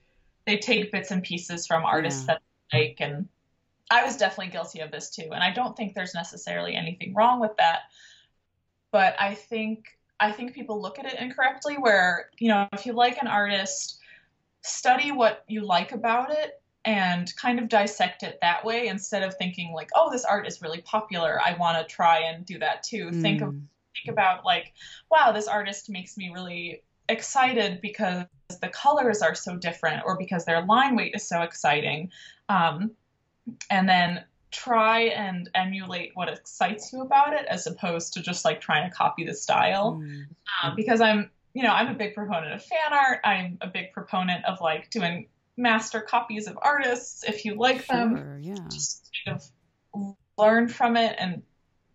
they 0.47 0.59
take 0.59 0.93
bits 0.93 1.11
and 1.11 1.23
pieces 1.23 1.67
from 1.67 1.85
artists 1.85 2.23
yeah. 2.23 2.35
that 2.35 2.43
they 2.73 2.89
like 2.89 2.97
and 3.01 3.29
I 3.90 4.05
was 4.05 4.16
definitely 4.16 4.53
guilty 4.53 4.81
of 4.81 4.90
this 4.90 5.11
too. 5.11 5.29
And 5.33 5.42
I 5.42 5.53
don't 5.53 5.77
think 5.77 5.94
there's 5.94 6.14
necessarily 6.14 6.75
anything 6.75 7.14
wrong 7.14 7.40
with 7.40 7.57
that. 7.59 7.83
But 8.90 9.14
I 9.18 9.35
think 9.35 9.99
I 10.20 10.31
think 10.31 10.55
people 10.55 10.81
look 10.81 10.99
at 10.99 11.07
it 11.07 11.18
incorrectly 11.18 11.75
where, 11.75 12.31
you 12.38 12.49
know, 12.49 12.68
if 12.73 12.87
you 12.87 12.92
like 12.92 13.20
an 13.20 13.27
artist, 13.27 13.99
study 14.62 15.12
what 15.12 15.44
you 15.49 15.66
like 15.66 15.92
about 15.92 16.31
it 16.31 16.62
and 16.85 17.35
kind 17.37 17.59
of 17.59 17.68
dissect 17.68 18.23
it 18.23 18.38
that 18.40 18.64
way 18.64 18.87
instead 18.88 19.23
of 19.23 19.35
thinking 19.37 19.73
like, 19.73 19.90
oh, 19.94 20.11
this 20.11 20.25
art 20.25 20.47
is 20.47 20.62
really 20.62 20.81
popular. 20.83 21.40
I 21.44 21.57
want 21.57 21.77
to 21.77 21.94
try 21.94 22.20
and 22.20 22.44
do 22.44 22.59
that 22.59 22.83
too. 22.83 23.07
Mm. 23.07 23.23
Think 23.23 23.42
of 23.42 23.55
think 23.94 24.12
about 24.12 24.44
like, 24.44 24.73
wow, 25.11 25.33
this 25.33 25.47
artist 25.47 25.88
makes 25.88 26.16
me 26.16 26.31
really 26.33 26.83
excited 27.09 27.81
because 27.81 28.25
the 28.61 28.68
colors 28.68 29.23
are 29.23 29.35
so 29.35 29.57
different 29.57 30.03
or 30.05 30.16
because 30.18 30.44
their 30.44 30.64
line 30.64 30.97
weight 30.97 31.14
is 31.14 31.29
so 31.29 31.42
exciting. 31.42 32.11
Um, 32.49 32.92
and 33.71 33.89
then 33.89 34.25
try 34.51 35.01
and 35.01 35.51
emulate 35.55 36.13
what 36.15 36.29
excites 36.29 36.93
you 36.93 37.03
about 37.03 37.33
it 37.35 37.45
as 37.47 37.67
opposed 37.67 38.15
to 38.15 38.23
just 38.23 38.45
like 38.45 38.61
trying 38.61 38.89
to 38.89 38.97
copy 38.97 39.25
the 39.25 39.35
style. 39.35 40.01
Mm. 40.01 40.27
Um, 40.63 40.77
because 40.77 41.01
I'm, 41.01 41.31
you 41.53 41.63
know, 41.63 41.71
I'm 41.71 41.89
a 41.89 41.95
big 41.95 42.15
proponent 42.15 42.55
of 42.55 42.65
fan 42.65 42.93
art. 42.93 43.21
I'm 43.25 43.59
a 43.61 43.67
big 43.67 43.93
proponent 43.93 44.45
of 44.45 44.61
like 44.61 44.91
doing 44.91 45.27
master 45.57 46.01
copies 46.01 46.47
of 46.47 46.59
artists 46.61 47.25
if 47.25 47.45
you 47.45 47.57
like 47.57 47.85
sure, 47.85 47.97
them. 47.97 48.39
Yeah. 48.43 48.55
Just 48.71 49.11
kind 49.25 49.37
of 49.37 50.17
learn 50.39 50.69
from 50.69 50.97
it 50.97 51.17
and 51.19 51.43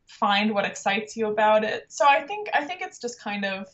find 0.07 0.53
what 0.53 0.65
excites 0.65 1.15
you 1.15 1.27
about 1.27 1.63
it. 1.63 1.85
So 1.89 2.05
I 2.07 2.21
think 2.21 2.49
I 2.53 2.65
think 2.65 2.81
it's 2.81 2.99
just 2.99 3.21
kind 3.21 3.45
of 3.45 3.67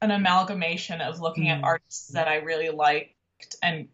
an 0.00 0.10
amalgamation 0.10 1.00
of 1.00 1.20
looking 1.20 1.44
mm. 1.44 1.56
at 1.56 1.64
artists 1.64 2.08
that 2.08 2.28
I 2.28 2.36
really 2.36 2.70
liked 2.70 3.14
and 3.62 3.88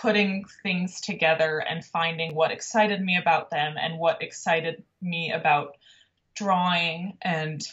putting 0.00 0.44
things 0.62 1.00
together 1.00 1.58
and 1.58 1.84
finding 1.84 2.34
what 2.34 2.50
excited 2.50 3.00
me 3.00 3.16
about 3.16 3.50
them 3.50 3.76
and 3.80 3.98
what 3.98 4.22
excited 4.22 4.82
me 5.00 5.32
about 5.32 5.76
drawing 6.34 7.16
and 7.22 7.66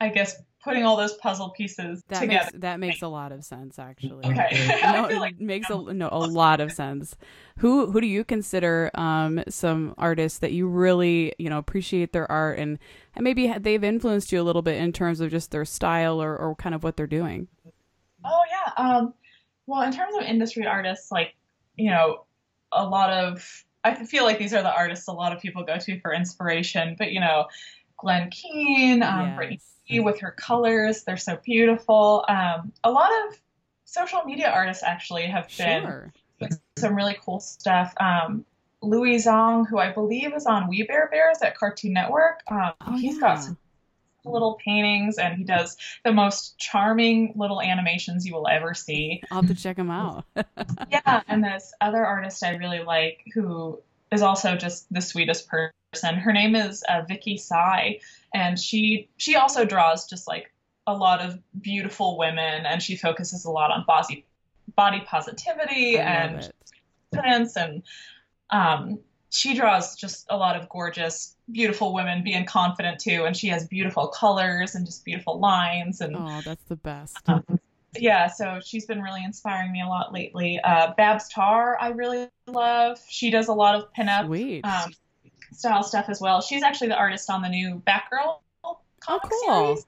I 0.00 0.08
guess 0.10 0.40
putting 0.62 0.84
all 0.84 0.96
those 0.96 1.14
puzzle 1.14 1.50
pieces 1.50 2.02
that 2.08 2.20
together. 2.20 2.50
Makes, 2.52 2.60
that 2.60 2.80
makes 2.80 3.02
a 3.02 3.08
lot 3.08 3.32
of 3.32 3.44
sense, 3.44 3.78
actually. 3.78 4.26
Okay. 4.26 4.78
no, 4.82 5.06
I 5.06 5.18
like 5.18 5.32
it 5.32 5.40
makes 5.40 5.70
a 5.70 5.76
no 5.76 6.08
a 6.12 6.18
lot 6.18 6.60
of 6.60 6.72
sense. 6.72 7.16
Who 7.58 7.90
who 7.90 8.00
do 8.00 8.06
you 8.06 8.22
consider 8.22 8.90
um 8.94 9.42
some 9.48 9.94
artists 9.98 10.38
that 10.40 10.52
you 10.52 10.68
really 10.68 11.34
you 11.38 11.50
know 11.50 11.58
appreciate 11.58 12.12
their 12.12 12.30
art 12.30 12.58
and 12.58 12.78
and 13.16 13.24
maybe 13.24 13.52
they've 13.58 13.82
influenced 13.82 14.30
you 14.30 14.40
a 14.40 14.44
little 14.44 14.62
bit 14.62 14.76
in 14.76 14.92
terms 14.92 15.20
of 15.20 15.30
just 15.30 15.50
their 15.50 15.64
style 15.64 16.22
or 16.22 16.36
or 16.36 16.54
kind 16.54 16.74
of 16.74 16.84
what 16.84 16.96
they're 16.96 17.06
doing? 17.06 17.48
Oh 18.24 18.42
yeah. 18.50 18.72
Um. 18.76 19.14
Well, 19.66 19.82
in 19.82 19.92
terms 19.92 20.16
of 20.16 20.22
industry 20.22 20.66
artists, 20.66 21.12
like 21.12 21.34
you 21.78 21.90
know, 21.90 22.24
a 22.72 22.84
lot 22.86 23.10
of 23.10 23.64
I 23.84 23.94
feel 24.04 24.24
like 24.24 24.38
these 24.38 24.52
are 24.52 24.62
the 24.62 24.74
artists 24.74 25.08
a 25.08 25.12
lot 25.12 25.32
of 25.32 25.40
people 25.40 25.62
go 25.62 25.78
to 25.78 26.00
for 26.00 26.12
inspiration. 26.12 26.96
But 26.98 27.12
you 27.12 27.20
know, 27.20 27.46
Glen 27.96 28.28
Keane, 28.30 29.02
um, 29.02 29.36
Brittany 29.36 29.60
Yes. 29.86 30.04
with 30.04 30.20
her 30.20 30.32
colors, 30.32 31.04
they're 31.04 31.16
so 31.16 31.36
beautiful. 31.42 32.24
Um, 32.28 32.72
a 32.84 32.90
lot 32.90 33.10
of 33.26 33.40
social 33.86 34.22
media 34.24 34.50
artists 34.50 34.82
actually 34.82 35.24
have 35.26 35.48
been 35.56 35.82
Sure. 35.82 36.12
some 36.78 36.94
really 36.94 37.16
cool 37.24 37.40
stuff. 37.40 37.94
Um, 37.98 38.44
Louis 38.82 39.16
Zong, 39.16 39.66
who 39.66 39.78
I 39.78 39.90
believe 39.90 40.34
is 40.34 40.44
on 40.46 40.68
We 40.68 40.82
Bare 40.82 41.08
Bears 41.10 41.38
at 41.40 41.56
Cartoon 41.56 41.94
Network, 41.94 42.42
um, 42.50 42.72
Oh, 42.86 42.96
he's 42.98 43.14
yeah. 43.14 43.20
got 43.20 43.42
some 43.42 43.56
little 44.24 44.58
paintings 44.64 45.18
and 45.18 45.36
he 45.36 45.44
does 45.44 45.76
the 46.04 46.12
most 46.12 46.58
charming 46.58 47.32
little 47.36 47.60
animations 47.60 48.26
you 48.26 48.34
will 48.34 48.48
ever 48.48 48.74
see. 48.74 49.22
I'll 49.30 49.42
have 49.42 49.50
to 49.50 49.54
check 49.54 49.78
him 49.78 49.90
out. 49.90 50.24
Yeah, 50.90 51.22
and 51.28 51.42
this 51.42 51.72
other 51.80 52.04
artist 52.04 52.42
I 52.42 52.56
really 52.56 52.82
like 52.82 53.24
who 53.34 53.80
is 54.10 54.22
also 54.22 54.56
just 54.56 54.92
the 54.92 55.00
sweetest 55.00 55.48
person. 55.48 56.16
Her 56.16 56.32
name 56.32 56.54
is 56.54 56.82
uh, 56.88 57.02
Vicky 57.06 57.36
Sai, 57.36 58.00
and 58.34 58.58
she 58.58 59.08
she 59.16 59.36
also 59.36 59.64
draws 59.64 60.08
just 60.08 60.26
like 60.26 60.52
a 60.86 60.94
lot 60.94 61.20
of 61.20 61.38
beautiful 61.60 62.18
women, 62.18 62.66
and 62.66 62.82
she 62.82 62.96
focuses 62.96 63.44
a 63.44 63.50
lot 63.50 63.70
on 63.70 63.84
body 63.86 64.24
body 64.76 65.02
positivity 65.06 65.98
and 65.98 66.50
confidence 67.12 67.56
and 67.56 67.82
um, 68.50 68.98
she 69.30 69.54
draws 69.54 69.94
just 69.96 70.26
a 70.30 70.36
lot 70.36 70.56
of 70.56 70.68
gorgeous 70.68 71.36
beautiful 71.50 71.92
women 71.94 72.22
being 72.24 72.44
confident 72.46 72.98
too. 73.00 73.24
And 73.24 73.36
she 73.36 73.48
has 73.48 73.66
beautiful 73.66 74.08
colors 74.08 74.74
and 74.74 74.86
just 74.86 75.04
beautiful 75.04 75.38
lines 75.38 76.00
and 76.00 76.16
Oh, 76.16 76.40
that's 76.44 76.64
the 76.64 76.76
best. 76.76 77.18
um, 77.28 77.44
yeah 77.98 78.26
so 78.28 78.60
she's 78.64 78.84
been 78.86 79.00
really 79.02 79.24
inspiring 79.24 79.72
me 79.72 79.82
a 79.82 79.86
lot 79.86 80.12
lately. 80.12 80.60
Uh, 80.62 80.92
Babs 80.96 81.28
Tarr 81.28 81.76
i 81.80 81.88
really 81.88 82.28
love. 82.46 82.98
She 83.08 83.30
does 83.30 83.48
a 83.48 83.54
lot 83.54 83.74
of 83.76 83.92
pinup 83.92 84.28
um, 84.64 84.92
style 85.52 85.82
stuff 85.82 86.06
as 86.08 86.20
well. 86.20 86.40
She's 86.40 86.62
actually 86.62 86.88
the 86.88 86.96
artist 86.98 87.28
on 87.30 87.42
the 87.42 87.48
new 87.48 87.82
batgirl 87.86 88.40
comic 88.62 88.80
Oh, 89.08 89.18
cool. 89.22 89.76
series. 89.76 89.86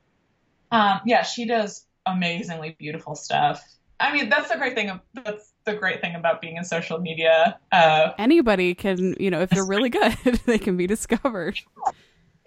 Um, 0.73 1.01
yeah 1.07 1.23
she 1.23 1.47
does 1.47 1.87
amazingly 2.07 2.75
beautiful 2.79 3.15
stuff. 3.15 3.63
I 3.99 4.15
mean 4.15 4.29
that's 4.31 4.51
the 4.51 4.57
great 4.57 4.75
thing 4.75 4.99
that's 5.15 5.50
the 5.65 5.75
great 5.75 6.01
thing 6.01 6.15
about 6.15 6.41
being 6.41 6.57
in 6.57 6.65
social 6.65 6.99
media 6.99 7.59
uh, 7.73 8.13
Anybody 8.19 8.75
can, 8.75 9.15
you 9.21 9.31
know, 9.31 9.41
if 9.41 9.51
they're 9.51 9.65
really 9.65 9.91
good, 9.91 10.15
they 10.47 10.59
can 10.59 10.77
be 10.77 10.87
discovered. 10.87 11.59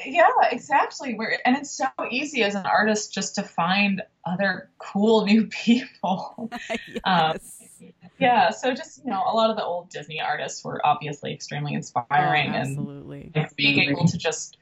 Yeah, 0.06 0.28
exactly. 0.52 1.14
Where 1.16 1.38
and 1.46 1.56
it's 1.56 1.72
so 1.72 1.86
easy 2.10 2.44
as 2.44 2.56
an 2.56 2.66
artist 2.66 3.14
just 3.14 3.36
to 3.36 3.44
find 3.44 4.02
other 4.26 4.70
cool 4.78 5.26
new 5.26 5.46
people. 5.52 6.50
Um, 7.06 7.34
yes. 7.34 7.82
yeah, 8.20 8.50
so 8.50 8.74
just 8.74 9.04
you 9.04 9.12
know, 9.12 9.22
a 9.26 9.34
lot 9.34 9.50
of 9.50 9.58
the 9.58 9.64
old 9.64 9.90
Disney 9.90 10.20
artists 10.22 10.64
were 10.64 10.86
obviously 10.86 11.34
extremely 11.34 11.74
Oh, 11.74 11.78
inspiring, 11.78 12.56
and 12.56 12.78
absolutely. 12.78 13.32
being 13.56 13.90
able 13.90 14.06
to 14.08 14.18
just 14.18 14.58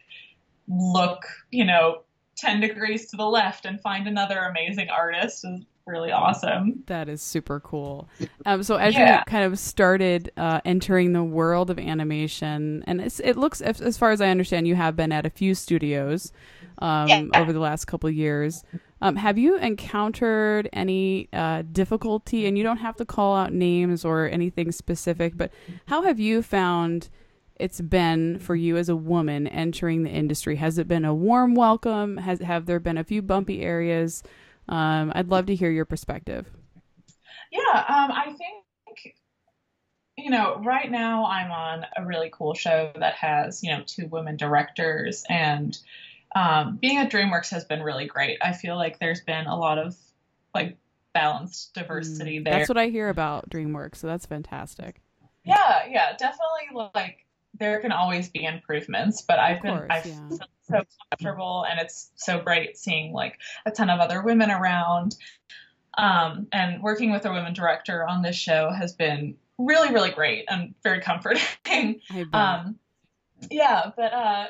look, 0.67 1.25
you 1.51 1.65
know, 1.65 2.01
ten 2.35 2.59
degrees 2.59 3.09
to 3.11 3.17
the 3.17 3.25
left 3.25 3.65
and 3.65 3.79
find 3.81 4.07
another 4.07 4.39
amazing 4.39 4.89
artist 4.89 5.45
is 5.45 5.61
really 5.88 6.12
awesome. 6.12 6.84
That 6.88 7.10
is 7.10 7.22
super 7.22 7.60
cool. 7.60 8.08
Um, 8.46 8.63
so 8.63 8.76
as 8.76 8.94
Yeah. 8.94 9.20
you 9.20 9.24
kind 9.26 9.44
of 9.44 9.58
started 9.60 10.32
uh, 10.38 10.62
entering 10.65 11.13
the 11.13 11.24
world 11.24 11.70
of 11.70 11.80
animation, 11.80 12.84
and 12.88 13.02
it's, 13.02 13.20
it 13.20 13.38
looks, 13.38 13.62
as, 13.62 13.98
far 13.98 14.12
as 14.12 14.22
I 14.22 14.30
understand, 14.30 14.67
you 14.67 14.76
have 14.76 14.96
been 14.96 15.12
at 15.12 15.26
a 15.26 15.30
few 15.30 15.56
studios 15.56 16.32
um, 16.80 17.08
Yeah. 17.08 17.24
over 17.36 17.52
the 17.54 17.60
last 17.60 17.86
couple 17.86 18.08
of 18.10 18.15
years. 18.15 18.63
Um, 19.02 19.15
have 19.15 19.38
you 19.38 19.58
encountered 19.58 20.70
any 20.74 21.28
uh, 21.34 21.63
difficulty? 21.72 22.46
And 22.46 22.58
you 22.58 22.63
don't 22.63 22.78
have 22.78 22.96
to 22.98 23.06
call 23.06 23.36
out 23.36 23.52
names 23.52 24.06
or 24.06 24.28
anything 24.30 24.72
specific, 24.72 25.36
but 25.36 25.52
how 25.88 26.04
have 26.04 26.20
you 26.20 26.41
found? 26.41 27.10
It's 27.58 27.80
been 27.80 28.39
for 28.39 28.56
you 28.56 28.76
as 28.78 28.89
a 28.89 28.96
woman 28.96 29.46
entering 29.46 30.02
the 30.02 30.10
industry. 30.10 30.56
Has 30.56 30.80
it 30.80 30.88
been 30.88 31.06
a 31.06 31.13
warm 31.13 31.54
welcome? 31.54 32.17
Has 32.17 32.39
have 32.39 32.65
there 32.65 32.80
been 32.80 32.98
a 32.98 33.04
few 33.04 33.22
bumpy 33.22 33.62
areas? 33.62 34.24
Um, 34.69 35.12
I'd 35.15 35.30
love 35.30 35.47
to 35.47 35.56
hear 35.56 35.69
your 35.69 35.86
perspective. 35.86 36.47
Yeah, 37.52 37.86
um, 37.88 38.12
I 38.12 38.34
think 38.38 39.15
you 40.17 40.30
know, 40.30 40.62
right 40.63 40.91
now 40.91 41.26
I'm 41.26 41.52
on 41.52 41.86
a 41.97 42.06
really 42.06 42.30
cool 42.32 42.54
show 42.54 42.91
that 43.00 43.15
has, 43.15 43.63
you 43.63 43.71
know, 43.71 43.82
two 43.86 44.08
women 44.08 44.38
directors 44.38 45.24
and 45.30 45.78
um, 46.36 46.78
being 46.82 46.97
at 46.97 47.12
DreamWorks 47.12 47.50
has 47.50 47.65
been 47.65 47.82
really 47.82 48.06
great. 48.06 48.38
I 48.41 48.54
feel 48.54 48.76
like 48.76 49.00
there's 49.00 49.21
been 49.21 49.47
a 49.47 49.58
lot 49.58 49.78
of 49.78 49.95
like 50.54 50.78
balanced 51.13 51.74
diversity 51.74 52.39
Mm, 52.39 52.45
there. 52.45 52.54
That's 52.60 52.69
what 52.69 52.78
I 52.78 52.88
hear 52.88 53.10
about 53.10 53.50
DreamWorks, 53.50 53.97
so 53.97 54.08
that's 54.08 54.26
fantastic. 54.26 55.02
Yeah, 55.43 55.86
yeah, 55.89 56.15
definitely 56.17 56.89
like 56.93 57.26
there 57.57 57.79
can 57.79 57.91
always 57.91 58.29
be 58.29 58.45
improvements, 58.45 59.21
but 59.21 59.39
I've 59.39 59.61
been 59.61 59.85
I've 59.89 60.05
yeah. 60.05 60.29
so 60.61 60.83
comfortable 61.09 61.65
and 61.69 61.79
it's 61.79 62.11
so 62.15 62.39
great 62.39 62.77
seeing 62.77 63.13
like 63.13 63.39
a 63.65 63.71
ton 63.71 63.89
of 63.89 63.99
other 63.99 64.21
women 64.21 64.51
around. 64.51 65.15
Um, 65.97 66.47
and 66.53 66.81
working 66.81 67.11
with 67.11 67.25
a 67.25 67.31
women 67.31 67.53
director 67.53 68.07
on 68.07 68.21
this 68.21 68.35
show 68.35 68.71
has 68.71 68.93
been 68.93 69.35
really, 69.57 69.93
really 69.93 70.11
great 70.11 70.45
and 70.49 70.73
very 70.83 71.01
comforting. 71.01 71.41
Um, 72.33 72.77
yeah, 73.49 73.91
but 73.95 74.13
uh, 74.13 74.47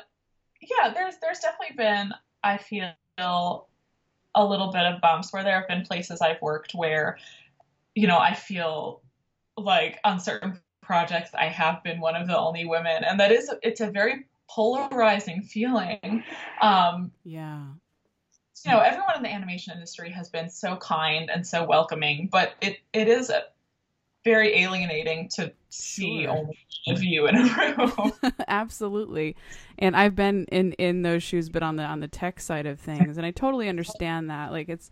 yeah, 0.60 0.92
there's 0.92 1.14
there's 1.22 1.38
definitely 1.38 1.76
been 1.76 2.12
I 2.42 2.58
feel 2.58 2.92
a 3.18 4.44
little 4.44 4.72
bit 4.72 4.82
of 4.82 5.00
bumps 5.00 5.32
where 5.32 5.44
there 5.44 5.58
have 5.58 5.68
been 5.68 5.84
places 5.84 6.20
I've 6.20 6.40
worked 6.40 6.74
where, 6.74 7.18
you 7.94 8.06
know, 8.06 8.18
I 8.18 8.34
feel 8.34 9.02
like 9.56 9.98
on 10.04 10.20
certain 10.20 10.58
projects 10.92 11.30
I 11.32 11.46
have 11.46 11.82
been 11.82 12.00
one 12.00 12.16
of 12.16 12.28
the 12.28 12.38
only 12.38 12.66
women, 12.66 13.02
and 13.02 13.18
that 13.18 13.32
is 13.32 13.50
it's 13.62 13.80
a 13.80 13.90
very 13.90 14.26
polarizing 14.46 15.40
feeling. 15.40 16.22
Um, 16.60 17.10
yeah. 17.24 17.64
you 18.66 18.70
know, 18.70 18.80
everyone 18.80 19.16
in 19.16 19.22
the 19.22 19.30
animation 19.30 19.72
industry 19.72 20.10
has 20.10 20.28
been 20.28 20.50
so 20.50 20.76
kind 20.76 21.30
and 21.30 21.46
so 21.46 21.64
welcoming, 21.64 22.28
but 22.30 22.56
it 22.60 22.76
it 22.92 23.08
is 23.08 23.30
a, 23.30 23.44
very 24.24 24.56
alienating 24.62 25.28
to 25.36 25.52
see 25.70 26.22
Sure. 26.24 26.30
only 26.30 26.58
one 26.86 26.96
of 26.96 27.02
you 27.02 27.26
in 27.26 27.36
a 27.36 27.42
room. 27.76 28.12
Absolutely. 28.48 29.36
And 29.78 29.96
I've 29.96 30.14
been 30.14 30.44
in 30.46 30.72
in 30.74 31.02
those 31.02 31.22
shoes 31.22 31.48
but 31.48 31.62
on 31.62 31.76
the 31.76 31.84
on 31.84 32.00
the 32.00 32.08
tech 32.08 32.40
side 32.40 32.66
of 32.66 32.78
things 32.78 33.16
and 33.16 33.26
I 33.26 33.30
totally 33.30 33.68
understand 33.68 34.30
that. 34.30 34.52
Like 34.52 34.68
it's 34.68 34.90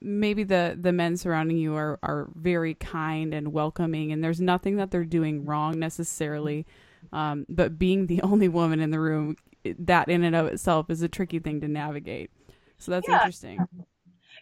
maybe 0.00 0.44
the 0.44 0.78
the 0.80 0.92
men 0.92 1.16
surrounding 1.16 1.58
you 1.58 1.74
are 1.74 1.98
are 2.02 2.28
very 2.34 2.74
kind 2.74 3.34
and 3.34 3.52
welcoming 3.52 4.12
and 4.12 4.22
there's 4.24 4.40
nothing 4.40 4.76
that 4.76 4.90
they're 4.90 5.04
doing 5.04 5.44
wrong 5.44 5.78
necessarily. 5.78 6.66
Um, 7.12 7.44
but 7.48 7.78
being 7.78 8.06
the 8.06 8.22
only 8.22 8.48
woman 8.48 8.80
in 8.80 8.90
the 8.90 9.00
room 9.00 9.36
that 9.64 10.08
in 10.08 10.24
and 10.24 10.34
of 10.34 10.46
itself 10.46 10.88
is 10.88 11.02
a 11.02 11.08
tricky 11.08 11.38
thing 11.38 11.60
to 11.60 11.68
navigate. 11.68 12.30
So 12.78 12.92
that's 12.92 13.08
Yeah. 13.08 13.16
interesting. 13.16 13.68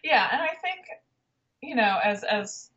Yeah, 0.03 0.29
and 0.31 0.41
I 0.41 0.53
think 0.61 0.85
you 1.61 1.75
know, 1.75 1.99
as 2.01 2.23
as 2.23 2.71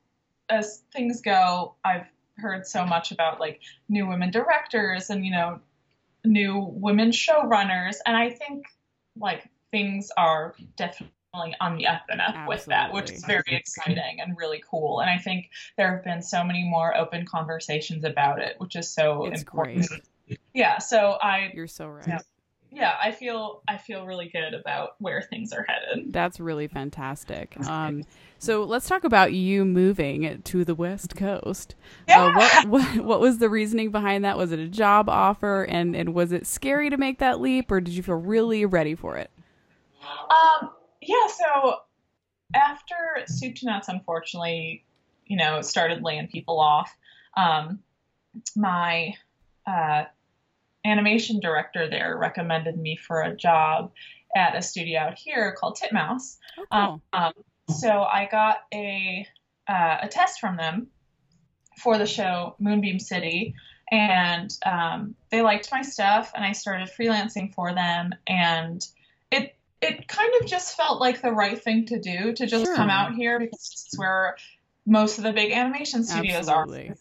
as 0.53 0.83
things 0.93 1.21
go, 1.21 1.75
I've 1.85 2.07
heard 2.37 2.67
so 2.67 2.85
much 2.85 3.13
about 3.13 3.41
like 3.41 3.61
new 3.89 4.07
women 4.07 4.31
directors 4.31 5.11
and 5.11 5.25
you 5.25 5.33
know, 5.33 5.61
new 6.25 6.59
women 6.59 7.11
showrunners, 7.11 7.97
and 8.07 8.17
I 8.17 8.31
think 8.31 8.67
like 9.19 9.49
things 9.71 10.11
are 10.17 10.55
definitely 10.77 11.11
on 11.61 11.77
the 11.77 11.87
up 11.87 12.03
and 12.11 12.21
up 12.21 12.47
with 12.47 12.67
that, 12.67 12.93
which 12.93 13.11
is 13.11 13.25
very 13.25 13.43
exciting 13.49 14.21
and 14.21 14.37
really 14.37 14.63
cool. 14.69 15.01
And 15.01 15.09
I 15.09 15.19
think 15.19 15.51
there 15.79 15.95
have 15.95 16.05
been 16.05 16.21
so 16.21 16.45
many 16.45 16.63
more 16.63 16.95
open 16.97 17.25
conversations 17.25 18.05
about 18.05 18.39
it, 18.39 18.57
which 18.59 18.77
is 18.77 18.89
so 18.91 19.27
It's 19.27 19.41
important. 19.41 19.89
great. 19.89 20.39
Yeah, 20.55 20.79
so 20.79 21.19
I 21.23 21.51
You're 21.55 21.67
so 21.67 21.89
right. 21.89 22.07
Yeah. 22.07 22.19
Yeah, 22.75 22.97
I 23.03 23.11
feel 23.11 23.63
I 23.69 23.77
feel 23.77 24.07
really 24.07 24.29
good 24.29 24.55
about 24.55 24.95
where 24.99 25.21
things 25.21 25.53
are 25.53 25.67
headed. 25.69 26.13
That's 26.13 26.41
really 26.41 26.69
fantastic. 26.69 27.55
Um, 27.69 28.05
so 28.39 28.65
let's 28.65 28.89
talk 28.89 29.05
about 29.05 29.35
you 29.35 29.65
moving 29.65 30.41
to 30.43 30.65
the 30.65 30.75
West 30.75 31.15
Coast. 31.15 31.75
Yeah. 32.09 32.25
Uh, 32.25 32.33
what, 32.35 32.67
what 32.69 33.05
what 33.05 33.21
was 33.21 33.39
the 33.39 33.51
reasoning 33.51 33.91
behind 33.91 34.25
that? 34.25 34.39
Was 34.39 34.53
it 34.53 34.59
a 34.59 34.69
job 34.69 35.11
offer, 35.11 35.65
and 35.65 35.95
and 35.95 36.15
was 36.15 36.33
it 36.33 36.47
scary 36.47 36.89
to 36.89 36.97
make 36.97 37.19
that 37.19 37.41
leap, 37.41 37.71
or 37.71 37.81
did 37.81 37.93
you 37.93 38.03
feel 38.03 38.15
really 38.15 38.65
ready 38.65 38.95
for 38.95 39.19
it? 39.19 39.31
Um, 40.31 40.71
yeah, 41.03 41.27
so 41.27 41.77
after 42.55 42.97
Soup 43.27 43.55
to 43.57 43.67
Nuts, 43.67 43.89
unfortunately, 43.89 44.85
you 45.27 45.37
know, 45.37 45.61
started 45.61 46.03
laying 46.03 46.29
people 46.29 46.59
off, 46.59 46.97
um, 47.37 47.81
my 48.57 49.15
uh, 49.67 50.05
animation 50.85 51.41
director 51.41 51.89
there 51.89 52.17
recommended 52.17 52.79
me 52.79 52.97
for 52.97 53.23
a 53.23 53.37
job 53.37 53.93
at 54.35 54.57
a 54.57 54.63
studio 54.63 55.01
out 55.01 55.19
here 55.19 55.55
called 55.59 55.77
Titmouse. 55.77 56.39
Oh, 56.59 56.67
cool. 56.71 57.03
Um, 57.13 57.33
so 57.69 58.03
I 58.03 58.29
got 58.31 58.59
a 58.73 59.27
uh, 59.69 59.99
a 60.03 60.09
test 60.09 60.41
from 60.41 60.57
them 60.57 60.89
for 61.83 61.99
the 61.99 62.07
show 62.07 62.57
Moonbeam 62.59 62.99
City, 62.99 63.55
and 63.91 64.51
um, 64.67 65.15
they 65.31 65.43
liked 65.43 65.71
my 65.71 65.83
stuff, 65.83 66.33
and 66.35 66.45
I 66.45 66.53
started 66.53 66.91
freelancing 66.99 67.55
for 67.55 67.73
them, 67.75 68.13
and 68.27 68.85
it 69.31 69.55
it 69.81 70.09
kind 70.09 70.33
of 70.41 70.47
just 70.47 70.77
felt 70.77 71.01
like 71.01 71.23
the 71.23 71.33
right 71.33 71.63
thing 71.63 71.87
to 71.87 71.99
do 71.99 72.33
to 72.33 72.47
just 72.47 72.67
Sure. 72.67 72.77
come 72.77 72.91
out 72.91 73.15
here 73.15 73.39
because 73.39 73.59
this 73.59 73.89
is 73.93 73.99
where 73.99 74.37
most 74.87 75.19
of 75.19 75.25
the 75.25 75.33
big 75.33 75.53
animation 75.53 76.05
studios 76.05 76.49
Absolutely. 76.49 76.91
are. 76.91 76.97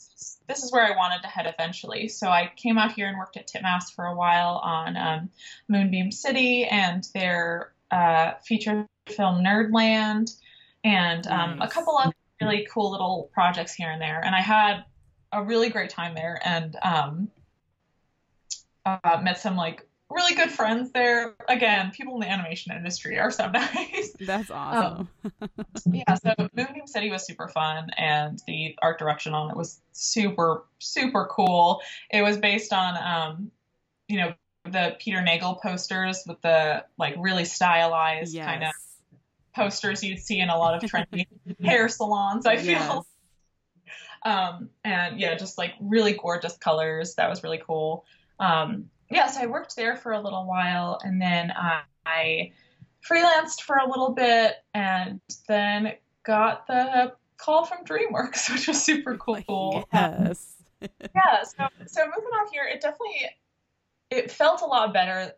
This 0.51 0.63
is, 0.63 0.71
where 0.71 0.85
I 0.85 0.95
wanted 0.97 1.21
to 1.21 1.27
head 1.29 1.47
eventually. 1.47 2.09
So 2.09 2.27
I 2.27 2.51
came 2.57 2.77
out 2.77 2.91
here 2.91 3.07
and 3.07 3.17
worked 3.17 3.37
at 3.37 3.47
Titmouse 3.47 3.89
for 3.89 4.05
a 4.05 4.15
while 4.15 4.59
on 4.63 4.97
um, 4.97 5.29
Moonbeam 5.69 6.11
City 6.11 6.65
and 6.65 7.07
their 7.13 7.71
uh, 7.89 8.33
feature 8.43 8.85
film 9.07 9.43
Nerdland 9.43 10.35
and 10.83 11.25
um, 11.27 11.61
a 11.61 11.69
couple 11.69 11.97
of 11.97 12.11
really 12.41 12.67
cool 12.69 12.91
little 12.91 13.29
projects 13.33 13.73
here 13.73 13.91
and 13.91 14.01
there. 14.01 14.21
And 14.23 14.35
I 14.35 14.41
had 14.41 14.83
a 15.31 15.41
really 15.41 15.69
great 15.69 15.89
time 15.89 16.15
there 16.15 16.39
and 16.43 16.75
um, 16.81 17.31
uh, 18.85 19.19
met 19.21 19.39
some 19.39 19.55
like 19.55 19.87
really 20.11 20.35
good 20.35 20.51
friends 20.51 20.91
there. 20.91 21.33
Again, 21.47 21.91
people 21.91 22.15
in 22.15 22.21
the 22.21 22.29
animation 22.29 22.73
industry 22.75 23.19
are 23.19 23.31
so 23.31 23.49
nice. 23.51 24.13
That's 24.19 24.51
awesome. 24.51 25.09
yeah, 25.91 26.13
so 26.15 26.33
Moonbeam 26.55 26.87
City 26.87 27.09
was 27.09 27.25
super 27.25 27.47
fun, 27.47 27.89
and 27.97 28.39
the 28.47 28.75
art 28.81 28.99
direction 28.99 29.33
on 29.33 29.49
it 29.49 29.57
was 29.57 29.81
super, 29.91 30.65
super 30.79 31.27
cool. 31.31 31.81
It 32.11 32.21
was 32.21 32.37
based 32.37 32.73
on, 32.73 32.97
um, 32.97 33.51
you 34.07 34.17
know, 34.17 34.33
the 34.65 34.95
Peter 34.99 35.21
Nagel 35.21 35.55
posters 35.55 36.23
with 36.27 36.39
the 36.41 36.85
like 36.97 37.15
really 37.17 37.45
stylized 37.45 38.33
yes. 38.33 38.45
kind 38.45 38.63
of 38.63 38.71
posters 39.55 40.03
you'd 40.03 40.19
see 40.19 40.39
in 40.39 40.49
a 40.49 40.57
lot 40.57 40.75
of 40.75 40.89
trendy 40.89 41.25
hair 41.63 41.89
salons. 41.89 42.45
I 42.45 42.57
feel. 42.57 42.65
Yes. 42.67 43.05
Um, 44.23 44.69
and 44.83 45.19
yeah, 45.19 45.35
just 45.35 45.57
like 45.57 45.73
really 45.79 46.13
gorgeous 46.13 46.57
colors. 46.57 47.15
That 47.15 47.29
was 47.29 47.43
really 47.43 47.61
cool. 47.65 48.05
Um, 48.39 48.89
yeah, 49.11 49.27
so 49.27 49.41
I 49.41 49.45
worked 49.45 49.75
there 49.75 49.95
for 49.95 50.13
a 50.13 50.21
little 50.21 50.47
while 50.47 50.99
and 51.03 51.21
then 51.21 51.51
uh, 51.51 51.81
I 52.05 52.51
freelanced 53.07 53.61
for 53.61 53.77
a 53.77 53.87
little 53.87 54.11
bit 54.11 54.55
and 54.73 55.19
then 55.47 55.93
got 56.23 56.67
the 56.67 57.13
call 57.37 57.65
from 57.65 57.83
DreamWorks, 57.85 58.49
which 58.53 58.67
was 58.67 58.81
super 58.81 59.17
cool. 59.17 59.87
Yes. 59.93 60.57
Yeah, 61.13 61.43
so 61.43 61.67
so 61.85 62.05
moving 62.05 62.31
on 62.39 62.47
here, 62.51 62.63
it 62.63 62.81
definitely 62.81 63.29
it 64.09 64.31
felt 64.31 64.61
a 64.61 64.65
lot 64.65 64.93
better 64.93 65.33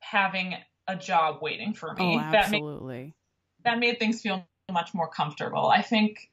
having 0.00 0.54
a 0.86 0.94
job 0.94 1.38
waiting 1.42 1.74
for 1.74 1.94
me. 1.94 2.16
Oh, 2.16 2.18
that 2.18 2.50
made 2.50 2.58
absolutely. 2.58 3.14
that 3.64 3.78
made 3.78 3.98
things 3.98 4.20
feel 4.20 4.46
much 4.70 4.94
more 4.94 5.08
comfortable. 5.08 5.70
I 5.70 5.82
think 5.82 6.28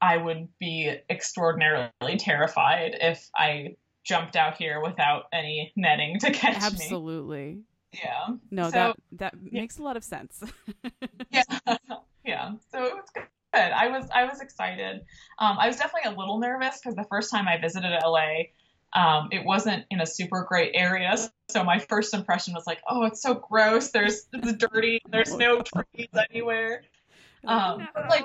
I 0.00 0.16
would 0.16 0.48
be 0.58 0.96
extraordinarily 1.10 2.16
terrified 2.18 2.96
if 3.00 3.28
I 3.34 3.76
jumped 4.06 4.36
out 4.36 4.56
here 4.56 4.80
without 4.80 5.24
any 5.32 5.72
netting 5.76 6.18
to 6.20 6.30
catch 6.32 6.54
me. 6.54 6.62
Absolutely. 6.64 7.60
Yeah. 7.92 8.28
No, 8.50 8.64
So- 8.70 8.70
that 8.70 8.96
that 9.12 9.34
makes 9.52 9.78
a 9.78 9.82
lot 9.82 9.96
of 9.96 10.04
sense. 10.04 10.42
Yeah. 11.30 11.42
yeah. 12.24 12.52
So 12.72 12.84
it 12.84 12.94
was 12.94 13.04
good. 13.14 13.24
I 13.52 13.88
was 13.88 14.08
I 14.14 14.24
was 14.24 14.40
excited. 14.40 15.00
Um, 15.38 15.58
I 15.58 15.66
was 15.66 15.76
definitely 15.76 16.12
a 16.12 16.18
little 16.18 16.38
nervous 16.38 16.78
because 16.78 16.94
the 16.94 17.04
first 17.10 17.30
time 17.30 17.46
I 17.48 17.58
visited 17.58 17.90
LA, 18.04 18.44
um, 18.94 19.28
it 19.32 19.44
wasn't 19.44 19.84
in 19.90 20.00
a 20.00 20.06
super 20.06 20.44
great 20.48 20.72
area. 20.74 21.14
So 21.48 21.64
my 21.64 21.78
first 21.78 22.14
impression 22.14 22.54
was 22.54 22.66
like, 22.66 22.80
oh, 22.88 23.04
it's 23.04 23.20
so 23.20 23.34
gross. 23.34 23.90
There's 23.90 24.26
it's 24.32 24.52
dirty. 24.54 25.00
There's 25.10 25.34
no 25.34 25.62
trees 25.62 26.08
anywhere. 26.30 26.82
Um, 27.44 27.88
but, 27.94 28.08
like, 28.08 28.24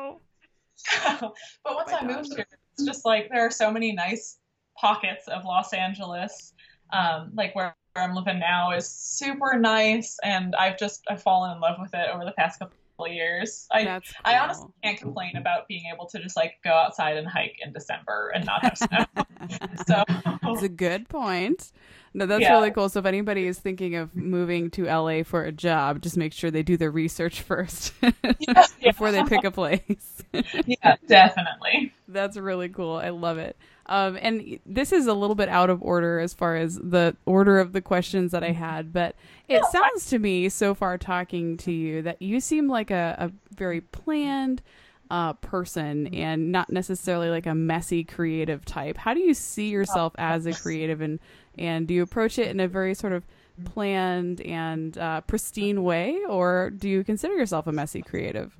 but 1.64 1.76
once 1.76 1.92
my 1.92 2.00
I 2.00 2.06
moved 2.06 2.34
here, 2.34 2.46
it's 2.74 2.86
just 2.86 3.06
like 3.06 3.30
there 3.30 3.46
are 3.46 3.52
so 3.52 3.72
many 3.72 3.92
nice 3.94 4.38
pockets 4.82 5.28
of 5.30 5.46
Los 5.46 5.74
Angeles. 5.74 6.54
Um, 6.94 7.32
like 7.36 7.56
where, 7.56 7.76
where 7.94 8.06
I'm 8.06 8.16
living 8.16 8.40
now 8.40 8.72
is 8.74 8.90
super 8.90 9.58
nice, 9.58 10.18
and 10.24 10.56
I've 10.56 10.78
just 10.80 11.04
I've 11.10 11.24
fallen 11.24 11.52
in 11.56 11.62
love 11.62 11.78
with 11.80 11.94
it 11.94 12.10
over 12.14 12.26
the 12.26 12.34
past 12.34 12.60
couple 12.60 12.76
of 13.00 13.14
years. 13.14 13.68
I 13.74 13.94
That's 13.94 14.14
I 14.26 14.38
cool. 14.38 14.40
honestly 14.40 14.68
can't 14.84 15.00
complain 15.00 15.38
about 15.38 15.68
being 15.70 15.86
able 15.94 16.08
to 16.10 16.20
just 16.22 16.38
like 16.38 16.56
go 16.64 16.72
outside 16.72 17.18
and 17.18 17.28
hike 17.28 17.58
in 17.66 17.74
December 17.74 18.32
and 18.36 18.46
not 18.46 18.64
have 18.64 18.78
snow. 18.78 19.06
so 19.88 20.04
That's 20.44 20.62
a 20.62 20.70
good 20.70 21.10
point. 21.10 21.72
No, 22.14 22.26
that's 22.26 22.50
Yeah. 22.50 22.50
really 22.50 22.72
cool. 22.72 22.90
So 22.90 23.00
if 23.00 23.06
anybody 23.06 23.48
is 23.48 23.60
thinking 23.60 23.96
of 23.96 24.16
moving 24.16 24.70
to 24.72 24.88
LA 24.88 25.24
for 25.24 25.44
a 25.44 25.52
job, 25.52 26.02
just 26.02 26.18
make 26.18 26.34
sure 26.34 26.52
they 26.52 26.64
do 26.64 26.78
their 26.78 26.92
research 26.92 27.42
first 27.44 27.94
yeah, 28.40 28.66
before 28.84 29.12
they 29.12 29.24
pick 29.24 29.44
a 29.44 29.52
place. 29.52 30.24
yeah, 30.66 30.96
definitely. 31.08 31.94
That's 32.08 32.36
really 32.38 32.70
cool. 32.70 32.96
I 32.98 33.10
love 33.10 33.38
it. 33.38 33.58
Um, 33.92 34.18
and 34.22 34.58
this 34.66 34.94
is 34.94 35.06
a 35.06 35.14
little 35.14 35.36
bit 35.36 35.50
out 35.50 35.70
of 35.70 35.84
order 35.84 36.22
as 36.22 36.34
far 36.34 36.56
as 36.56 36.78
the 36.78 37.14
order 37.26 37.60
of 37.60 37.74
the 37.74 37.82
questions 37.82 38.32
that 38.32 38.42
I 38.42 38.52
had, 38.52 38.94
but 38.94 39.16
it 39.50 39.62
sounds 39.66 40.06
to 40.12 40.18
me 40.18 40.48
so 40.48 40.74
far 40.74 40.98
talking 40.98 41.58
to 41.58 41.74
you 41.74 42.02
that 42.04 42.22
you 42.22 42.40
seem 42.40 42.70
like 42.70 42.90
a, 42.90 43.18
a 43.20 43.32
very 43.54 43.82
planned 43.82 44.62
uh, 45.10 45.34
person 45.34 46.08
and 46.08 46.54
not 46.54 46.70
necessarily 46.70 47.30
like 47.30 47.46
a 47.46 47.54
messy 47.54 48.06
creative 48.06 48.64
type. 48.64 48.96
How 48.96 49.14
do 49.14 49.20
you 49.20 49.34
see 49.34 49.68
yourself 49.68 50.14
as 50.18 50.46
a 50.46 50.54
creative 50.54 51.02
and, 51.02 51.20
and 51.58 51.86
do 51.86 51.94
you 51.94 52.02
approach 52.02 52.40
it 52.40 52.48
in 52.48 52.62
a 52.62 52.70
very 52.70 52.94
sort 52.94 53.12
of 53.12 53.26
planned 53.66 54.40
and 54.40 54.98
uh, 54.98 55.20
pristine 55.20 55.84
way 55.84 56.18
or 56.30 56.70
do 56.70 56.88
you 56.88 57.04
consider 57.04 57.34
yourself 57.36 57.68
a 57.68 57.74
messy 57.74 58.02
creative? 58.02 58.56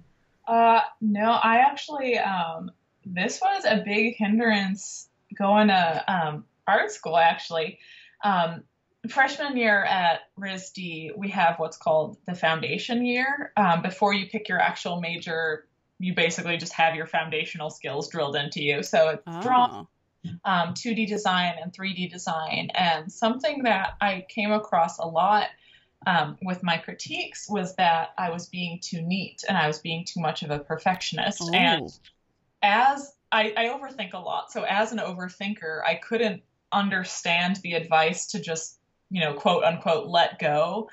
Uh, 0.46 0.82
no, 1.00 1.40
I 1.42 1.60
actually 1.60 2.20
um, 2.20 2.70
this 3.06 3.40
was 3.42 3.64
a 3.64 3.82
big 3.86 4.18
hindrance 4.18 5.08
going 5.38 5.68
to 5.68 6.04
um, 6.08 6.46
art 6.68 6.92
school. 6.92 7.18
Actually, 7.18 7.80
um, 8.24 8.64
freshman 9.10 9.58
year 9.58 9.84
at 9.84 10.22
RISD, 10.40 11.18
we 11.18 11.30
have 11.30 11.58
what's 11.58 11.78
called 11.78 12.18
the 12.28 12.36
foundation 12.36 13.06
year. 13.06 13.52
Um, 13.58 13.82
before 13.82 14.14
you 14.14 14.28
pick 14.28 14.48
your 14.48 14.60
actual 14.60 15.02
major, 15.02 15.68
you 16.00 16.14
basically 16.14 16.58
just 16.58 16.74
have 16.74 16.96
your 16.96 17.08
foundational 17.08 17.70
skills 17.70 18.10
drilled 18.10 18.36
into 18.36 18.62
you. 18.62 18.84
So 18.84 19.10
it's 19.10 19.46
drawing, 19.46 19.72
Oh, 19.72 19.88
um, 20.46 20.74
2D 20.76 21.08
design 21.08 21.56
and 21.62 21.74
3D 21.74 22.12
design. 22.12 22.70
And 22.76 23.12
something 23.12 23.64
that 23.64 23.94
I 24.02 24.26
came 24.30 24.52
across 24.52 25.00
a 25.00 25.08
lot 25.08 25.48
um, 26.06 26.38
with 26.44 26.64
my 26.64 26.78
critiques 26.78 27.48
was 27.50 27.76
that 27.76 28.10
I 28.18 28.30
was 28.32 28.48
being 28.48 28.80
too 28.82 29.02
neat 29.02 29.44
and 29.48 29.58
I 29.58 29.68
was 29.68 29.80
being 29.80 30.06
too 30.06 30.20
much 30.20 30.44
of 30.44 30.52
a 30.52 30.60
perfectionist. 30.60 31.42
And 31.54 31.84
Oh. 31.84 31.90
as 32.62 33.14
I, 33.32 33.54
I 33.56 33.66
overthink 33.68 34.14
a 34.14 34.20
lot, 34.20 34.52
so 34.52 34.64
as 34.64 34.92
an 34.92 35.00
overthinker, 35.00 35.82
I 35.86 35.96
couldn't 35.96 36.44
understand 36.72 37.58
the 37.58 37.74
advice 37.74 38.28
to 38.28 38.40
just, 38.40 38.80
you 39.10 39.22
know, 39.22 39.34
quote 39.34 39.64
unquote, 39.64 40.08
let 40.08 40.40
go. 40.40 40.90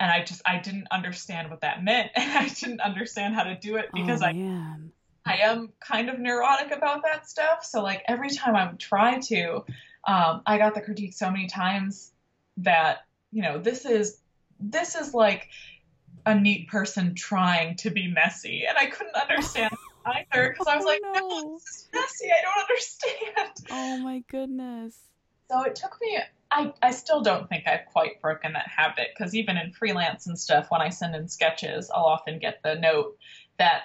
And 0.00 0.10
I 0.10 0.24
just, 0.24 0.42
I 0.44 0.58
didn't 0.58 0.88
understand 0.90 1.50
what 1.50 1.60
that 1.60 1.84
meant. 1.84 2.10
And 2.16 2.30
I 2.30 2.48
didn't 2.48 2.80
understand 2.80 3.34
how 3.34 3.44
to 3.44 3.54
do 3.54 3.76
it 3.76 3.90
because 3.92 4.22
oh, 4.22 4.26
I 4.26 4.32
man. 4.32 4.92
I 5.24 5.36
am 5.38 5.72
kind 5.80 6.10
of 6.10 6.18
neurotic 6.18 6.76
about 6.76 7.02
that 7.04 7.28
stuff. 7.28 7.64
So 7.64 7.82
like 7.82 8.02
every 8.08 8.30
time 8.30 8.56
I 8.56 8.66
would 8.66 8.80
try 8.80 9.20
to, 9.20 9.64
um, 10.06 10.42
I 10.46 10.58
got 10.58 10.74
the 10.74 10.80
critique 10.80 11.14
so 11.14 11.30
many 11.30 11.46
times 11.46 12.12
that 12.58 13.04
you 13.30 13.42
know 13.42 13.58
this 13.58 13.86
is 13.86 14.18
this 14.60 14.94
is 14.94 15.14
like 15.14 15.48
a 16.26 16.34
neat 16.34 16.68
person 16.68 17.14
trying 17.14 17.76
to 17.76 17.90
be 17.90 18.08
messy, 18.08 18.64
and 18.68 18.76
I 18.76 18.86
couldn't 18.86 19.14
understand 19.14 19.72
either 20.04 20.50
because 20.50 20.66
I 20.66 20.76
was 20.76 20.84
Oh, 20.84 20.88
like, 20.88 21.00
no. 21.02 21.12
no, 21.12 21.52
this 21.54 21.68
is 21.68 21.88
messy. 21.92 22.26
I 22.30 22.42
don't 22.42 22.70
understand. 22.70 23.66
Oh 23.70 23.96
my 23.98 24.22
goodness. 24.28 24.96
So 25.50 25.62
it 25.62 25.74
took 25.76 25.96
me. 26.00 26.18
I, 26.50 26.72
I 26.82 26.90
still 26.90 27.22
don't 27.22 27.48
think 27.48 27.66
I've 27.66 27.86
quite 27.86 28.20
broken 28.20 28.52
that 28.52 28.68
habit 28.68 29.08
because 29.16 29.34
even 29.34 29.56
in 29.56 29.72
freelance 29.72 30.26
and 30.26 30.38
stuff, 30.38 30.66
when 30.70 30.80
I 30.82 30.88
send 30.90 31.14
in 31.14 31.28
sketches, 31.28 31.90
I'll 31.94 32.04
often 32.04 32.38
get 32.38 32.60
the 32.62 32.74
note 32.74 33.16
that, 33.58 33.84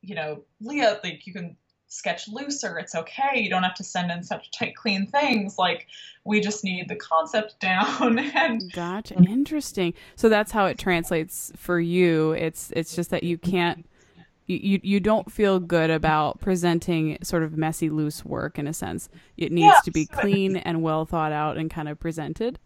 you 0.00 0.14
know, 0.14 0.42
Leah, 0.60 1.00
like 1.04 1.26
you 1.26 1.32
can 1.34 1.56
sketch 1.88 2.28
looser. 2.28 2.78
It's 2.78 2.94
okay. 2.94 3.40
You 3.40 3.50
don't 3.50 3.62
have 3.62 3.74
to 3.74 3.84
send 3.84 4.10
in 4.10 4.22
such 4.22 4.50
tight, 4.50 4.76
clean 4.76 5.06
things. 5.06 5.58
Like 5.58 5.86
we 6.24 6.40
just 6.40 6.64
need 6.64 6.88
the 6.88 6.96
concept 6.96 7.58
down. 7.60 8.18
and 8.18 8.72
Gotcha. 8.72 9.14
Interesting. 9.16 9.92
So 10.16 10.28
that's 10.28 10.52
how 10.52 10.66
it 10.66 10.78
translates 10.78 11.52
for 11.56 11.78
you. 11.80 12.32
It's 12.32 12.70
it's 12.74 12.94
just 12.96 13.10
that 13.10 13.22
you 13.22 13.36
can't 13.38 13.86
you, 14.56 14.80
you, 14.82 15.00
don't 15.00 15.30
feel 15.30 15.60
good 15.60 15.90
about 15.90 16.40
presenting 16.40 17.18
sort 17.22 17.42
of 17.42 17.56
messy 17.56 17.90
loose 17.90 18.24
work 18.24 18.58
in 18.58 18.66
a 18.66 18.72
sense. 18.72 19.08
It 19.36 19.52
needs 19.52 19.74
Yeah. 19.74 19.80
to 19.84 19.90
be 19.90 20.06
clean 20.20 20.56
and 20.56 20.82
well 20.82 21.04
thought 21.04 21.32
out 21.32 21.56
and 21.58 21.70
kind 21.70 21.88
of 21.88 22.00
presented. 22.00 22.58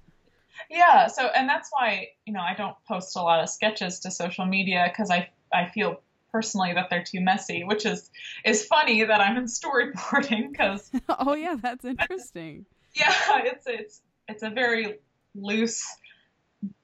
yeah, 0.71 1.07
so 1.09 1.27
and 1.27 1.49
that's 1.49 1.71
why 1.73 2.09
you 2.25 2.33
know 2.33 2.41
I 2.41 2.55
don't 2.55 2.77
post 2.87 3.17
a 3.17 3.21
lot 3.23 3.43
of 3.43 3.49
sketches 3.49 3.99
to 4.01 4.11
social 4.11 4.47
media 4.47 4.87
because 4.91 5.11
I 5.11 5.29
I 5.53 5.69
feel 5.71 6.01
personally 6.31 6.73
that 6.73 6.89
they're 6.89 7.05
too 7.05 7.21
messy, 7.21 7.65
which 7.65 7.85
is 7.85 8.11
is 8.45 8.65
funny 8.65 9.03
that 9.05 9.21
I'm 9.21 9.37
in 9.37 9.45
storyboarding 9.61 10.51
because 10.53 10.91
oh 11.09 11.35
yeah, 11.35 11.57
that's 11.61 11.85
interesting. 11.85 12.65
yeah 12.95 13.13
it's 13.45 13.67
it's 13.67 14.01
it's 14.29 14.43
a 14.43 14.51
very 14.51 14.99
loose 15.35 15.83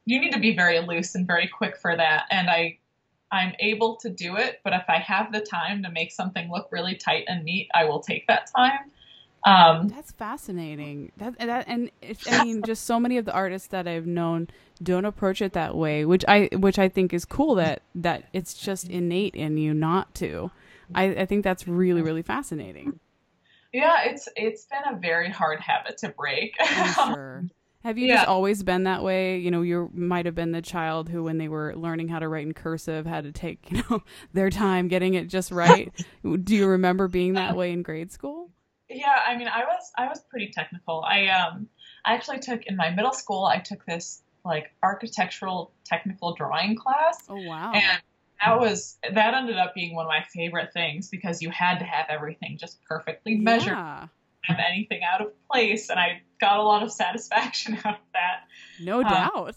you 0.06 0.18
need 0.20 0.32
to 0.32 0.40
be 0.40 0.56
very 0.56 0.80
loose 0.80 1.14
and 1.14 1.26
very 1.26 1.46
quick 1.46 1.76
for 1.76 1.94
that 1.94 2.24
and 2.30 2.48
i 2.48 2.78
i'm 3.32 3.52
able 3.60 3.96
to 3.96 4.10
do 4.10 4.36
it 4.36 4.60
but 4.64 4.72
if 4.72 4.84
i 4.88 4.98
have 4.98 5.32
the 5.32 5.40
time 5.40 5.82
to 5.82 5.90
make 5.90 6.10
something 6.12 6.50
look 6.50 6.68
really 6.70 6.94
tight 6.94 7.24
and 7.28 7.44
neat 7.44 7.68
i 7.74 7.84
will 7.84 8.00
take 8.00 8.26
that 8.26 8.50
time 8.56 8.90
um, 9.44 9.88
That's 9.88 10.12
fascinating. 10.12 11.12
That, 11.16 11.38
that 11.38 11.66
and 11.68 11.90
I 12.30 12.44
mean, 12.44 12.62
just 12.62 12.84
so 12.84 12.98
many 12.98 13.18
of 13.18 13.24
the 13.24 13.32
artists 13.32 13.68
that 13.68 13.86
I've 13.86 14.06
known 14.06 14.48
don't 14.82 15.04
approach 15.04 15.40
it 15.40 15.52
that 15.52 15.76
way, 15.76 16.04
which 16.04 16.24
I 16.26 16.48
which 16.54 16.78
I 16.78 16.88
think 16.88 17.14
is 17.14 17.24
cool. 17.24 17.54
That 17.54 17.82
that 17.94 18.24
it's 18.32 18.54
just 18.54 18.88
innate 18.88 19.34
in 19.34 19.56
you 19.56 19.74
not 19.74 20.14
to. 20.16 20.50
I, 20.94 21.04
I 21.04 21.26
think 21.26 21.44
that's 21.44 21.68
really 21.68 22.02
really 22.02 22.22
fascinating. 22.22 22.98
yeah 23.72 24.04
it's 24.04 24.28
it's 24.36 24.64
been 24.64 24.94
a 24.94 24.98
very 24.98 25.30
hard 25.30 25.60
habit 25.60 25.98
to 25.98 26.08
break 26.08 26.54
sure. 26.94 27.44
Have 27.84 27.96
you 27.96 28.08
Yeah. 28.08 28.16
just 28.16 28.28
always 28.28 28.62
been 28.64 28.84
that 28.84 29.04
way? 29.04 29.38
You 29.38 29.50
know, 29.52 29.62
you 29.62 29.90
might 29.94 30.26
have 30.26 30.34
been 30.34 30.50
the 30.50 30.60
child 30.62 31.08
who, 31.08 31.22
when 31.24 31.38
they 31.38 31.48
were 31.48 31.74
learning 31.76 32.08
how 32.08 32.18
to 32.18 32.28
write 32.28 32.46
in 32.46 32.52
cursive, 32.52 33.06
had 33.06 33.22
to 33.24 33.32
take 33.32 33.66
you 33.70 33.82
know 33.88 34.02
their 34.32 34.50
time 34.50 34.88
getting 34.88 35.14
it 35.14 35.28
just 35.28 35.52
right. 35.52 35.92
Do 36.42 36.56
you 36.56 36.66
remember 36.66 37.06
being 37.06 37.34
that 37.34 37.56
way 37.56 37.70
in 37.72 37.82
grade 37.82 38.10
school? 38.10 38.50
Yeah, 38.88 39.22
I 39.26 39.36
mean, 39.36 39.48
I 39.48 39.64
was 39.64 39.92
I 39.98 40.08
was 40.08 40.20
pretty 40.30 40.50
technical. 40.50 41.02
I 41.06 41.26
um 41.28 41.68
I 42.06 42.14
actually 42.14 42.38
took 42.38 42.64
in 42.66 42.76
my 42.76 42.90
middle 42.90 43.12
school. 43.12 43.44
I 43.44 43.58
took 43.58 43.84
this 43.84 44.22
like 44.44 44.72
architectural 44.82 45.72
technical 45.84 46.34
drawing 46.34 46.74
class, 46.76 47.28
Oh 47.28 47.36
wow! 47.38 47.72
and 47.74 48.00
that 48.42 48.58
was 48.58 48.98
that 49.12 49.34
ended 49.34 49.58
up 49.58 49.74
being 49.74 49.94
one 49.94 50.06
of 50.06 50.08
my 50.08 50.24
favorite 50.32 50.72
things 50.72 51.08
because 51.10 51.42
you 51.42 51.50
had 51.50 51.78
to 51.80 51.84
have 51.84 52.06
everything 52.08 52.56
just 52.58 52.82
perfectly 52.88 53.34
measured, 53.36 53.76
Yeah. 53.76 54.08
Have 54.48 54.58
anything 54.66 55.02
out 55.04 55.20
of 55.20 55.32
place, 55.50 55.90
and 55.90 55.98
I 56.00 56.22
got 56.40 56.58
a 56.58 56.62
lot 56.62 56.82
of 56.82 56.92
satisfaction 56.92 57.74
out 57.84 57.96
of 57.96 58.00
that. 58.14 58.40
No 58.78 59.02
Uh, 59.02 59.28
doubt. 59.28 59.56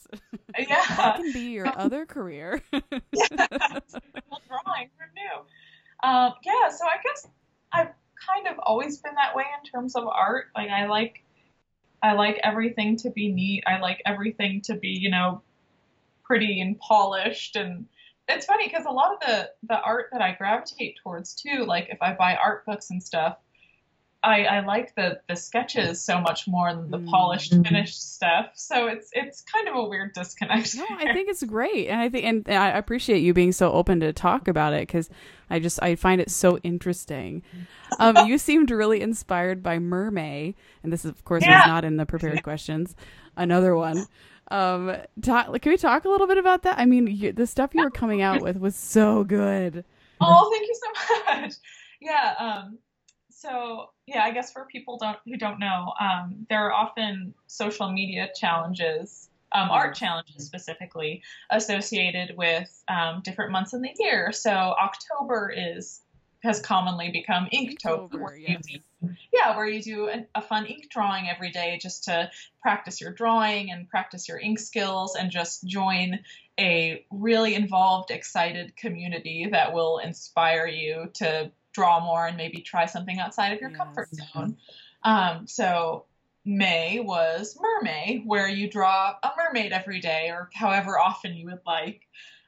that 0.90 1.14
Yeah, 1.14 1.16
can 1.16 1.32
be 1.32 1.52
your 1.52 1.78
other 1.78 2.06
career. 2.06 2.62
technical 3.14 4.42
drawing, 4.48 4.90
who 4.98 5.06
knew? 5.16 6.10
Um, 6.10 6.34
yeah, 6.44 6.70
so 6.70 6.86
I 6.86 6.98
guess 7.04 7.28
I've 7.74 7.94
kind 8.34 8.48
of 8.48 8.60
always 8.60 9.00
been 9.00 9.16
that 9.16 9.36
way 9.36 9.46
in 9.60 9.70
terms 9.72 9.96
of 9.96 10.08
art. 10.08 10.48
Like 10.56 10.70
I 10.70 10.88
like 10.88 11.24
I 12.04 12.14
like 12.14 12.40
everything 12.44 12.98
to 12.98 13.12
be 13.12 13.32
neat. 13.32 13.64
I 13.68 13.80
like 13.80 14.02
everything 14.06 14.62
to 14.64 14.76
be, 14.76 14.90
you 14.90 15.12
know, 15.12 15.44
pretty 16.24 16.62
and 16.62 16.80
polished 16.80 17.56
and 17.58 17.88
it's 18.30 18.46
funny 18.46 18.68
because 18.68 18.86
a 18.86 18.92
lot 18.92 19.14
of 19.14 19.20
the 19.22 19.50
the 19.68 19.80
art 19.82 20.08
that 20.14 20.22
I 20.22 20.34
gravitate 20.34 20.98
towards 21.04 21.36
too, 21.36 21.66
like 21.66 21.90
if 21.92 22.02
I 22.02 22.14
buy 22.16 22.36
art 22.36 22.66
books 22.66 22.92
and 22.92 23.04
stuff, 23.04 23.38
I, 24.24 24.44
I 24.44 24.60
like 24.66 24.94
the 24.96 25.20
the 25.28 25.36
sketches 25.36 26.00
so 26.00 26.22
much 26.22 26.48
more 26.48 26.72
than 26.74 26.92
the 26.92 27.00
Mm. 27.00 27.10
polished 27.10 27.52
finished 27.52 28.14
stuff. 28.16 28.52
So 28.54 28.88
it's 28.88 29.10
it's 29.14 29.42
kind 29.42 29.68
of 29.68 29.76
a 29.76 29.84
weird 29.84 30.14
disconnect. 30.14 30.76
no, 30.76 30.86
I 30.90 31.12
think 31.14 31.28
it's 31.30 31.42
great, 31.58 31.88
and 31.88 32.00
I 32.00 32.08
think 32.10 32.26
and 32.26 32.56
I 32.56 32.70
appreciate 32.70 33.20
you 33.20 33.34
being 33.34 33.52
so 33.52 33.72
open 33.72 34.00
to 34.02 34.14
talk 34.14 34.48
about 34.48 34.74
it 34.74 34.88
because 34.88 35.10
I 35.50 35.58
just 35.60 35.82
I 35.82 35.96
find 35.96 36.22
it 36.22 36.30
so 36.30 36.60
interesting. 36.60 37.42
Um, 38.00 38.28
you 38.28 38.38
seemed 38.38 38.70
really 38.70 39.02
inspired 39.02 39.64
by 39.64 39.80
MerMay, 39.80 40.54
and 40.84 40.94
this, 40.94 41.04
of 41.04 41.26
course, 41.26 41.44
Yeah. 41.44 41.58
was 41.58 41.68
not 41.68 41.84
in 41.84 41.98
the 41.98 42.06
prepared 42.06 42.44
questions. 42.44 42.96
Another 43.36 43.76
one. 43.76 44.06
Um, 44.52 44.98
talk, 45.22 45.46
can 45.62 45.72
we 45.72 45.78
talk 45.78 46.04
a 46.06 46.10
little 46.10 46.28
bit 46.28 46.38
about 46.38 46.64
that? 46.64 46.78
I 46.78 46.86
mean, 46.86 47.08
you, 47.08 47.32
the 47.32 47.48
stuff 47.48 47.74
you 47.74 47.82
were 47.84 47.90
coming 47.90 48.22
out 48.22 48.42
with 48.42 48.58
was 48.60 48.76
so 48.76 49.24
good. 49.24 49.86
Oh, 50.20 50.52
thank 50.54 50.68
you 50.68 50.76
so 50.76 51.24
much. 51.42 51.54
Yeah. 52.02 52.34
Um, 52.38 52.78
so 53.42 53.90
yeah, 54.06 54.24
I 54.24 54.32
guess 54.32 54.52
for 54.52 54.66
people 54.66 54.98
don't 54.98 55.18
who 55.26 55.36
don't 55.36 55.60
know, 55.60 55.94
um, 56.00 56.46
there 56.50 56.66
are 56.66 56.74
often 56.74 57.34
social 57.48 57.92
media 57.92 58.30
challenges, 58.36 59.30
um, 59.52 59.70
art 59.70 59.96
challenges 59.96 60.46
specifically 60.46 61.24
associated 61.50 62.38
with 62.38 62.84
um, 62.88 63.22
different 63.24 63.52
months 63.52 63.74
in 63.74 63.82
the 63.82 63.94
year. 63.98 64.32
So 64.32 64.52
October 64.52 65.54
is 65.56 66.02
has 66.44 66.60
commonly 66.60 67.12
become 67.12 67.48
Inktober, 67.54 68.40
you 68.40 68.58
yes. 68.64 68.82
yeah, 69.32 69.56
where 69.56 69.68
you 69.68 69.82
do 69.82 70.08
an, 70.08 70.26
a 70.34 70.42
fun 70.42 70.66
ink 70.66 70.90
drawing 70.90 71.30
every 71.30 71.52
day 71.52 71.78
just 71.80 72.06
to 72.06 72.32
practice 72.62 73.00
your 73.00 73.12
drawing 73.12 73.72
and 73.72 73.88
practice 73.88 74.28
your 74.28 74.40
ink 74.40 74.58
skills 74.58 75.16
and 75.16 75.30
just 75.30 75.64
join 75.66 76.20
a 76.60 77.06
really 77.12 77.54
involved, 77.54 78.10
excited 78.10 78.76
community 78.76 79.50
that 79.52 79.74
will 79.74 80.00
inspire 80.00 80.66
you 80.66 81.12
to 81.14 81.52
draw 81.74 82.00
more 82.04 82.28
and 82.28 82.38
maybe 82.38 82.62
try 82.62 82.86
something 82.86 83.20
outside 83.20 83.54
of 83.54 83.62
your 83.62 83.70
Yes. 83.70 83.80
comfort 83.80 84.10
zone. 84.14 84.58
Um, 85.04 85.48
so 85.48 86.06
May 86.46 87.00
was 87.00 87.58
MerMay, 87.58 88.26
where 88.26 88.48
you 88.48 88.70
draw 88.70 89.16
a 89.22 89.32
mermaid 89.38 89.72
every 89.72 90.00
day 90.00 90.30
or 90.30 90.50
however 90.54 91.00
often 91.00 91.36
you 91.36 91.46
would 91.46 91.62
like. 91.66 92.02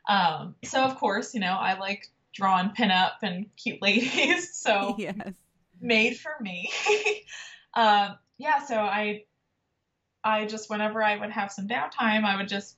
Um, 0.10 0.56
so 0.66 0.82
of 0.82 0.98
course, 0.98 1.34
you 1.34 1.40
know, 1.40 1.54
I 1.54 1.78
like 1.80 2.08
drawing 2.34 2.70
pinup 2.70 3.14
and 3.22 3.48
cute 3.56 3.82
ladies. 3.82 4.52
So 4.64 4.96
yes. 5.00 5.16
made 5.80 6.18
for 6.18 6.36
me. 6.42 6.72
um, 7.74 8.18
yeah, 8.38 8.66
so 8.66 8.76
I, 8.76 9.26
I 10.24 10.46
just 10.46 10.70
whenever 10.70 11.04
I 11.04 11.18
would 11.18 11.32
have 11.32 11.52
some 11.52 11.68
downtime, 11.68 12.24
I 12.24 12.38
would 12.38 12.48
just 12.48 12.78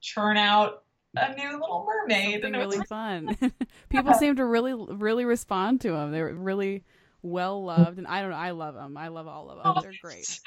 churn 0.00 0.36
out 0.36 0.83
a 1.16 1.34
new 1.34 1.52
Little 1.52 1.86
Mermaid, 1.86 2.42
Something 2.42 2.44
and 2.44 2.56
it 2.56 2.66
was 2.66 2.74
really 2.74 2.86
fun. 2.86 3.36
People 3.88 4.14
seem 4.14 4.36
to 4.36 4.44
really, 4.44 4.74
really 4.74 5.24
respond 5.24 5.80
to 5.82 5.92
them. 5.92 6.12
They're 6.12 6.32
really 6.32 6.84
well 7.22 7.64
loved, 7.64 7.98
and 7.98 8.06
I 8.06 8.20
don't 8.20 8.30
know. 8.30 8.36
I 8.36 8.50
love 8.50 8.74
them. 8.74 8.96
I 8.96 9.08
love 9.08 9.26
all 9.26 9.50
of 9.50 9.56
them. 9.56 9.72
Oh, 9.76 9.80
They're 9.80 9.92
great. 10.02 10.26
so. 10.26 10.40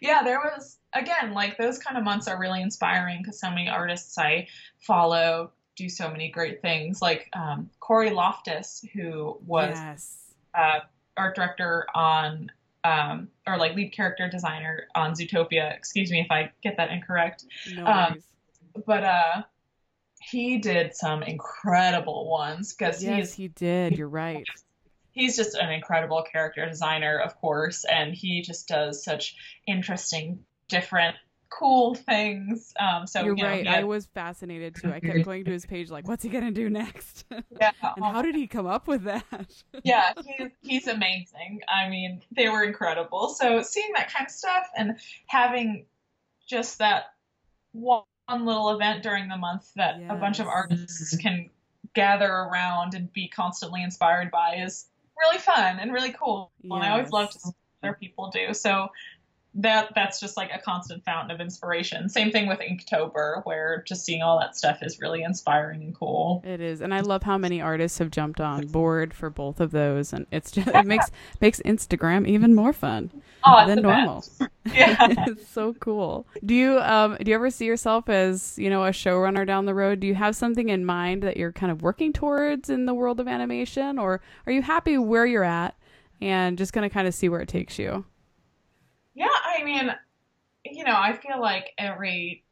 Yeah, 0.00 0.22
there 0.24 0.40
was 0.40 0.78
again 0.92 1.32
like 1.32 1.58
those 1.58 1.78
kind 1.78 1.96
of 1.96 2.02
months 2.02 2.26
are 2.28 2.38
really 2.38 2.60
inspiring 2.60 3.18
because 3.22 3.38
so 3.38 3.50
many 3.50 3.68
artists 3.68 4.18
I 4.18 4.48
follow 4.80 5.52
do 5.76 5.88
so 5.88 6.10
many 6.10 6.30
great 6.30 6.60
things. 6.60 7.00
Like 7.00 7.28
um, 7.34 7.70
Cory 7.78 8.10
Loftis, 8.10 8.84
who 8.92 9.38
was 9.46 9.74
yes. 9.74 10.18
uh, 10.54 10.80
art 11.16 11.36
director 11.36 11.86
on 11.94 12.50
um, 12.84 13.28
or 13.46 13.58
like 13.58 13.74
lead 13.74 13.92
character 13.92 14.28
designer 14.28 14.88
on 14.94 15.12
Zootopia. 15.12 15.74
Excuse 15.74 16.10
me 16.10 16.20
if 16.20 16.30
I 16.30 16.50
get 16.62 16.76
that 16.76 16.90
incorrect. 16.90 17.44
No 17.74 17.86
um. 17.86 18.22
But 18.86 19.04
uh, 19.04 19.42
he 20.30 20.58
did 20.58 20.94
some 20.94 21.22
incredible 21.22 22.28
ones 22.30 22.74
because 22.74 23.02
Yes, 23.02 23.16
he's 23.30 23.34
he 23.34 23.48
did. 23.48 23.96
You're 23.98 24.08
right. 24.08 24.46
he's 25.12 25.36
just 25.36 25.54
an 25.56 25.70
incredible 25.70 26.22
character 26.30 26.64
designer, 26.68 27.18
of 27.18 27.36
course, 27.40 27.84
and 27.84 28.14
he 28.14 28.42
just 28.42 28.68
does 28.68 29.02
such 29.04 29.34
interesting, 29.66 30.44
different, 30.68 31.16
cool 31.50 31.94
things. 31.94 32.72
Um, 32.78 33.06
so 33.06 33.24
You're 33.24 33.36
you 33.36 33.42
know, 33.42 33.48
right. 33.48 33.66
had- 33.66 33.80
I 33.80 33.84
was 33.84 34.06
fascinated 34.06 34.74
too. 34.76 34.92
I 34.92 35.00
kept 35.00 35.24
going 35.24 35.44
to 35.46 35.50
his 35.50 35.64
page 35.66 35.90
like, 35.90 36.06
"What's 36.06 36.22
he 36.22 36.28
gonna 36.28 36.50
do 36.50 36.68
next?" 36.70 37.24
Yeah. 37.60 37.70
and 37.96 38.04
how 38.04 38.22
did 38.22 38.34
he 38.34 38.46
come 38.46 38.66
up 38.66 38.86
with 38.86 39.04
that? 39.04 39.24
yeah, 39.84 40.12
he's 40.38 40.50
he's 40.62 40.86
amazing. 40.86 41.60
I 41.68 41.88
mean, 41.88 42.22
they 42.36 42.48
were 42.48 42.62
incredible. 42.64 43.30
So 43.30 43.62
seeing 43.62 43.90
that 43.96 44.12
kind 44.12 44.26
of 44.26 44.30
stuff 44.30 44.66
and 44.76 44.98
having 45.26 45.86
just 46.48 46.78
that 46.78 47.04
one 47.72 48.04
little 48.36 48.70
event 48.70 49.02
during 49.02 49.28
the 49.28 49.36
month 49.36 49.72
that 49.76 50.00
a 50.08 50.14
bunch 50.14 50.40
of 50.40 50.46
artists 50.46 51.16
can 51.16 51.50
gather 51.94 52.30
around 52.30 52.94
and 52.94 53.12
be 53.12 53.28
constantly 53.28 53.82
inspired 53.82 54.30
by 54.30 54.56
is 54.56 54.86
really 55.18 55.38
fun 55.38 55.78
and 55.80 55.92
really 55.92 56.12
cool. 56.12 56.52
And 56.62 56.74
I 56.74 56.90
always 56.90 57.10
love 57.10 57.30
to 57.30 57.38
see 57.38 57.50
what 57.80 57.88
other 57.88 57.96
people 57.98 58.30
do. 58.30 58.54
So 58.54 58.88
that 59.58 59.90
that's 59.94 60.20
just 60.20 60.36
like 60.36 60.50
a 60.54 60.58
constant 60.58 61.04
fountain 61.04 61.30
of 61.34 61.40
inspiration. 61.40 62.08
Same 62.08 62.30
thing 62.30 62.46
with 62.46 62.60
Inktober, 62.60 63.44
where 63.44 63.82
just 63.86 64.04
seeing 64.04 64.22
all 64.22 64.38
that 64.38 64.56
stuff 64.56 64.78
is 64.82 65.00
really 65.00 65.22
inspiring 65.22 65.82
and 65.82 65.94
cool. 65.94 66.42
It 66.46 66.60
is, 66.60 66.80
and 66.80 66.94
I 66.94 67.00
love 67.00 67.24
how 67.24 67.36
many 67.36 67.60
artists 67.60 67.98
have 67.98 68.10
jumped 68.10 68.40
on 68.40 68.66
board 68.68 69.12
for 69.12 69.30
both 69.30 69.60
of 69.60 69.72
those, 69.72 70.12
and 70.12 70.26
it's 70.30 70.50
just 70.52 70.68
it 70.68 70.86
makes 70.86 71.10
makes 71.40 71.60
Instagram 71.60 72.26
even 72.26 72.54
more 72.54 72.72
fun 72.72 73.10
Oh, 73.44 73.66
than 73.66 73.82
normal. 73.82 74.16
best. 74.16 74.42
Yeah. 74.74 74.96
it's 75.26 75.48
so 75.48 75.72
cool. 75.74 76.26
Do 76.44 76.54
you 76.54 76.78
um 76.80 77.16
do 77.22 77.30
you 77.30 77.34
ever 77.34 77.48
see 77.50 77.64
yourself 77.64 78.08
as 78.10 78.58
you 78.58 78.68
know 78.68 78.84
a 78.84 78.90
showrunner 78.90 79.46
down 79.46 79.64
the 79.64 79.74
road? 79.74 79.98
Do 80.00 80.06
you 80.06 80.14
have 80.14 80.36
something 80.36 80.68
in 80.68 80.84
mind 80.84 81.22
that 81.22 81.36
you're 81.38 81.52
kind 81.52 81.72
of 81.72 81.80
working 81.82 82.12
towards 82.12 82.68
in 82.68 82.84
the 82.86 82.92
world 82.94 83.18
of 83.18 83.26
animation, 83.26 83.98
or 83.98 84.20
are 84.46 84.52
you 84.52 84.60
happy 84.62 84.98
where 84.98 85.24
you're 85.26 85.42
at 85.42 85.74
and 86.20 86.58
just 86.58 86.72
gonna 86.74 86.90
kind 86.90 87.08
of 87.08 87.14
see 87.14 87.28
where 87.28 87.40
it 87.40 87.48
takes 87.48 87.78
you? 87.78 88.04
Yeah, 89.18 89.26
I 89.44 89.64
mean, 89.64 89.90
you 90.64 90.84
know, 90.84 90.94
I 90.96 91.12
feel 91.12 91.40
like 91.40 91.72
every, 91.76 92.44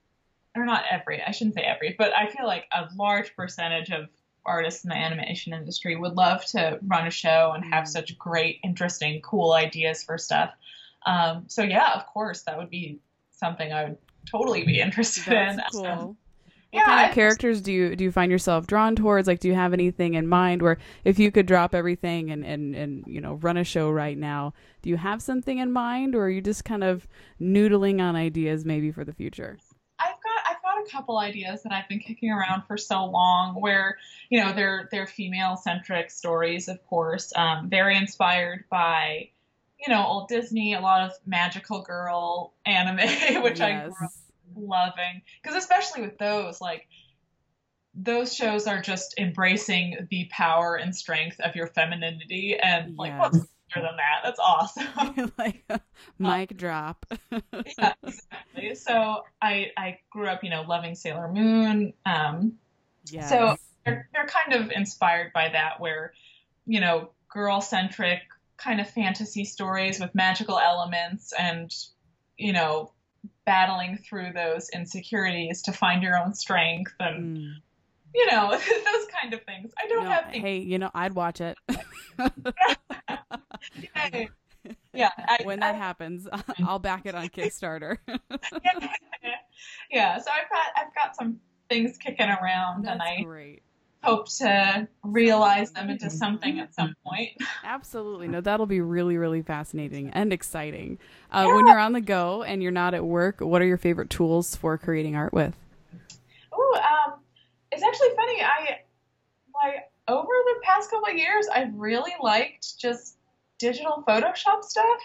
or 0.56 0.66
not 0.66 0.82
every, 0.90 1.22
I 1.22 1.30
shouldn't 1.30 1.54
say 1.54 1.62
every, 1.62 1.94
but 1.96 2.12
I 2.12 2.26
feel 2.28 2.44
like 2.44 2.64
a 2.74 2.88
large 2.96 3.36
percentage 3.36 3.90
of 3.90 4.08
artists 4.44 4.82
in 4.82 4.90
the 4.90 4.96
animation 4.96 5.52
industry 5.52 5.94
would 5.94 6.14
love 6.14 6.44
to 6.46 6.80
run 6.86 7.06
a 7.06 7.10
show 7.10 7.52
and 7.54 7.64
have 7.64 7.84
Mm. 7.84 7.88
such 7.88 8.18
great, 8.18 8.58
interesting, 8.64 9.20
cool 9.20 9.52
ideas 9.52 10.02
for 10.02 10.18
stuff. 10.18 10.50
Um, 11.06 11.44
so 11.46 11.62
yeah, 11.62 11.94
of 11.94 12.04
course, 12.06 12.42
that 12.42 12.58
would 12.58 12.70
be 12.70 12.98
something 13.30 13.72
I 13.72 13.84
would 13.84 13.98
totally 14.28 14.64
be 14.64 14.80
interested 14.80 15.32
in. 15.32 15.56
That's 15.56 15.76
Um, 15.76 15.98
cool. 15.98 16.16
What 16.72 16.80
yeah, 16.80 16.84
kind 16.84 17.08
of 17.08 17.14
characters 17.14 17.60
do 17.60 17.72
you 17.72 17.96
do 17.96 18.04
you 18.04 18.12
find 18.12 18.30
yourself 18.30 18.66
drawn 18.66 18.96
towards? 18.96 19.28
Like, 19.28 19.40
do 19.40 19.48
you 19.48 19.54
have 19.54 19.72
anything 19.72 20.14
in 20.14 20.26
mind 20.26 20.62
where 20.62 20.78
if 21.04 21.18
you 21.18 21.30
could 21.30 21.46
drop 21.46 21.74
everything 21.74 22.30
and 22.30 22.44
and 22.44 22.74
and 22.74 23.04
you 23.06 23.20
know 23.20 23.34
run 23.34 23.56
a 23.56 23.64
show 23.64 23.90
right 23.90 24.18
now, 24.18 24.52
do 24.82 24.90
you 24.90 24.96
have 24.96 25.22
something 25.22 25.58
in 25.58 25.72
mind, 25.72 26.14
or 26.14 26.24
are 26.24 26.30
you 26.30 26.40
just 26.40 26.64
kind 26.64 26.82
of 26.82 27.06
noodling 27.40 28.00
on 28.00 28.16
ideas 28.16 28.64
maybe 28.64 28.90
for 28.90 29.04
the 29.04 29.12
future? 29.12 29.58
I've 30.00 30.08
got 30.22 30.40
I've 30.50 30.62
got 30.62 30.86
a 30.86 30.90
couple 30.90 31.18
ideas 31.18 31.62
that 31.62 31.72
I've 31.72 31.88
been 31.88 32.00
kicking 32.00 32.30
around 32.30 32.62
for 32.66 32.76
so 32.76 33.04
long, 33.06 33.60
where 33.60 33.96
you 34.28 34.42
know 34.42 34.52
they're 34.52 34.88
they're 34.90 35.06
female 35.06 35.56
centric 35.56 36.10
stories, 36.10 36.68
of 36.68 36.84
course, 36.88 37.32
um, 37.36 37.70
very 37.70 37.96
inspired 37.96 38.64
by 38.70 39.30
you 39.86 39.92
know 39.92 40.04
old 40.04 40.28
Disney, 40.28 40.74
a 40.74 40.80
lot 40.80 41.02
of 41.02 41.12
magical 41.24 41.82
girl 41.82 42.54
anime, 42.66 42.96
which 43.42 43.60
yes. 43.60 43.62
I 43.62 43.84
grew 43.84 43.94
up 44.04 44.12
loving 44.56 45.22
because 45.42 45.56
especially 45.56 46.02
with 46.02 46.18
those 46.18 46.60
like 46.60 46.86
those 47.94 48.34
shows 48.34 48.66
are 48.66 48.80
just 48.80 49.18
embracing 49.18 50.06
the 50.10 50.28
power 50.30 50.76
and 50.76 50.94
strength 50.94 51.40
of 51.40 51.56
your 51.56 51.66
femininity 51.66 52.56
and 52.60 52.96
like 52.96 53.12
yes. 53.12 53.20
what's 53.20 53.46
better 53.74 53.86
than 53.86 53.96
that 53.96 54.20
that's 54.22 54.38
awesome 54.38 55.32
like 55.38 55.64
a 55.70 55.80
mic 56.18 56.52
um, 56.52 56.56
drop 56.56 57.06
yeah 57.30 57.92
exactly 58.02 58.74
so 58.74 59.22
i 59.40 59.70
i 59.76 59.98
grew 60.10 60.26
up 60.26 60.44
you 60.44 60.50
know 60.50 60.62
loving 60.62 60.94
sailor 60.94 61.30
moon 61.32 61.92
um 62.04 62.52
yes. 63.10 63.28
so 63.28 63.56
they're, 63.84 64.08
they're 64.12 64.26
kind 64.26 64.60
of 64.60 64.70
inspired 64.70 65.32
by 65.32 65.48
that 65.48 65.80
where 65.80 66.12
you 66.66 66.80
know 66.80 67.10
girl 67.28 67.60
centric 67.60 68.20
kind 68.56 68.80
of 68.80 68.88
fantasy 68.88 69.44
stories 69.44 70.00
with 70.00 70.14
magical 70.14 70.58
elements 70.58 71.32
and 71.38 71.74
you 72.36 72.52
know 72.52 72.92
battling 73.44 73.98
through 73.98 74.32
those 74.34 74.68
insecurities 74.70 75.62
to 75.62 75.72
find 75.72 76.02
your 76.02 76.16
own 76.16 76.34
strength 76.34 76.92
and 77.00 77.38
mm. 77.38 77.52
you 78.14 78.26
know 78.30 78.50
those 78.50 79.06
kind 79.20 79.32
of 79.34 79.42
things. 79.44 79.72
I 79.82 79.86
don't 79.88 80.04
no, 80.04 80.10
have 80.10 80.30
things. 80.30 80.44
hey 80.44 80.58
you 80.58 80.78
know 80.78 80.90
i'd 80.94 81.14
watch 81.14 81.40
it. 81.40 81.56
Yeah, 83.94 84.26
yeah 84.92 85.10
I, 85.18 85.38
when 85.44 85.60
that 85.60 85.74
I, 85.74 85.78
happens 85.78 86.26
i'll 86.64 86.78
back 86.78 87.06
it 87.06 87.14
on 87.14 87.28
kickstarter. 87.28 87.98
Yeah, 88.08 88.88
yeah 89.90 90.18
so 90.18 90.30
i've 90.30 90.48
got 90.50 90.66
i've 90.76 90.94
got 90.94 91.16
some 91.16 91.38
things 91.68 91.96
kicking 91.98 92.28
around 92.28 92.84
That's 92.84 92.92
and 92.92 93.02
i 93.02 93.22
great 93.22 93.62
hope 94.06 94.28
to 94.28 94.86
realize 95.02 95.72
them 95.72 95.90
into 95.90 96.08
something 96.08 96.60
at 96.60 96.74
some 96.74 96.94
point. 97.04 97.32
Absolutely. 97.64 98.28
No, 98.28 98.40
that'll 98.40 98.66
be 98.66 98.80
really, 98.80 99.16
really 99.16 99.42
fascinating 99.42 100.10
and 100.10 100.32
exciting. 100.32 100.98
Uh, 101.32 101.44
yeah. 101.46 101.54
When 101.54 101.66
you're 101.66 101.78
on 101.78 101.92
the 101.92 102.00
go 102.00 102.42
and 102.44 102.62
you're 102.62 102.72
not 102.72 102.94
at 102.94 103.04
work, 103.04 103.40
what 103.40 103.60
are 103.60 103.66
your 103.66 103.76
favorite 103.76 104.10
tools 104.10 104.54
for 104.54 104.78
creating 104.78 105.16
art 105.16 105.32
with? 105.32 105.56
Oh, 106.52 106.80
um, 106.80 107.18
it's 107.72 107.82
actually 107.82 108.14
funny. 108.14 108.42
I 108.42 108.78
like 109.64 109.90
over 110.08 110.28
the 110.28 110.60
past 110.62 110.90
couple 110.90 111.08
of 111.08 111.16
years, 111.16 111.48
I've 111.52 111.74
really 111.74 112.12
liked 112.22 112.78
just 112.78 113.16
digital 113.58 114.04
Photoshop 114.06 114.62
stuff, 114.62 115.00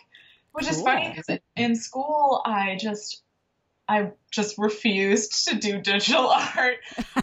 which 0.52 0.66
cool. 0.66 0.76
is 0.76 0.82
funny 0.84 1.14
because 1.16 1.40
in 1.56 1.76
school 1.76 2.42
I 2.46 2.78
just 2.80 3.21
I 3.92 4.12
just 4.32 4.58
refused 4.58 5.50
to 5.50 5.56
do 5.56 5.82
digital 5.82 6.28
art. 6.56 6.78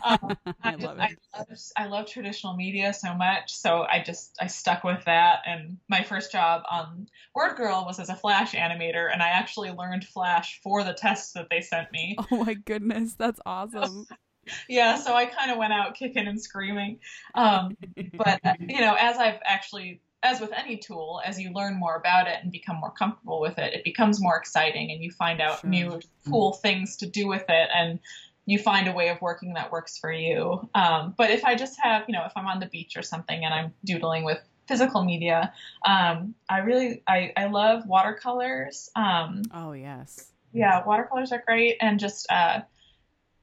Um, 0.04 0.36
I, 0.62 0.72
just, 0.72 0.84
love 0.84 0.98
I, 0.98 1.14
love, 1.38 1.46
I, 1.78 1.86
love 1.86 2.06
traditional 2.06 2.54
media 2.56 2.92
so 2.92 3.14
much, 3.14 3.54
so 3.54 3.86
I 3.90 4.02
just 4.02 4.36
I 4.38 4.48
stuck 4.48 4.84
with 4.84 5.02
that. 5.06 5.38
And 5.46 5.78
my 5.88 6.02
first 6.02 6.30
job 6.30 6.64
on 6.70 7.06
Word 7.34 7.56
Girl 7.56 7.84
was 7.86 7.98
as 7.98 8.10
a 8.10 8.14
Flash 8.14 8.52
animator, 8.52 9.10
and 9.10 9.22
I 9.22 9.28
actually 9.28 9.70
learned 9.70 10.04
Flash 10.04 10.60
for 10.62 10.84
the 10.84 10.92
tests 10.92 11.32
that 11.32 11.48
they 11.50 11.62
sent 11.62 11.90
me. 11.90 12.18
Oh 12.30 12.44
my 12.44 12.52
goodness, 12.52 13.14
that's 13.14 13.40
awesome. 13.46 14.04
yeah, 14.68 14.96
so 14.96 15.14
I 15.14 15.24
kind 15.24 15.50
of 15.50 15.56
went 15.56 15.72
out 15.72 15.94
kicking 15.94 16.26
and 16.26 16.38
screaming. 16.40 16.98
Um, 17.34 17.78
but 18.12 18.40
you 18.60 18.80
know, 18.80 18.94
as 19.00 19.16
I've 19.16 19.40
actually 19.42 20.02
as 20.22 20.40
with 20.40 20.52
any 20.52 20.76
tool, 20.76 21.20
as 21.24 21.38
you 21.38 21.52
learn 21.52 21.78
more 21.78 21.94
about 21.94 22.26
it 22.26 22.38
and 22.42 22.50
become 22.50 22.76
more 22.76 22.90
comfortable 22.90 23.40
with 23.40 23.58
it, 23.58 23.72
it 23.74 23.84
becomes 23.84 24.20
more 24.20 24.36
exciting 24.36 24.90
and 24.90 25.02
you 25.02 25.10
find 25.10 25.40
out 25.40 25.60
sure. 25.60 25.70
new 25.70 26.00
cool 26.28 26.52
things 26.54 26.96
to 26.96 27.06
do 27.06 27.28
with 27.28 27.44
it 27.48 27.68
and 27.74 28.00
you 28.46 28.58
find 28.58 28.88
a 28.88 28.92
way 28.92 29.10
of 29.10 29.20
working 29.20 29.54
that 29.54 29.70
works 29.70 29.98
for 29.98 30.10
you. 30.10 30.68
Um, 30.74 31.14
but 31.16 31.30
if 31.30 31.44
I 31.44 31.54
just 31.54 31.78
have, 31.82 32.04
you 32.08 32.14
know, 32.14 32.24
if 32.24 32.32
I'm 32.34 32.46
on 32.46 32.60
the 32.60 32.66
beach 32.66 32.96
or 32.96 33.02
something 33.02 33.44
and 33.44 33.52
I'm 33.52 33.74
doodling 33.84 34.24
with 34.24 34.38
physical 34.66 35.04
media, 35.04 35.52
um, 35.84 36.34
I 36.48 36.60
really, 36.60 37.02
I, 37.06 37.32
I 37.36 37.46
love 37.46 37.86
watercolors. 37.86 38.90
Um, 38.96 39.42
oh, 39.52 39.72
yes. 39.72 40.32
Yeah, 40.52 40.82
watercolors 40.84 41.30
are 41.30 41.42
great. 41.46 41.76
And 41.80 42.00
just 42.00 42.26
uh, 42.32 42.62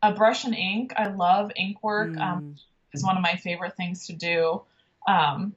a 0.01 0.11
brush 0.11 0.43
and 0.43 0.55
ink. 0.55 0.93
I 0.97 1.07
love 1.07 1.51
ink 1.55 1.83
work. 1.83 2.09
Mm. 2.09 2.55
is 2.91 3.03
one 3.03 3.15
of 3.15 3.21
my 3.21 3.35
favorite 3.35 3.77
things 3.77 4.07
to 4.07 4.13
do. 4.13 4.63
Um, 5.07 5.55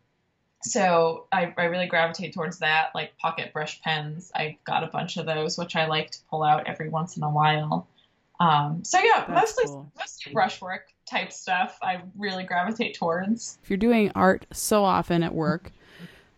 so 0.69 1.27
I, 1.33 1.53
I 1.57 1.65
really 1.65 1.87
gravitate 1.87 2.35
towards 2.35 2.59
that, 2.59 2.91
like 2.95 3.17
pocket 3.19 3.53
brush 3.53 3.81
pens. 3.83 4.31
I've 4.35 4.55
got 4.65 4.85
a 4.85 4.89
bunch 4.89 5.17
of 5.17 5.27
those, 5.27 5.59
which 5.59 5.77
I 5.77 5.87
like 5.87 6.11
to 6.13 6.19
pull 6.31 6.43
out 6.43 6.67
every 6.67 6.89
once 6.89 7.17
in 7.17 7.23
a 7.23 7.31
while. 7.31 7.89
Um, 8.41 8.85
so 8.85 8.99
yeah, 9.01 9.25
That's 9.27 9.57
mostly 9.57 9.65
cool. 9.67 9.93
mostly 9.99 10.33
brushwork 10.33 10.93
type 11.07 11.33
stuff. 11.33 11.79
I 11.83 12.03
really 12.17 12.45
gravitate 12.45 12.95
towards. 12.95 13.59
If 13.63 13.71
you're 13.71 13.77
doing 13.77 14.13
art 14.15 14.47
so 14.53 14.85
often 14.85 15.23
at 15.23 15.35
work, 15.35 15.73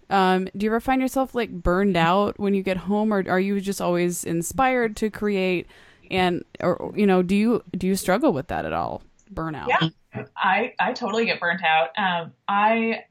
um, 0.08 0.48
do 0.56 0.64
you 0.64 0.70
ever 0.70 0.80
find 0.80 1.02
yourself 1.02 1.34
like 1.34 1.50
burned 1.50 1.96
out 1.96 2.38
when 2.38 2.54
you 2.54 2.62
get 2.62 2.78
home, 2.78 3.12
or 3.12 3.28
are 3.28 3.40
you 3.40 3.60
just 3.60 3.80
always 3.80 4.24
inspired 4.24 4.96
to 4.96 5.10
create? 5.10 5.66
And 6.10 6.44
or 6.60 6.92
you 6.96 7.06
know, 7.06 7.22
do 7.22 7.36
you 7.36 7.62
do 7.76 7.86
you 7.86 7.96
struggle 7.96 8.32
with 8.32 8.48
that 8.48 8.64
at 8.64 8.72
all? 8.72 9.02
Burnout? 9.32 9.68
Yeah, 9.68 10.24
I 10.36 10.74
I 10.80 10.92
totally 10.92 11.26
get 11.26 11.38
burnt 11.38 11.62
out. 11.62 11.90
Um, 11.96 12.32
I 12.48 13.04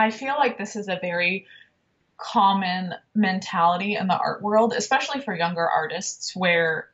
I 0.00 0.10
feel 0.10 0.34
like 0.38 0.56
this 0.56 0.76
is 0.76 0.88
a 0.88 0.98
very 1.00 1.46
common 2.16 2.94
mentality 3.14 3.96
in 3.96 4.06
the 4.06 4.16
art 4.16 4.42
world, 4.42 4.72
especially 4.76 5.20
for 5.20 5.34
younger 5.34 5.68
artists, 5.68 6.34
where 6.34 6.88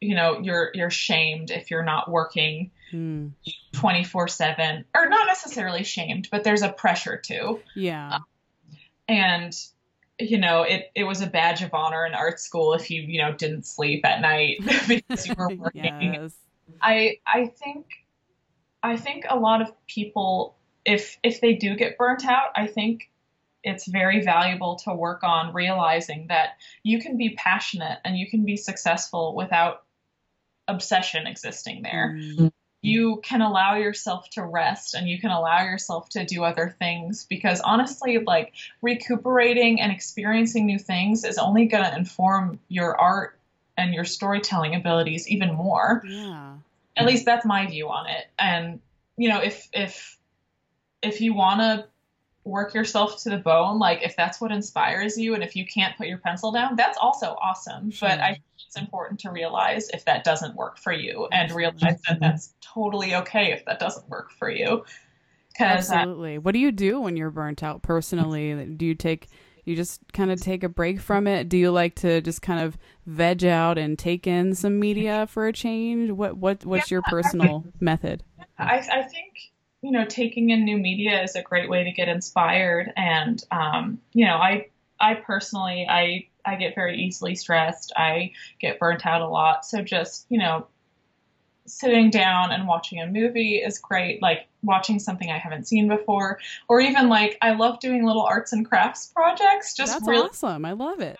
you 0.00 0.16
know 0.16 0.40
you're 0.40 0.72
you're 0.74 0.90
shamed 0.90 1.50
if 1.50 1.70
you're 1.70 1.84
not 1.84 2.10
working 2.10 2.72
hmm. 2.90 3.28
24 3.72 4.26
7 4.26 4.84
or 4.96 5.08
not 5.08 5.26
necessarily 5.28 5.84
shamed 5.84 6.28
but 6.32 6.42
there's 6.42 6.62
a 6.62 6.68
pressure 6.70 7.16
to 7.16 7.60
yeah 7.76 8.16
um, 8.16 8.24
and 9.06 9.56
you 10.18 10.38
know 10.38 10.64
it 10.64 10.90
it 10.96 11.04
was 11.04 11.22
a 11.22 11.26
badge 11.28 11.62
of 11.62 11.72
honor 11.72 12.04
in 12.04 12.14
art 12.14 12.40
school 12.40 12.74
if 12.74 12.90
you 12.90 13.00
you 13.02 13.22
know 13.22 13.32
didn't 13.32 13.64
sleep 13.64 14.04
at 14.04 14.20
night 14.20 14.58
because 14.88 15.28
you 15.28 15.34
were 15.38 15.48
working 15.56 16.14
yes. 16.14 16.34
i 16.80 17.16
i 17.24 17.46
think 17.46 17.86
i 18.82 18.96
think 18.96 19.24
a 19.28 19.38
lot 19.38 19.62
of 19.62 19.70
people 19.86 20.56
if 20.84 21.18
if 21.22 21.40
they 21.40 21.54
do 21.54 21.76
get 21.76 21.98
burnt 21.98 22.26
out, 22.26 22.50
I 22.56 22.66
think 22.66 23.10
it's 23.64 23.86
very 23.86 24.22
valuable 24.22 24.76
to 24.76 24.94
work 24.94 25.22
on 25.22 25.54
realizing 25.54 26.26
that 26.28 26.56
you 26.82 27.00
can 27.00 27.16
be 27.16 27.30
passionate 27.30 27.98
and 28.04 28.16
you 28.16 28.28
can 28.28 28.44
be 28.44 28.56
successful 28.56 29.34
without 29.36 29.84
obsession 30.66 31.26
existing 31.26 31.82
there. 31.82 32.16
Mm-hmm. 32.18 32.48
You 32.84 33.20
can 33.22 33.42
allow 33.42 33.76
yourself 33.76 34.28
to 34.30 34.42
rest 34.42 34.94
and 34.94 35.08
you 35.08 35.20
can 35.20 35.30
allow 35.30 35.62
yourself 35.62 36.08
to 36.10 36.24
do 36.24 36.42
other 36.42 36.74
things 36.80 37.24
because 37.28 37.60
honestly, 37.60 38.18
like 38.18 38.52
recuperating 38.80 39.80
and 39.80 39.92
experiencing 39.92 40.66
new 40.66 40.80
things 40.80 41.24
is 41.24 41.38
only 41.38 41.66
going 41.66 41.84
to 41.84 41.96
inform 41.96 42.58
your 42.68 43.00
art 43.00 43.38
and 43.76 43.94
your 43.94 44.04
storytelling 44.04 44.74
abilities 44.74 45.28
even 45.28 45.54
more. 45.54 46.02
Yeah. 46.04 46.54
At 46.96 47.06
least 47.06 47.24
that's 47.24 47.46
my 47.46 47.66
view 47.66 47.88
on 47.88 48.08
it. 48.08 48.26
And 48.38 48.80
you 49.16 49.28
know, 49.28 49.40
if 49.40 49.68
if 49.72 50.18
if 51.02 51.20
you 51.20 51.34
want 51.34 51.60
to 51.60 51.86
work 52.44 52.74
yourself 52.74 53.22
to 53.22 53.30
the 53.30 53.38
bone, 53.38 53.78
like 53.78 54.02
if 54.02 54.16
that's 54.16 54.40
what 54.40 54.50
inspires 54.50 55.16
you, 55.16 55.34
and 55.34 55.44
if 55.44 55.54
you 55.54 55.66
can't 55.66 55.96
put 55.96 56.06
your 56.06 56.18
pencil 56.18 56.50
down, 56.52 56.76
that's 56.76 56.98
also 56.98 57.36
awesome. 57.40 57.90
Sure. 57.90 58.08
But 58.08 58.20
I 58.20 58.32
think 58.32 58.44
it's 58.66 58.76
important 58.76 59.20
to 59.20 59.30
realize 59.30 59.88
if 59.90 60.04
that 60.06 60.24
doesn't 60.24 60.56
work 60.56 60.78
for 60.78 60.92
you, 60.92 61.28
and 61.32 61.50
realize 61.52 61.80
that 61.80 62.00
mm-hmm. 62.04 62.18
that's 62.20 62.54
totally 62.60 63.14
okay 63.14 63.52
if 63.52 63.64
that 63.66 63.78
doesn't 63.78 64.08
work 64.08 64.30
for 64.32 64.50
you. 64.50 64.84
Absolutely. 65.60 66.38
What 66.38 66.52
do 66.52 66.58
you 66.58 66.72
do 66.72 67.00
when 67.00 67.16
you're 67.16 67.30
burnt 67.30 67.62
out 67.62 67.82
personally? 67.82 68.64
Do 68.64 68.86
you 68.86 68.94
take 68.94 69.28
you 69.64 69.76
just 69.76 70.00
kind 70.12 70.32
of 70.32 70.40
take 70.40 70.64
a 70.64 70.68
break 70.68 71.00
from 71.00 71.26
it? 71.26 71.48
Do 71.48 71.56
you 71.56 71.70
like 71.70 71.94
to 71.96 72.20
just 72.20 72.42
kind 72.42 72.60
of 72.60 72.76
veg 73.06 73.44
out 73.44 73.78
and 73.78 73.98
take 73.98 74.26
in 74.26 74.54
some 74.54 74.80
media 74.80 75.26
for 75.28 75.46
a 75.46 75.52
change? 75.52 76.10
What 76.10 76.36
what 76.36 76.64
what's 76.64 76.90
yeah, 76.90 76.96
your 76.96 77.02
personal 77.02 77.64
I, 77.66 77.70
method? 77.80 78.24
I, 78.58 78.78
I 78.78 79.02
think 79.02 79.52
you 79.82 79.90
know, 79.90 80.04
taking 80.04 80.50
in 80.50 80.64
new 80.64 80.78
media 80.78 81.22
is 81.22 81.34
a 81.34 81.42
great 81.42 81.68
way 81.68 81.84
to 81.84 81.92
get 81.92 82.08
inspired. 82.08 82.92
And, 82.96 83.44
um, 83.50 84.00
you 84.12 84.24
know, 84.24 84.36
I, 84.36 84.68
I 85.00 85.14
personally, 85.14 85.86
I, 85.88 86.28
I 86.44 86.54
get 86.54 86.76
very 86.76 87.02
easily 87.02 87.34
stressed. 87.34 87.92
I 87.96 88.32
get 88.60 88.78
burnt 88.78 89.04
out 89.04 89.20
a 89.20 89.28
lot. 89.28 89.66
So 89.66 89.82
just, 89.82 90.26
you 90.28 90.38
know, 90.38 90.66
sitting 91.66 92.10
down 92.10 92.52
and 92.52 92.66
watching 92.66 93.00
a 93.00 93.06
movie 93.06 93.56
is 93.56 93.78
great. 93.78 94.22
Like 94.22 94.46
watching 94.62 95.00
something 95.00 95.30
I 95.30 95.38
haven't 95.38 95.66
seen 95.66 95.88
before, 95.88 96.38
or 96.68 96.80
even 96.80 97.08
like 97.08 97.36
I 97.42 97.52
love 97.54 97.80
doing 97.80 98.04
little 98.04 98.22
arts 98.22 98.52
and 98.52 98.66
crafts 98.66 99.06
projects. 99.14 99.74
Just 99.74 99.92
that's 99.92 100.08
really- 100.08 100.28
awesome. 100.28 100.64
I 100.64 100.72
love 100.72 101.00
it. 101.00 101.18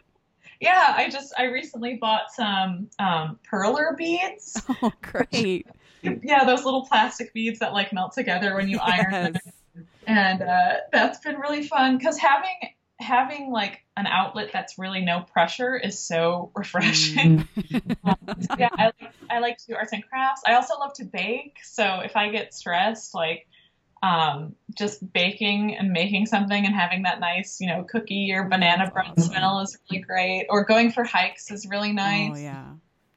Yeah, 0.62 0.94
I 0.96 1.10
just 1.10 1.34
I 1.36 1.46
recently 1.46 1.94
bought 2.00 2.30
some 2.32 2.88
um, 3.00 3.40
perler 3.50 3.96
beads. 3.96 4.62
Oh, 4.82 4.92
great! 5.02 5.66
yeah, 6.02 6.44
those 6.44 6.64
little 6.64 6.86
plastic 6.86 7.34
beads 7.34 7.58
that 7.58 7.72
like 7.72 7.92
melt 7.92 8.12
together 8.12 8.54
when 8.54 8.68
you 8.68 8.78
iron 8.80 9.10
them. 9.10 9.34
And 10.06 10.40
uh, 10.40 10.74
that's 10.92 11.18
been 11.18 11.36
really 11.36 11.66
fun 11.66 11.98
because 11.98 12.16
having 12.16 12.54
having 13.00 13.50
like 13.50 13.80
an 13.96 14.06
outlet 14.06 14.50
that's 14.52 14.78
really 14.78 15.00
no 15.00 15.20
pressure 15.20 15.76
is 15.76 15.98
so 15.98 16.52
refreshing. 16.54 17.48
Mm. 17.56 17.96
um, 18.04 18.16
so 18.40 18.56
yeah, 18.56 18.68
I 18.72 18.84
like, 18.84 19.12
I 19.30 19.38
like 19.40 19.58
to 19.58 19.66
do 19.66 19.74
arts 19.74 19.92
and 19.92 20.04
crafts. 20.08 20.42
I 20.46 20.54
also 20.54 20.78
love 20.78 20.92
to 20.94 21.04
bake. 21.04 21.56
So 21.64 22.00
if 22.04 22.14
I 22.14 22.30
get 22.30 22.54
stressed, 22.54 23.14
like 23.14 23.48
um, 24.02 24.56
just 24.76 25.12
baking 25.12 25.76
and 25.76 25.92
making 25.92 26.26
something 26.26 26.66
and 26.66 26.74
having 26.74 27.02
that 27.02 27.20
nice, 27.20 27.60
you 27.60 27.68
know, 27.68 27.84
cookie 27.84 28.32
or 28.32 28.48
banana 28.48 28.90
bread 28.90 29.18
smell 29.20 29.60
is 29.60 29.78
really 29.90 30.02
great. 30.02 30.46
Or 30.50 30.64
going 30.64 30.90
for 30.90 31.04
hikes 31.04 31.50
is 31.50 31.66
really 31.68 31.90
oh, 31.90 31.92
nice. 31.92 32.32
Oh 32.34 32.38
yeah. 32.38 32.66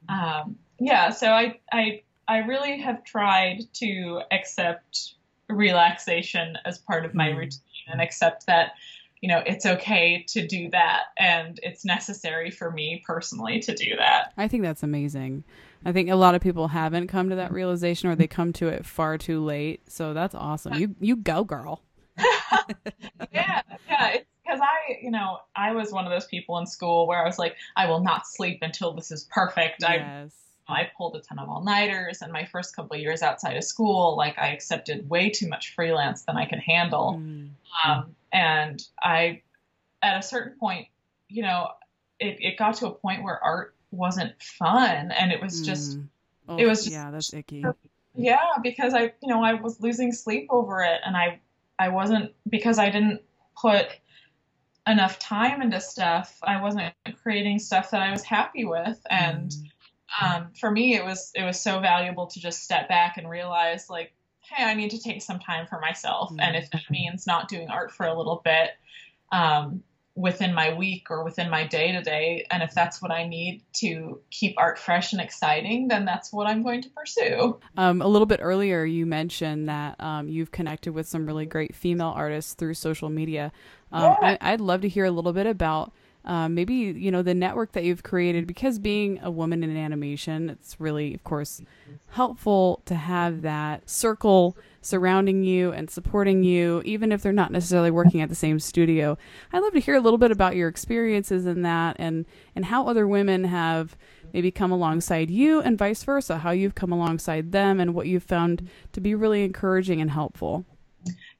Um, 0.08 0.56
yeah. 0.78 1.10
So 1.10 1.28
I 1.28 1.58
I 1.72 2.02
I 2.28 2.38
really 2.38 2.80
have 2.80 3.04
tried 3.04 3.62
to 3.74 4.22
accept 4.30 5.14
relaxation 5.48 6.56
as 6.64 6.78
part 6.78 7.04
of 7.04 7.14
my 7.14 7.28
mm. 7.28 7.38
routine 7.38 7.60
and 7.88 8.00
accept 8.00 8.46
that 8.46 8.72
you 9.20 9.28
know 9.28 9.42
it's 9.46 9.64
okay 9.64 10.24
to 10.28 10.46
do 10.46 10.70
that 10.70 11.04
and 11.18 11.60
it's 11.62 11.84
necessary 11.84 12.50
for 12.50 12.70
me 12.70 13.02
personally 13.06 13.60
to 13.60 13.74
do 13.74 13.94
that 13.96 14.32
i 14.36 14.48
think 14.48 14.64
that's 14.64 14.82
amazing 14.82 15.44
i 15.86 15.92
think 15.92 16.10
a 16.10 16.14
lot 16.14 16.34
of 16.34 16.42
people 16.42 16.68
haven't 16.68 17.06
come 17.06 17.30
to 17.30 17.36
that 17.36 17.52
realization 17.52 18.10
or 18.10 18.14
they 18.14 18.26
come 18.26 18.52
to 18.52 18.68
it 18.68 18.84
far 18.84 19.16
too 19.16 19.42
late 19.42 19.80
so 19.90 20.12
that's 20.12 20.34
awesome 20.34 20.74
you 20.74 20.94
you 21.00 21.16
go 21.16 21.44
girl 21.44 21.82
yeah 23.32 23.62
yeah 23.88 24.08
it's 24.08 24.26
because 24.44 24.60
i 24.60 24.98
you 25.00 25.10
know 25.10 25.38
i 25.54 25.72
was 25.72 25.92
one 25.92 26.04
of 26.04 26.10
those 26.10 26.26
people 26.26 26.58
in 26.58 26.66
school 26.66 27.06
where 27.06 27.22
i 27.22 27.24
was 27.24 27.38
like 27.38 27.56
i 27.76 27.86
will 27.86 28.00
not 28.00 28.26
sleep 28.26 28.58
until 28.62 28.92
this 28.92 29.10
is 29.10 29.24
perfect 29.30 29.76
yes. 29.80 29.90
i 29.90 30.28
I 30.68 30.90
pulled 30.96 31.14
a 31.14 31.20
ton 31.20 31.38
of 31.38 31.48
all 31.48 31.62
nighters, 31.62 32.22
and 32.22 32.32
my 32.32 32.44
first 32.46 32.74
couple 32.74 32.96
years 32.96 33.22
outside 33.22 33.56
of 33.56 33.64
school, 33.64 34.16
like 34.16 34.36
I 34.38 34.48
accepted 34.48 35.08
way 35.08 35.30
too 35.30 35.48
much 35.48 35.74
freelance 35.74 36.22
than 36.22 36.36
I 36.36 36.46
could 36.46 36.58
handle. 36.58 37.20
Mm. 37.22 37.50
Um, 37.84 38.16
and 38.32 38.82
I, 39.00 39.42
at 40.02 40.18
a 40.18 40.22
certain 40.22 40.58
point, 40.58 40.88
you 41.28 41.42
know, 41.42 41.68
it, 42.18 42.38
it 42.40 42.58
got 42.58 42.76
to 42.76 42.88
a 42.88 42.90
point 42.90 43.22
where 43.22 43.42
art 43.42 43.74
wasn't 43.90 44.32
fun 44.42 45.10
and 45.12 45.32
it 45.32 45.40
was 45.40 45.60
just, 45.60 45.98
mm. 45.98 46.08
oh, 46.48 46.56
it 46.56 46.66
was 46.66 46.84
just, 46.84 46.92
yeah, 46.92 47.10
that's 47.10 47.32
icky. 47.32 47.64
Yeah, 48.14 48.38
because 48.62 48.94
I, 48.94 49.12
you 49.22 49.28
know, 49.28 49.42
I 49.42 49.54
was 49.54 49.80
losing 49.80 50.12
sleep 50.12 50.46
over 50.50 50.82
it 50.82 51.00
and 51.04 51.16
I, 51.16 51.40
I 51.78 51.90
wasn't, 51.90 52.32
because 52.48 52.78
I 52.78 52.90
didn't 52.90 53.22
put 53.60 53.86
enough 54.86 55.18
time 55.18 55.62
into 55.62 55.80
stuff, 55.80 56.38
I 56.42 56.62
wasn't 56.62 56.94
creating 57.22 57.58
stuff 57.58 57.90
that 57.90 58.02
I 58.02 58.10
was 58.10 58.22
happy 58.22 58.64
with. 58.64 58.98
And, 59.10 59.50
mm. 59.50 60.22
um, 60.22 60.48
for 60.58 60.70
me, 60.70 60.94
it 60.94 61.04
was, 61.04 61.32
it 61.34 61.42
was 61.42 61.60
so 61.60 61.80
valuable 61.80 62.26
to 62.28 62.40
just 62.40 62.62
step 62.62 62.88
back 62.88 63.16
and 63.18 63.28
realize 63.28 63.90
like, 63.90 64.12
hey, 64.40 64.64
I 64.64 64.74
need 64.74 64.90
to 64.92 65.00
take 65.00 65.22
some 65.22 65.40
time 65.40 65.66
for 65.66 65.80
myself. 65.80 66.30
Mm-hmm. 66.30 66.40
And 66.40 66.56
if 66.56 66.70
that 66.70 66.88
means 66.88 67.26
not 67.26 67.48
doing 67.48 67.68
art 67.68 67.90
for 67.90 68.06
a 68.06 68.16
little 68.16 68.40
bit 68.44 68.70
um, 69.32 69.82
within 70.16 70.54
my 70.54 70.72
week 70.74 71.10
or 71.10 71.22
within 71.22 71.50
my 71.50 71.66
day 71.66 71.92
to 71.92 72.02
day, 72.02 72.46
and 72.50 72.62
if 72.62 72.72
that's 72.72 73.02
what 73.02 73.10
I 73.12 73.28
need 73.28 73.62
to 73.74 74.20
keep 74.30 74.54
art 74.56 74.78
fresh 74.78 75.12
and 75.12 75.20
exciting, 75.20 75.88
then 75.88 76.06
that's 76.06 76.32
what 76.32 76.46
I'm 76.46 76.62
going 76.62 76.82
to 76.82 76.88
pursue. 76.90 77.60
Um, 77.76 78.00
a 78.00 78.08
little 78.08 78.26
bit 78.26 78.40
earlier, 78.42 78.84
you 78.84 79.04
mentioned 79.04 79.68
that 79.68 80.00
um, 80.00 80.28
you've 80.28 80.50
connected 80.50 80.92
with 80.92 81.06
some 81.06 81.26
really 81.26 81.44
great 81.44 81.76
female 81.76 82.12
artists 82.16 82.54
through 82.54 82.74
social 82.74 83.10
media. 83.10 83.52
Um, 83.92 84.16
yeah. 84.22 84.38
I, 84.40 84.52
I'd 84.52 84.60
love 84.60 84.80
to 84.80 84.88
hear 84.88 85.04
a 85.04 85.10
little 85.10 85.34
bit 85.34 85.46
about 85.46 85.92
um, 86.26 86.54
maybe 86.54 86.74
you 86.74 87.10
know 87.10 87.22
the 87.22 87.34
network 87.34 87.72
that 87.72 87.84
you've 87.84 88.02
created 88.02 88.46
because 88.46 88.78
being 88.78 89.18
a 89.22 89.30
woman 89.30 89.62
in 89.62 89.76
animation 89.76 90.50
it's 90.50 90.80
really 90.80 91.14
of 91.14 91.22
course 91.24 91.62
helpful 92.10 92.82
to 92.84 92.94
have 92.94 93.42
that 93.42 93.88
circle 93.88 94.56
surrounding 94.80 95.42
you 95.42 95.72
and 95.72 95.90
supporting 95.90 96.44
you 96.44 96.80
even 96.84 97.10
if 97.10 97.22
they're 97.22 97.32
not 97.32 97.50
necessarily 97.50 97.90
working 97.90 98.20
at 98.20 98.28
the 98.28 98.34
same 98.34 98.60
studio. 98.60 99.18
I'd 99.52 99.60
love 99.60 99.72
to 99.72 99.80
hear 99.80 99.96
a 99.96 100.00
little 100.00 100.18
bit 100.18 100.30
about 100.30 100.54
your 100.54 100.68
experiences 100.68 101.46
in 101.46 101.62
that 101.62 101.96
and 101.98 102.24
and 102.54 102.66
how 102.66 102.86
other 102.86 103.06
women 103.06 103.44
have 103.44 103.96
maybe 104.32 104.50
come 104.50 104.70
alongside 104.70 105.30
you 105.30 105.60
and 105.60 105.78
vice 105.78 106.02
versa 106.04 106.38
how 106.38 106.50
you've 106.50 106.74
come 106.74 106.92
alongside 106.92 107.52
them 107.52 107.80
and 107.80 107.94
what 107.94 108.06
you've 108.06 108.22
found 108.22 108.68
to 108.92 109.00
be 109.00 109.14
really 109.14 109.44
encouraging 109.44 110.00
and 110.00 110.10
helpful. 110.10 110.64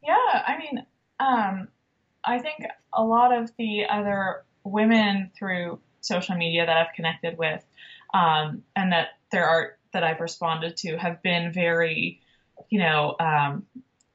Yeah 0.02 0.42
i 0.46 0.56
mean 0.58 0.84
um, 1.20 1.68
i 2.24 2.38
think 2.38 2.64
a 2.92 3.02
lot 3.02 3.32
of 3.32 3.50
the 3.58 3.84
other 3.88 4.44
women 4.66 5.30
through 5.38 5.80
social 6.00 6.36
media 6.36 6.66
that 6.66 6.76
I've 6.76 6.94
connected 6.94 7.38
with, 7.38 7.64
um, 8.14 8.62
and 8.74 8.92
that 8.92 9.08
their 9.30 9.46
art 9.46 9.78
that 9.92 10.04
I've 10.04 10.20
responded 10.20 10.76
to 10.78 10.96
have 10.96 11.22
been 11.22 11.52
very, 11.52 12.20
you 12.68 12.78
know, 12.78 13.16
um, 13.18 13.64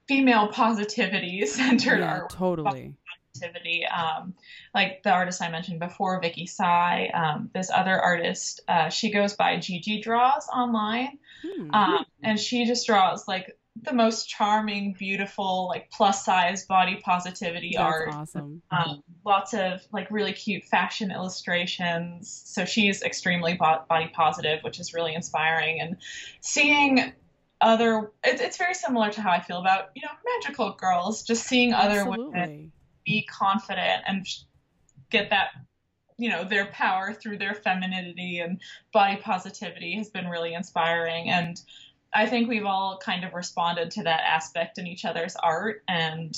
female 0.07 0.47
positivity 0.47 1.45
centered 1.45 1.99
yeah, 1.99 2.13
art. 2.13 2.29
Totally. 2.29 2.93
Positivity. 3.33 3.85
Um, 3.85 4.33
like 4.75 5.03
the 5.03 5.11
artist 5.11 5.41
I 5.41 5.49
mentioned 5.49 5.79
before, 5.79 6.19
Vicky 6.21 6.45
Sai, 6.45 7.09
um, 7.13 7.49
this 7.53 7.71
other 7.73 7.99
artist, 7.99 8.61
uh, 8.67 8.89
she 8.89 9.11
goes 9.11 9.35
by 9.35 9.57
Gigi 9.57 10.01
Draws 10.01 10.47
online. 10.49 11.17
Hmm. 11.43 11.73
Um, 11.73 12.05
and 12.21 12.39
she 12.39 12.65
just 12.65 12.85
draws 12.85 13.27
like 13.27 13.57
the 13.83 13.93
most 13.93 14.27
charming, 14.27 14.93
beautiful, 14.93 15.67
like 15.67 15.89
plus 15.91 16.25
size 16.25 16.65
body 16.65 16.97
positivity 17.03 17.73
That's 17.75 17.83
art. 17.83 18.09
Awesome. 18.13 18.61
Um, 18.69 19.03
lots 19.25 19.53
of 19.53 19.81
like 19.91 20.11
really 20.11 20.33
cute 20.33 20.63
fashion 20.65 21.11
illustrations. 21.11 22.43
So 22.45 22.65
she's 22.65 23.01
extremely 23.01 23.55
body 23.55 24.11
positive, 24.13 24.59
which 24.63 24.79
is 24.79 24.93
really 24.93 25.15
inspiring. 25.15 25.79
And 25.79 25.97
seeing 26.41 27.13
other, 27.61 28.11
it, 28.23 28.41
it's 28.41 28.57
very 28.57 28.73
similar 28.73 29.09
to 29.11 29.21
how 29.21 29.31
I 29.31 29.39
feel 29.39 29.59
about 29.59 29.89
you 29.95 30.01
know 30.01 30.11
magical 30.37 30.73
girls. 30.73 31.23
Just 31.23 31.45
seeing 31.45 31.73
other 31.73 31.99
Absolutely. 31.99 32.25
women 32.25 32.71
be 33.05 33.23
confident 33.23 34.03
and 34.05 34.25
get 35.09 35.29
that 35.29 35.49
you 36.17 36.29
know 36.29 36.43
their 36.43 36.67
power 36.67 37.13
through 37.13 37.37
their 37.37 37.55
femininity 37.55 38.39
and 38.39 38.61
body 38.93 39.17
positivity 39.17 39.95
has 39.97 40.09
been 40.09 40.27
really 40.27 40.53
inspiring 40.53 41.29
and 41.29 41.61
I 42.13 42.25
think 42.25 42.49
we've 42.49 42.65
all 42.65 42.97
kind 42.97 43.23
of 43.23 43.33
responded 43.33 43.91
to 43.91 44.03
that 44.03 44.21
aspect 44.25 44.77
in 44.77 44.87
each 44.87 45.05
other's 45.05 45.35
art. 45.35 45.83
And, 45.87 46.37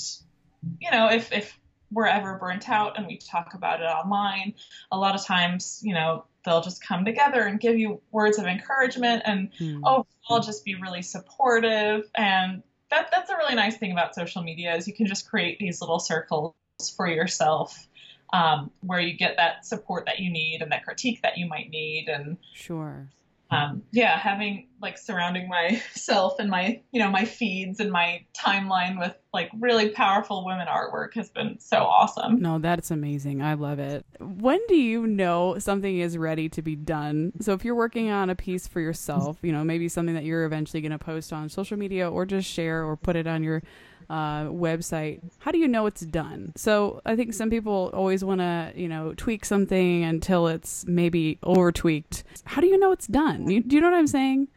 you 0.80 0.90
know, 0.90 1.10
if, 1.10 1.32
if 1.32 1.58
we're 1.90 2.06
ever 2.06 2.36
burnt 2.38 2.68
out 2.68 2.96
and 2.96 3.06
we 3.06 3.16
talk 3.16 3.54
about 3.54 3.80
it 3.80 3.84
online, 3.84 4.54
a 4.92 4.98
lot 4.98 5.14
of 5.14 5.24
times, 5.24 5.80
you 5.82 5.94
know, 5.94 6.24
they'll 6.44 6.60
just 6.60 6.82
come 6.82 7.04
together 7.04 7.42
and 7.42 7.58
give 7.58 7.76
you 7.76 8.00
words 8.12 8.38
of 8.38 8.46
encouragement 8.46 9.22
and 9.24 9.50
mm. 9.58 9.80
overall 9.84 10.40
just 10.40 10.64
be 10.64 10.74
really 10.74 11.02
supportive. 11.02 12.08
And 12.14 12.62
that, 12.90 13.08
that's 13.10 13.30
a 13.30 13.36
really 13.36 13.54
nice 13.54 13.76
thing 13.76 13.92
about 13.92 14.14
social 14.14 14.42
media 14.42 14.76
is 14.76 14.86
you 14.86 14.94
can 14.94 15.06
just 15.06 15.28
create 15.28 15.58
these 15.58 15.80
little 15.80 15.98
circles 15.98 16.54
for 16.96 17.08
yourself 17.08 17.88
um, 18.32 18.70
where 18.80 19.00
you 19.00 19.16
get 19.16 19.36
that 19.36 19.64
support 19.64 20.06
that 20.06 20.18
you 20.18 20.30
need 20.30 20.60
and 20.60 20.70
that 20.72 20.84
critique 20.84 21.22
that 21.22 21.38
you 21.38 21.46
might 21.46 21.70
need. 21.70 22.08
And 22.08 22.36
sure 22.52 23.08
um, 23.50 23.82
yeah, 23.92 24.18
having 24.18 24.68
like 24.80 24.98
surrounding 24.98 25.48
myself 25.48 26.38
and 26.38 26.50
my, 26.50 26.80
you 26.92 27.00
know, 27.00 27.10
my 27.10 27.24
feeds 27.24 27.78
and 27.80 27.90
my 27.90 28.24
timeline 28.36 28.98
with 28.98 29.14
like 29.32 29.50
really 29.58 29.90
powerful 29.90 30.44
women 30.44 30.66
artwork 30.66 31.14
has 31.14 31.30
been 31.30 31.58
so 31.60 31.78
awesome. 31.78 32.40
No, 32.40 32.58
that's 32.58 32.90
amazing. 32.90 33.42
I 33.42 33.54
love 33.54 33.78
it. 33.78 34.04
When 34.18 34.60
do 34.66 34.74
you 34.74 35.06
know 35.06 35.58
something 35.58 35.98
is 35.98 36.18
ready 36.18 36.48
to 36.50 36.62
be 36.62 36.74
done? 36.74 37.32
So 37.40 37.52
if 37.52 37.64
you're 37.64 37.74
working 37.74 38.10
on 38.10 38.30
a 38.30 38.34
piece 38.34 38.66
for 38.66 38.80
yourself, 38.80 39.38
you 39.42 39.52
know, 39.52 39.64
maybe 39.64 39.88
something 39.88 40.14
that 40.14 40.24
you're 40.24 40.44
eventually 40.44 40.80
going 40.80 40.92
to 40.92 40.98
post 40.98 41.32
on 41.32 41.48
social 41.48 41.78
media 41.78 42.10
or 42.10 42.26
just 42.26 42.48
share 42.48 42.84
or 42.84 42.96
put 42.96 43.16
it 43.16 43.26
on 43.26 43.42
your 43.42 43.62
uh, 44.10 44.44
website, 44.44 45.20
how 45.38 45.50
do 45.50 45.58
you 45.58 45.68
know 45.68 45.86
it's 45.86 46.02
done? 46.02 46.52
So 46.56 47.00
I 47.04 47.16
think 47.16 47.34
some 47.34 47.50
people 47.50 47.90
always 47.92 48.24
want 48.24 48.40
to, 48.40 48.72
you 48.74 48.88
know, 48.88 49.14
tweak 49.16 49.44
something 49.44 50.04
until 50.04 50.48
it's 50.48 50.86
maybe 50.86 51.38
over 51.42 51.72
tweaked. 51.72 52.24
How 52.44 52.60
do 52.60 52.66
you 52.66 52.78
know 52.78 52.92
it's 52.92 53.06
done? 53.06 53.50
You, 53.50 53.62
do 53.62 53.76
you 53.76 53.82
know 53.82 53.90
what 53.90 53.98
I'm 53.98 54.06
saying? 54.06 54.48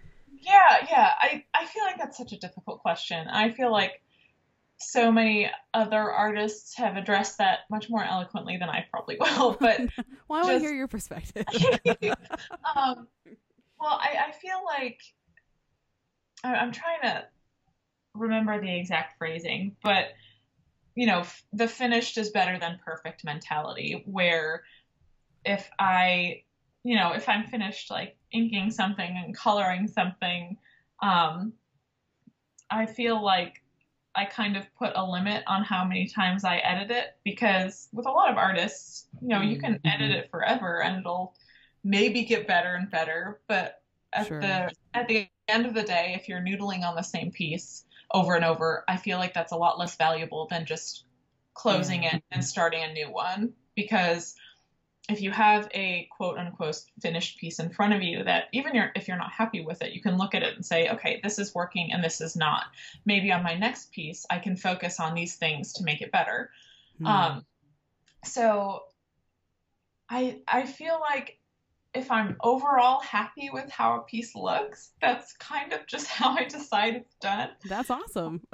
Yeah, 0.41 0.87
yeah. 0.89 1.11
I, 1.19 1.43
I 1.53 1.65
feel 1.65 1.83
like 1.83 1.97
that's 1.97 2.17
such 2.17 2.31
a 2.31 2.37
difficult 2.37 2.81
question. 2.81 3.27
I 3.27 3.51
feel 3.51 3.71
like 3.71 4.01
so 4.77 5.11
many 5.11 5.49
other 5.73 6.11
artists 6.11 6.75
have 6.77 6.95
addressed 6.95 7.39
that 7.39 7.59
much 7.69 7.89
more 7.89 8.03
eloquently 8.03 8.57
than 8.57 8.69
I 8.69 8.85
probably 8.91 9.17
will. 9.19 9.57
But 9.59 9.81
well, 10.27 10.39
I 10.39 10.43
want 10.43 10.53
to 10.53 10.59
hear 10.59 10.73
your 10.73 10.87
perspective. 10.87 11.45
um, 12.75 13.07
well, 13.79 13.99
I, 14.01 14.27
I 14.27 14.31
feel 14.31 14.63
like 14.65 15.01
I, 16.43 16.55
I'm 16.55 16.71
trying 16.71 17.01
to 17.03 17.25
remember 18.17 18.59
the 18.59 18.77
exact 18.77 19.17
phrasing, 19.17 19.75
but 19.83 20.07
you 20.95 21.05
know, 21.05 21.23
the 21.53 21.67
finished 21.67 22.17
is 22.17 22.31
better 22.31 22.57
than 22.59 22.79
perfect 22.83 23.23
mentality 23.23 24.01
where 24.07 24.63
if 25.45 25.69
I, 25.77 26.41
you 26.83 26.95
know, 26.95 27.11
if 27.11 27.29
I'm 27.29 27.45
finished 27.45 27.91
like 27.91 28.17
inking 28.31 28.71
something 28.71 29.21
and 29.23 29.37
coloring 29.37 29.87
something, 29.87 30.57
um, 31.01 31.53
I 32.71 32.87
feel 32.87 33.23
like 33.23 33.61
I 34.15 34.25
kind 34.25 34.57
of 34.57 34.63
put 34.75 34.93
a 34.95 35.05
limit 35.05 35.43
on 35.45 35.63
how 35.63 35.85
many 35.85 36.07
times 36.07 36.43
I 36.43 36.57
edit 36.57 36.89
it 36.89 37.15
because 37.23 37.89
with 37.93 38.07
a 38.07 38.11
lot 38.11 38.31
of 38.31 38.37
artists, 38.37 39.07
you 39.21 39.27
know, 39.27 39.41
you 39.41 39.59
can 39.59 39.75
mm-hmm. 39.75 39.87
edit 39.87 40.09
it 40.09 40.31
forever 40.31 40.81
and 40.81 40.97
it'll 40.97 41.35
maybe 41.83 42.23
get 42.23 42.47
better 42.47 42.73
and 42.73 42.89
better, 42.89 43.39
but 43.47 43.83
at 44.13 44.27
sure. 44.27 44.41
the 44.41 44.71
at 44.95 45.07
the 45.07 45.27
end 45.47 45.67
of 45.67 45.75
the 45.75 45.83
day, 45.83 46.17
if 46.19 46.27
you're 46.27 46.41
noodling 46.41 46.81
on 46.81 46.95
the 46.95 47.03
same 47.03 47.29
piece 47.29 47.85
over 48.11 48.35
and 48.35 48.45
over, 48.45 48.83
I 48.87 48.97
feel 48.97 49.17
like 49.17 49.33
that's 49.33 49.51
a 49.51 49.57
lot 49.57 49.79
less 49.79 49.95
valuable 49.95 50.47
than 50.49 50.65
just 50.65 51.05
closing 51.53 52.03
Yeah. 52.03 52.17
it 52.17 52.23
and 52.31 52.43
starting 52.43 52.83
a 52.83 52.93
new 52.93 53.11
one. 53.11 53.53
Because 53.75 54.35
if 55.09 55.21
you 55.21 55.31
have 55.31 55.69
a 55.73 56.07
quote 56.11 56.37
unquote 56.37 56.81
finished 57.01 57.37
piece 57.37 57.59
in 57.59 57.69
front 57.69 57.93
of 57.93 58.01
you 58.03 58.23
that 58.23 58.45
even 58.51 58.75
you're, 58.75 58.91
if 58.95 59.07
you're 59.07 59.17
not 59.17 59.31
happy 59.31 59.61
with 59.61 59.81
it, 59.81 59.93
you 59.93 60.01
can 60.01 60.17
look 60.17 60.35
at 60.35 60.43
it 60.43 60.55
and 60.55 60.65
say, 60.65 60.89
okay, 60.89 61.19
this 61.23 61.39
is 61.39 61.55
working 61.55 61.93
and 61.93 62.03
this 62.03 62.19
is 62.19 62.35
not. 62.35 62.65
Maybe 63.05 63.31
on 63.31 63.43
my 63.43 63.55
next 63.55 63.91
piece, 63.91 64.25
I 64.29 64.39
can 64.39 64.55
focus 64.57 64.99
on 64.99 65.13
these 65.13 65.35
things 65.35 65.73
to 65.73 65.83
make 65.83 66.01
it 66.01 66.11
better. 66.11 66.51
Hmm. 66.97 67.05
Um, 67.07 67.45
so 68.25 68.83
I 70.09 70.41
I 70.47 70.65
feel 70.65 70.99
like 70.99 71.39
if 71.93 72.11
I'm 72.11 72.37
overall 72.41 73.01
happy 73.01 73.49
with 73.51 73.69
how 73.69 73.97
a 73.97 74.01
piece 74.01 74.35
looks, 74.35 74.91
that's 75.01 75.33
kind 75.33 75.73
of 75.73 75.85
just 75.87 76.07
how 76.17 76.35
I 76.35 76.45
decide 76.45 76.95
it's 76.95 77.15
done. 77.15 77.49
That's 77.65 77.89
awesome. 77.89 78.41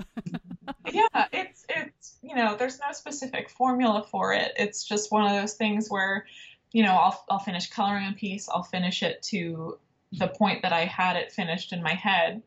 Yeah, 0.92 1.28
it's 1.34 1.66
it's 1.68 2.16
you 2.22 2.36
know, 2.36 2.56
there's 2.56 2.80
no 2.80 2.92
specific 2.92 3.50
formula 3.50 4.06
for 4.10 4.34
it. 4.34 4.54
It's 4.58 4.84
just 4.86 5.12
one 5.12 5.26
of 5.26 5.42
those 5.42 5.56
things 5.56 5.90
where, 5.90 6.26
you 6.72 6.84
know, 6.84 6.94
I'll 6.94 7.26
I'll 7.30 7.40
finish 7.40 7.70
coloring 7.70 8.08
a 8.08 8.14
piece, 8.14 8.48
I'll 8.48 8.64
finish 8.64 9.04
it 9.04 9.22
to 9.24 9.78
the 10.14 10.28
point 10.28 10.62
that 10.62 10.72
I 10.72 10.86
had 10.86 11.18
it 11.18 11.32
finished 11.32 11.74
in 11.74 11.84
my 11.84 11.94
head, 11.94 12.44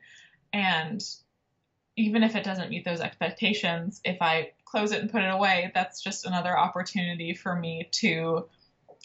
and 0.52 1.02
even 1.96 2.22
if 2.22 2.36
it 2.36 2.44
doesn't 2.44 2.70
meet 2.70 2.84
those 2.84 3.00
expectations, 3.00 4.00
if 4.04 4.18
I 4.20 4.52
close 4.64 4.92
it 4.92 5.00
and 5.00 5.10
put 5.10 5.22
it 5.22 5.32
away, 5.32 5.72
that's 5.74 6.02
just 6.02 6.26
another 6.26 6.56
opportunity 6.56 7.34
for 7.34 7.56
me 7.56 7.88
to 7.92 8.46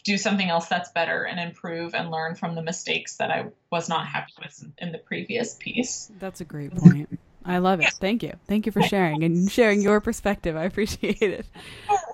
do 0.04 0.18
something 0.18 0.48
else 0.48 0.66
that's 0.66 0.90
better 0.90 1.24
and 1.24 1.38
improve 1.38 1.94
and 1.94 2.10
learn 2.10 2.34
from 2.34 2.54
the 2.54 2.62
mistakes 2.62 3.16
that 3.16 3.30
I 3.30 3.46
was 3.70 3.88
not 3.88 4.06
happy 4.06 4.32
with 4.42 4.64
in 4.78 4.92
the 4.92 4.98
previous 4.98 5.54
piece. 5.54 6.10
That's 6.18 6.40
a 6.40 6.44
great 6.44 6.74
point. 6.74 7.18
I 7.44 7.58
love 7.58 7.80
it. 7.80 7.92
Thank 7.94 8.22
you. 8.22 8.32
Thank 8.46 8.66
you 8.66 8.72
for 8.72 8.82
sharing 8.82 9.24
and 9.24 9.50
sharing 9.52 9.82
your 9.82 10.00
perspective. 10.00 10.56
I 10.56 10.64
appreciate 10.64 11.22
it. 11.22 11.46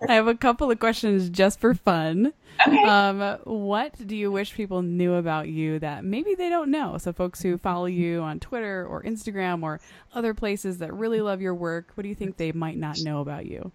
I 0.08 0.14
have 0.14 0.26
a 0.26 0.34
couple 0.34 0.70
of 0.70 0.78
questions 0.78 1.28
just 1.28 1.60
for 1.60 1.74
fun. 1.74 2.32
Okay. 2.66 2.82
Um, 2.82 3.38
what 3.44 3.94
do 4.06 4.16
you 4.16 4.32
wish 4.32 4.54
people 4.54 4.82
knew 4.82 5.14
about 5.14 5.48
you 5.48 5.78
that 5.78 6.04
maybe 6.04 6.34
they 6.34 6.48
don't 6.48 6.70
know? 6.70 6.98
So, 6.98 7.12
folks 7.12 7.42
who 7.42 7.56
follow 7.58 7.86
you 7.86 8.20
on 8.20 8.40
Twitter 8.40 8.86
or 8.86 9.02
Instagram 9.02 9.62
or 9.62 9.80
other 10.12 10.34
places 10.34 10.78
that 10.78 10.92
really 10.92 11.20
love 11.20 11.40
your 11.40 11.54
work, 11.54 11.92
what 11.94 12.02
do 12.02 12.08
you 12.08 12.14
think 12.14 12.36
they 12.36 12.52
might 12.52 12.76
not 12.76 12.98
know 13.00 13.20
about 13.20 13.46
you? 13.46 13.70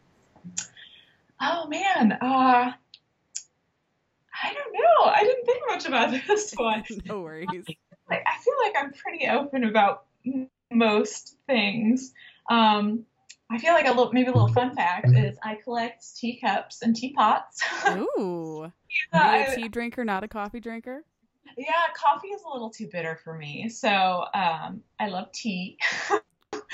Oh 1.40 1.68
man, 1.68 2.14
uh, 2.14 2.72
I 4.44 4.54
don't 4.54 4.74
know. 4.74 5.12
I 5.12 5.24
didn't 5.24 5.46
think 5.46 5.64
much 5.68 5.86
about 5.86 6.12
this 6.28 6.54
one. 6.58 6.84
no 7.06 7.22
worries. 7.22 7.48
Like, 8.10 8.24
I 8.28 8.38
feel 8.44 8.54
like 8.64 8.76
I'm 8.78 8.92
pretty 8.94 9.28
open 9.28 9.64
about 9.64 10.06
most 10.72 11.38
things. 11.48 12.14
Um, 12.50 13.06
I 13.50 13.58
feel 13.58 13.74
like 13.74 13.86
a 13.86 13.90
little, 13.90 14.12
maybe 14.12 14.30
a 14.30 14.34
little 14.34 14.48
fun 14.54 14.76
fact 14.76 15.08
is 15.16 15.38
I 15.44 15.56
collect 15.64 16.04
teacups 16.18 16.82
and 16.82 16.96
teapots. 16.96 17.62
Ooh. 17.90 18.72
Yeah, 19.14 19.20
Are 19.22 19.38
you 19.38 19.46
a 19.46 19.52
I- 19.52 19.56
tea 19.56 19.68
drinker, 19.70 20.04
not 20.04 20.24
a 20.24 20.28
coffee 20.28 20.60
drinker? 20.60 21.04
yeah, 21.58 21.72
coffee 21.96 22.30
is 22.30 22.42
a 22.44 22.52
little 22.52 22.70
too 22.72 22.88
bitter 22.92 23.20
for 23.24 23.36
me, 23.38 23.70
so 23.70 24.26
um, 24.34 24.82
I 25.00 25.08
love 25.08 25.32
tea. 25.32 25.78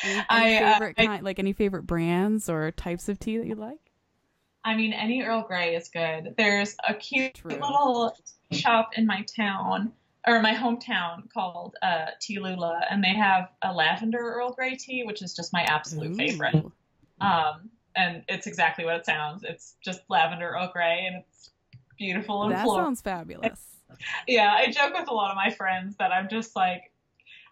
Any, 0.04 0.24
I, 0.30 0.48
any 0.54 0.58
uh, 0.64 0.74
favorite 0.74 0.96
I- 0.98 1.06
kind, 1.06 1.24
like 1.24 1.40
any 1.40 1.52
favorite 1.54 1.84
brands 1.84 2.50
or 2.50 2.72
types 2.72 3.10
of 3.10 3.20
tea 3.20 3.38
that 3.38 3.48
you 3.48 3.56
like? 3.56 3.89
I 4.70 4.76
mean, 4.76 4.94
any 4.94 5.24
Earl 5.24 5.42
Grey 5.42 5.76
is 5.76 5.90
good. 5.90 6.36
There's 6.38 6.76
a 6.88 6.94
cute 6.94 7.34
True. 7.34 7.50
little 7.54 8.16
shop 8.52 8.92
in 8.96 9.08
my 9.08 9.26
town 9.36 9.92
or 10.28 10.44
my 10.44 10.54
hometown 10.54 11.28
called 11.34 11.76
uh, 11.82 12.06
Tea 12.22 12.40
Lula, 12.40 12.82
and 12.92 13.04
they 13.04 13.16
have 13.16 13.50
a 13.64 13.74
lavender 13.74 14.20
Earl 14.20 14.54
Grey 14.54 14.76
tea, 14.76 15.04
which 15.06 15.24
is 15.24 15.34
just 15.34 15.54
my 15.54 15.64
absolute 15.64 16.16
favorite. 16.16 16.64
Um, 17.20 17.72
and 17.96 18.24
it's 18.28 18.46
exactly 18.46 18.86
what 18.86 18.96
it 18.98 19.08
sounds. 19.08 19.44
It's 19.44 19.76
just 19.84 20.02
lavender 20.08 20.52
Earl 20.52 20.70
Grey, 20.72 21.08
and 21.08 21.24
it's 21.24 21.50
beautiful 21.98 22.44
and 22.44 22.52
That 22.52 22.66
floral. 22.66 22.86
sounds 22.86 23.02
fabulous. 23.02 23.66
Yeah, 24.28 24.54
I 24.54 24.72
joke 24.72 24.94
with 24.94 25.10
a 25.10 25.14
lot 25.14 25.32
of 25.32 25.36
my 25.36 25.50
friends 25.50 25.98
that 25.98 26.14
I'm 26.14 26.30
just 26.30 26.56
like, 26.56 26.94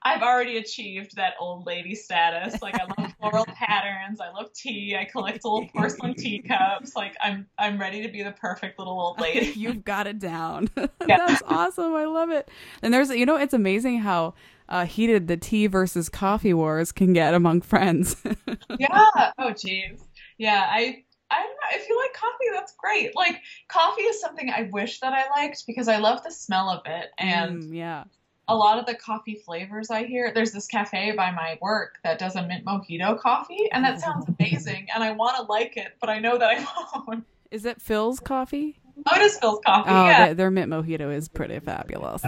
I've 0.03 0.21
already 0.21 0.57
achieved 0.57 1.15
that 1.15 1.33
old 1.39 1.65
lady 1.65 1.95
status. 1.95 2.61
Like 2.61 2.75
I 2.75 2.85
love 2.97 3.13
floral 3.19 3.45
patterns, 3.45 4.19
I 4.21 4.29
love 4.29 4.53
tea, 4.53 4.95
I 4.99 5.05
collect 5.05 5.43
little 5.43 5.67
porcelain 5.73 6.13
teacups. 6.15 6.95
Like 6.95 7.15
I'm 7.21 7.47
I'm 7.57 7.79
ready 7.79 8.01
to 8.03 8.09
be 8.09 8.23
the 8.23 8.31
perfect 8.31 8.79
little 8.79 8.99
old 8.99 9.19
lady. 9.19 9.47
You've 9.55 9.83
got 9.83 10.07
it 10.07 10.19
down. 10.19 10.69
Yeah. 10.75 11.17
That's 11.17 11.43
awesome. 11.45 11.93
I 11.93 12.05
love 12.05 12.29
it. 12.29 12.49
And 12.81 12.93
there's, 12.93 13.09
you 13.09 13.25
know, 13.25 13.37
it's 13.37 13.53
amazing 13.53 13.99
how 13.99 14.33
uh, 14.69 14.85
heated 14.85 15.27
the 15.27 15.37
tea 15.37 15.67
versus 15.67 16.09
coffee 16.09 16.53
wars 16.53 16.91
can 16.91 17.13
get 17.13 17.33
among 17.33 17.61
friends. 17.61 18.15
yeah. 18.77 18.87
Oh 19.37 19.51
jeez. 19.51 20.01
Yeah, 20.37 20.65
I 20.69 21.03
I 21.29 21.43
don't 21.43 21.49
know. 21.49 21.81
If 21.81 21.89
you 21.89 21.97
like 21.97 22.13
coffee, 22.13 22.45
that's 22.53 22.73
great. 22.77 23.15
Like 23.15 23.41
coffee 23.67 24.03
is 24.03 24.19
something 24.21 24.49
I 24.49 24.69
wish 24.71 24.99
that 24.99 25.13
I 25.13 25.29
liked 25.29 25.65
because 25.67 25.87
I 25.87 25.97
love 25.97 26.23
the 26.23 26.31
smell 26.31 26.69
of 26.69 26.81
it 26.85 27.07
and 27.17 27.63
Mm, 27.63 27.75
yeah. 27.75 28.03
A 28.49 28.55
lot 28.55 28.79
of 28.79 28.85
the 28.85 28.95
coffee 28.95 29.35
flavors 29.35 29.89
I 29.89 30.03
hear. 30.03 30.31
There's 30.33 30.51
this 30.51 30.67
cafe 30.67 31.11
by 31.11 31.31
my 31.31 31.57
work 31.61 31.95
that 32.03 32.17
does 32.17 32.35
a 32.35 32.47
mint 32.47 32.65
mojito 32.65 33.19
coffee, 33.19 33.69
and 33.71 33.83
that 33.83 33.99
sounds 33.99 34.25
amazing. 34.39 34.87
And 34.93 35.03
I 35.03 35.11
want 35.11 35.35
to 35.37 35.43
like 35.43 35.75
it, 35.77 35.95
but 35.99 36.09
I 36.09 36.19
know 36.19 36.37
that 36.37 36.49
I 36.49 36.65
won't. 37.07 37.25
Is 37.51 37.65
it 37.65 37.79
Philz 37.79 38.23
coffee? 38.23 38.79
Oh, 39.05 39.15
it 39.15 39.21
is 39.21 39.37
Philz 39.37 39.63
coffee. 39.63 39.89
Oh, 39.89 40.05
yeah, 40.07 40.25
their, 40.25 40.33
their 40.33 40.51
mint 40.51 40.71
mojito 40.71 41.13
is 41.13 41.27
pretty 41.29 41.59
fabulous. 41.59 42.23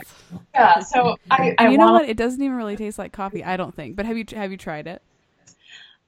yeah. 0.54 0.80
So 0.80 1.18
I, 1.32 1.56
I 1.58 1.70
you 1.70 1.78
know 1.78 1.92
what? 1.92 2.08
It 2.08 2.18
doesn't 2.18 2.42
even 2.42 2.56
really 2.56 2.76
taste 2.76 2.98
like 3.00 3.12
coffee. 3.12 3.44
I 3.44 3.58
don't 3.58 3.74
think. 3.74 3.96
But 3.96 4.06
have 4.06 4.18
you 4.18 4.26
have 4.34 4.52
you 4.52 4.58
tried 4.58 4.88
it? 4.88 5.02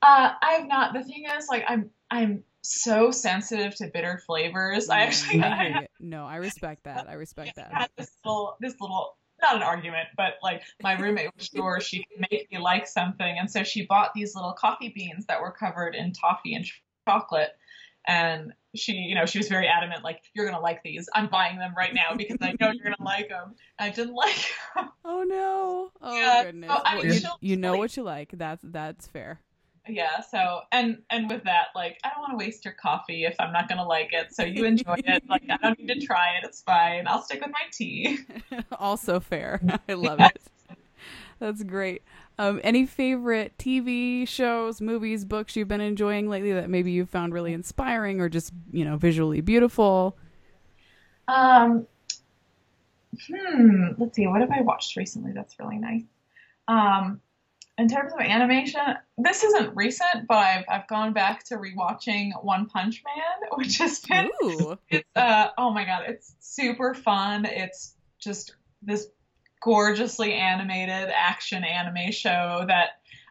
Uh, 0.02 0.34
I 0.42 0.54
have 0.54 0.68
not. 0.68 0.94
The 0.94 1.04
thing 1.04 1.26
is, 1.38 1.48
like, 1.48 1.64
I'm 1.68 1.90
I'm 2.10 2.44
so 2.62 3.12
sensitive 3.12 3.76
to 3.76 3.88
bitter 3.88 4.22
flavors. 4.26 4.90
I 4.90 5.02
actually 5.02 5.40
Mm, 5.40 5.44
I 5.44 5.66
I 5.66 5.70
hear. 5.80 5.88
No, 6.00 6.26
I 6.26 6.38
respect 6.38 6.84
that. 6.84 7.08
I 7.10 7.14
respect 7.14 7.58
I 7.58 7.62
that. 7.62 7.74
had 7.74 7.90
this 7.98 8.12
little 8.24 8.58
this 8.60 8.76
little 8.80 9.18
not 9.42 9.56
an 9.56 9.64
argument, 9.64 10.08
but 10.16 10.34
like 10.44 10.64
my 10.82 10.98
roommate 10.98 11.30
was 11.36 11.50
sure 11.54 11.80
she 11.80 12.00
could 12.00 12.28
make 12.32 12.52
me 12.52 12.58
like 12.60 12.88
something, 12.88 13.38
and 13.40 13.50
so 13.50 13.64
she 13.64 13.86
bought 13.86 14.14
these 14.14 14.36
little 14.36 14.54
coffee 14.54 14.90
beans 14.96 15.26
that 15.28 15.42
were 15.42 15.52
covered 15.52 15.96
in 15.96 16.14
toffee 16.14 16.54
and 16.54 16.66
chocolate. 17.08 17.52
And 18.08 18.54
she, 18.74 18.94
you 18.94 19.14
know, 19.14 19.26
she 19.28 19.38
was 19.38 19.48
very 19.48 19.68
adamant, 19.68 20.04
like, 20.04 20.24
you're 20.34 20.46
gonna 20.46 20.60
like 20.60 20.82
these. 20.82 21.08
I'm 21.14 21.28
buying 21.28 21.58
them 21.60 21.74
right 21.78 21.94
now 21.94 22.16
because 22.16 22.38
I 22.42 22.56
know 22.60 22.72
you're 22.72 22.84
gonna 22.84 22.96
like 23.00 23.30
them. 23.30 23.56
I 23.78 23.90
didn't 23.90 24.16
like 24.16 24.52
them. 24.76 24.90
Oh 25.06 25.24
no! 25.24 25.92
Oh 26.02 26.16
Yeah, 26.16 26.44
goodness! 26.44 26.72
so, 26.72 26.82
I 26.86 26.96
mean, 27.04 27.14
you, 27.14 27.22
you 27.42 27.58
know 27.58 27.76
what 27.76 27.96
you 27.98 28.04
like. 28.04 28.30
That's 28.34 28.64
that's 28.64 29.08
fair. 29.08 29.40
Yeah. 29.88 30.22
So, 30.22 30.62
and 30.72 31.00
and 31.10 31.30
with 31.30 31.44
that, 31.44 31.68
like, 31.76 32.00
I 32.04 32.10
don't 32.10 32.20
want 32.20 32.32
to 32.34 32.38
waste 32.38 32.64
your 32.66 32.76
coffee 32.76 33.26
if 33.26 33.36
I'm 33.40 33.52
not 33.52 33.68
gonna 33.68 33.88
like 33.88 34.10
it. 34.12 34.34
So 34.34 34.44
you 34.44 34.66
enjoy 34.66 34.98
it. 35.06 35.24
Like, 35.28 35.44
I 35.50 35.58
don't 35.58 35.80
need 35.80 36.00
to 36.00 36.06
try 36.06 36.38
it. 36.38 36.46
It's 36.46 36.62
fine. 36.62 37.08
I'll 37.08 37.22
stick 37.22 37.42
with 37.42 37.52
my 37.52 37.62
tea. 37.72 38.20
also 38.80 39.20
fair. 39.20 39.62
I 39.90 39.94
love 39.94 40.20
it. 40.20 40.42
That's 41.40 41.64
great. 41.64 42.04
Um, 42.38 42.62
any 42.64 42.86
favorite 42.86 43.58
TV 43.58 44.28
shows, 44.28 44.80
movies, 44.82 45.26
books 45.26 45.56
you've 45.56 45.68
been 45.68 45.82
enjoying 45.82 46.30
lately 46.30 46.54
that 46.54 46.70
maybe 46.70 46.92
you 46.92 47.06
found 47.06 47.34
really 47.34 47.54
inspiring 47.54 48.22
or 48.22 48.30
just 48.30 48.54
you 48.72 48.86
know 48.86 48.98
visually 48.98 49.42
beautiful? 49.42 50.16
Um, 51.28 51.88
hmm. 53.28 53.88
Let's 53.98 54.16
see. 54.16 54.28
What 54.28 54.42
have 54.42 54.52
I 54.52 54.62
watched 54.62 54.96
recently 54.96 55.32
that's 55.34 55.58
really 55.60 55.80
nice? 55.80 56.04
Um, 56.68 57.20
in 57.78 57.88
terms 57.88 58.14
of 58.14 58.20
animation, 58.20 58.82
this 59.18 59.44
isn't 59.44 59.76
recent, 59.76 60.28
but 60.28 60.38
I've 60.38 60.66
I've 60.70 60.88
gone 60.88 61.14
back 61.14 61.44
to 61.46 61.56
rewatching 61.56 62.32
One 62.44 62.68
Punch 62.68 63.02
Man, 63.06 63.50
which 63.58 63.78
has 63.80 64.00
been 64.00 64.30
Ooh, 64.44 64.78
it's 64.90 65.08
uh 65.16 65.48
oh 65.58 65.72
my 65.72 65.86
god, 65.86 66.04
it's 66.08 66.36
super 66.40 66.94
fun. 66.94 67.46
It's 67.46 67.96
just 68.20 68.56
this 68.82 69.08
gorgeously 69.62 70.34
animated 70.34 71.10
action 71.14 71.64
anime 71.64 72.12
show 72.12 72.66
that 72.68 72.90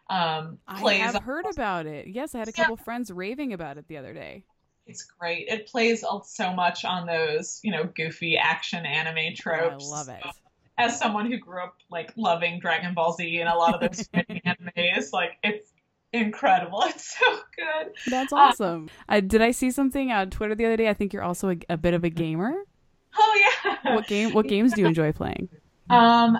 um 0.09 0.59
I 0.67 0.79
plays 0.79 1.01
have 1.13 1.17
heard 1.23 1.45
about 1.45 1.85
it. 1.85 2.07
Yes, 2.07 2.33
I 2.35 2.39
had 2.39 2.47
a 2.47 2.51
Yeah. 2.57 2.63
couple 2.63 2.77
friends 2.77 3.11
raving 3.11 3.53
about 3.53 3.77
it 3.77 3.87
the 3.87 3.97
other 3.97 4.13
day. 4.13 4.45
it's 4.87 5.03
great. 5.03 5.47
It 5.47 5.67
plays 5.67 6.03
so 6.25 6.53
much 6.53 6.83
on 6.85 7.05
those, 7.07 7.59
you 7.63 7.71
know, 7.71 7.85
goofy 7.85 8.37
action 8.37 8.85
anime 8.85 9.33
Oh, 9.45 9.51
I 9.69 9.75
love 9.75 10.09
it. 10.09 10.19
So, 10.23 10.31
as 10.77 10.97
someone 10.97 11.29
who 11.29 11.37
grew 11.37 11.61
up 11.61 11.75
like 11.89 12.11
loving 12.15 12.59
Dragon 12.59 12.93
Ball 12.93 13.13
Z 13.13 13.39
and 13.39 13.49
a 13.49 13.55
lot 13.55 13.75
of 13.75 13.81
those 13.81 14.07
animes, 14.13 15.11
like 15.13 15.31
it's 15.43 15.69
incredible. 16.13 16.83
It's 16.87 17.17
so 17.17 17.25
good. 17.55 17.93
That's 18.07 18.33
awesome. 18.33 18.89
Uh, 19.07 19.19
did 19.21 19.41
I 19.41 19.51
see 19.51 19.71
something 19.71 20.11
on 20.11 20.29
Twitter 20.29 20.55
the 20.55 20.65
other 20.65 20.77
day? 20.77 20.89
I 20.89 20.93
think 20.93 21.13
you're 21.13 21.23
also 21.23 21.51
a, 21.51 21.57
a 21.69 21.77
bit 21.77 21.93
of 21.93 22.03
a 22.03 22.09
gamer. 22.09 22.53
Oh 23.17 23.39
yeah. 23.65 23.95
What 23.95 24.07
game? 24.07 24.33
What 24.33 24.47
games 24.47 24.73
do 24.73 24.81
you 24.81 24.87
enjoy 24.87 25.11
playing? 25.11 25.49
Um, 25.89 26.37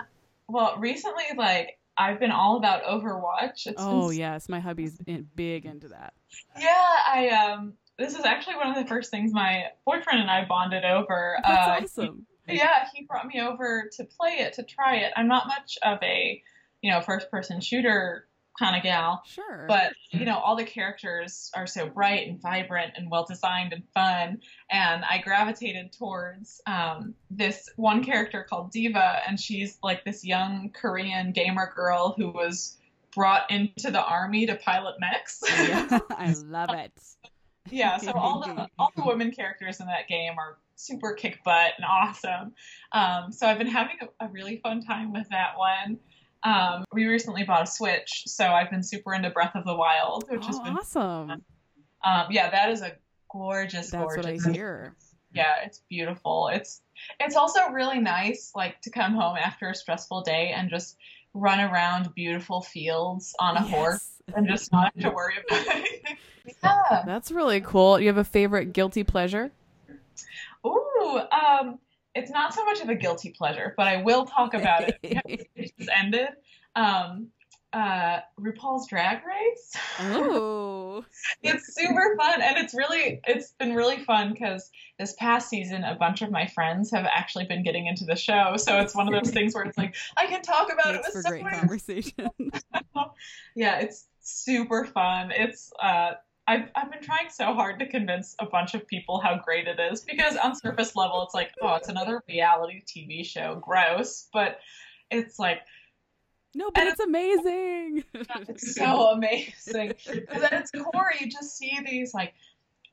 well, 0.48 0.78
recently, 0.80 1.26
like 1.36 1.78
I've 1.98 2.22
been 2.22 2.32
all 2.32 2.56
about 2.56 2.84
Overwatch. 2.84 3.66
It's 3.68 3.76
Oh 3.78 4.08
been, 4.10 4.20
yes, 4.20 4.48
my 4.48 4.62
hubby's 4.62 4.98
in, 5.06 5.28
big 5.36 5.66
into 5.66 5.90
that. 5.90 6.14
yeah. 6.58 6.72
I 7.06 7.28
um, 7.30 7.74
this 8.00 8.18
is 8.18 8.24
actually 8.24 8.56
one 8.56 8.70
of 8.70 8.76
the 8.76 8.86
first 8.86 9.12
things 9.12 9.34
my 9.34 9.66
boyfriend 9.86 10.22
and 10.22 10.32
I 10.32 10.46
bonded 10.46 10.86
over. 10.86 11.38
That's 11.46 11.98
uh, 11.98 12.02
awesome. 12.04 12.26
Yeah, 12.48 12.88
he 12.94 13.06
brought 13.06 13.28
me 13.28 13.40
over 13.42 13.90
to 13.98 14.04
play 14.04 14.38
it, 14.40 14.54
to 14.54 14.64
try 14.64 14.98
it. 14.98 15.14
I'm 15.16 15.28
not 15.28 15.48
much 15.48 15.78
of 15.84 16.00
a 16.02 16.42
you 16.82 16.92
know, 16.92 17.02
first 17.02 17.30
person 17.30 17.62
shooter 17.62 18.28
kind 18.60 18.76
of 18.76 18.84
gal. 18.84 19.24
Sure. 19.26 19.66
But, 19.68 19.94
you 20.10 20.26
know, 20.26 20.38
all 20.38 20.56
the 20.56 20.66
characters 20.66 21.52
are 21.56 21.66
so 21.66 21.88
bright 21.88 22.28
and 22.28 22.42
vibrant 22.42 22.94
and 22.96 23.10
well 23.10 23.26
designed 23.26 23.72
and 23.72 23.84
fun. 23.94 24.42
And 24.70 25.04
I 25.06 25.20
gravitated 25.20 25.94
towards 25.94 26.62
um, 26.68 27.16
this 27.30 27.70
one 27.78 28.04
character 28.04 28.46
called 28.48 28.72
D.Va, 28.72 29.22
and 29.28 29.40
she's 29.40 29.78
like 29.82 30.04
this 30.04 30.26
young 30.26 30.72
Korean 30.74 31.32
gamer 31.32 31.72
girl 31.74 32.14
who 32.18 32.30
was 32.30 32.78
brought 33.16 33.50
into 33.52 33.92
the 33.92 34.04
army 34.04 34.46
to 34.46 34.56
pilot 34.56 34.96
mechs. 35.00 35.42
yeah, 35.48 36.00
I 36.12 36.34
love 36.46 36.70
it. 36.74 36.92
yeah, 37.70 37.98
so 37.98 38.12
all 38.12 38.42
the 38.42 38.68
all 38.80 38.92
the 38.96 39.04
women 39.06 39.32
characters 39.32 39.80
in 39.80 39.88
that 39.88 40.08
game 40.08 40.34
are 40.38 40.58
super 40.82 41.14
kick 41.14 41.44
butt 41.44 41.74
and 41.78 41.86
awesome. 41.86 42.54
Um, 42.92 43.32
so 43.32 43.48
I've 43.48 43.58
been 43.58 43.68
having 43.68 43.98
a, 44.02 44.26
a 44.26 44.30
really 44.30 44.58
fun 44.58 44.82
time 44.82 45.14
with 45.14 45.28
that 45.30 45.58
one. 45.58 46.00
Um, 46.44 46.86
we 46.92 47.06
recently 47.06 47.44
bought 47.44 47.64
a 47.64 47.68
Switch, 47.68 48.24
so 48.26 48.48
I've 48.48 48.72
been 48.72 48.84
super 48.84 49.14
into 49.14 49.30
Breath 49.30 49.56
of 49.56 49.64
the 49.64 49.76
Wild, 49.76 50.26
which 50.30 50.42
oh, 50.44 50.48
has 50.48 50.60
been 50.60 50.76
awesome. 50.76 51.44
Um, 52.04 52.26
yeah, 52.32 52.50
that 52.50 52.70
is 52.72 52.82
a 52.82 52.94
gorgeous, 53.32 53.92
That's 53.92 54.16
gorgeous. 54.16 54.44
what 54.44 54.50
I 54.50 54.54
hear. 54.54 54.96
Yeah, 55.34 55.54
it's 55.64 55.82
beautiful. 55.90 56.50
It's 56.52 56.82
it's 57.20 57.36
also 57.36 57.70
really 57.70 58.00
nice, 58.00 58.52
like 58.56 58.82
to 58.82 58.90
come 58.90 59.14
home 59.14 59.38
after 59.38 59.70
a 59.70 59.76
stressful 59.76 60.24
day 60.24 60.52
and 60.56 60.70
just 60.70 60.98
run 61.34 61.60
around 61.60 62.14
beautiful 62.16 62.62
fields 62.62 63.34
on 63.40 63.56
a 63.56 63.62
horse 63.62 64.10
and 64.36 64.48
just 64.48 64.72
not 64.72 64.94
have 64.94 65.04
to 65.04 65.10
worry 65.12 65.36
about 65.48 65.68
anything. 65.76 66.18
Yeah. 66.64 67.04
That's 67.06 67.32
really 67.32 67.62
cool. 67.62 68.00
You 68.00 68.08
have 68.08 68.18
a 68.18 68.24
favorite 68.24 68.74
guilty 68.74 69.04
pleasure? 69.04 69.52
Ooh, 70.66 71.20
um, 71.32 71.80
it's 72.14 72.32
not 72.32 72.54
so 72.54 72.66
much 72.66 72.82
of 72.82 72.90
a 72.90 72.96
guilty 72.96 73.32
pleasure, 73.32 73.74
but 73.78 73.88
I 73.88 74.02
will 74.02 74.26
talk 74.26 74.54
about 74.54 74.84
it. 74.84 75.00
because 75.02 75.22
It 75.56 75.72
just 75.78 75.90
ended. 75.94 76.30
Um, 76.76 77.28
uh, 77.74 78.20
RuPaul's 78.40 78.88
Drag 78.88 79.22
Race. 79.26 79.74
Oh. 80.00 81.06
it's 81.44 81.74
super 81.74 82.18
fun, 82.18 82.42
and 82.42 82.58
it's 82.58 82.74
really 82.74 83.22
it's 83.26 83.52
been 83.52 83.74
really 83.76 84.04
fun 84.04 84.34
because 84.34 84.70
this 85.00 85.14
past 85.14 85.50
season, 85.50 85.84
a 85.84 85.96
bunch 85.96 86.22
of 86.22 86.32
my 86.32 86.48
friends 86.48 86.92
have 86.92 87.06
actually 87.06 87.46
been 87.46 87.64
getting 87.64 87.88
into 87.88 88.04
the 88.04 88.16
show. 88.16 88.56
So 88.58 88.80
it's 88.80 88.94
one 88.94 89.08
of 89.08 89.24
those 89.24 89.34
things 89.34 89.56
where 89.56 89.64
it's 89.64 89.78
like 89.78 89.96
I 90.18 90.26
can 90.26 90.42
talk 90.42 90.72
about 90.72 90.96
Makes 90.96 91.08
it 91.08 91.14
for 91.14 91.30
great 91.30 91.48
conversation. 91.48 92.30
yeah, 93.56 93.80
it's 93.80 94.08
super 94.22 94.86
fun. 94.86 95.32
It's 95.32 95.72
uh. 95.82 96.14
I've, 96.48 96.70
I've 96.76 96.92
been 96.92 97.04
trying 97.04 97.30
so 97.30 97.54
hard 97.54 97.80
to 97.80 97.88
convince 97.88 98.36
a 98.40 98.46
bunch 98.46 98.74
of 98.74 98.86
people 98.88 99.20
how 99.20 99.40
great 99.44 99.68
it 99.68 99.80
is 99.80 100.02
because 100.02 100.36
on 100.38 100.56
surface 100.56 100.96
level 100.96 101.24
it's 101.24 101.34
like 101.34 101.52
oh 101.62 101.76
it's 101.76 101.88
another 101.88 102.22
reality 102.28 102.82
TV 102.86 103.26
show 103.26 103.62
gross 103.64 104.28
but 104.34 104.60
it's 105.12 105.38
like 105.38 105.60
no, 106.54 106.70
but 106.74 106.88
it's 106.88 107.00
amazing. 107.00 108.04
It's 108.14 108.76
so 108.76 109.12
amazing. 109.12 109.94
Because 110.10 110.44
at 110.44 110.54
its 110.54 110.72
core, 110.72 111.12
you 111.20 111.30
just 111.30 111.58
see 111.58 111.80
these 111.86 112.14
like 112.14 112.34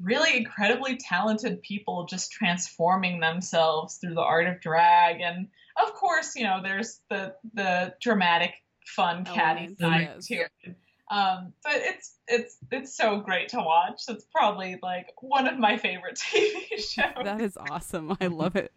really 0.01 0.36
incredibly 0.36 0.96
talented 0.96 1.61
people 1.62 2.05
just 2.05 2.30
transforming 2.30 3.18
themselves 3.18 3.96
through 3.96 4.14
the 4.14 4.20
art 4.20 4.46
of 4.46 4.61
drag, 4.61 5.20
and 5.20 5.49
of 5.82 5.92
course, 5.94 6.36
you 6.36 6.44
know, 6.44 6.61
there's 6.62 7.01
the 7.11 7.34
the 7.55 7.94
dramatic, 8.01 8.55
fun, 8.86 9.26
oh, 9.28 9.34
catty 9.34 9.76
Elements, 9.80 9.80
side 9.80 10.11
yes. 10.14 10.26
to 10.26 10.34
it. 10.70 10.76
Um, 11.11 11.54
but 11.64 11.74
it's 11.76 12.14
it's 12.26 12.56
it's 12.70 12.96
so 12.96 13.20
great 13.20 13.48
to 13.50 13.59
watch. 13.59 14.02
It's 14.09 14.26
probably 14.32 14.78
like 14.82 15.06
one 15.20 15.46
of 15.46 15.59
my 15.59 15.78
favorite 15.78 16.16
TV 16.34 16.78
shows. 16.78 17.24
that 17.24 17.40
is 17.40 17.56
awesome. 17.70 18.16
I 18.20 18.26
love 18.28 18.56
it. 18.56 18.72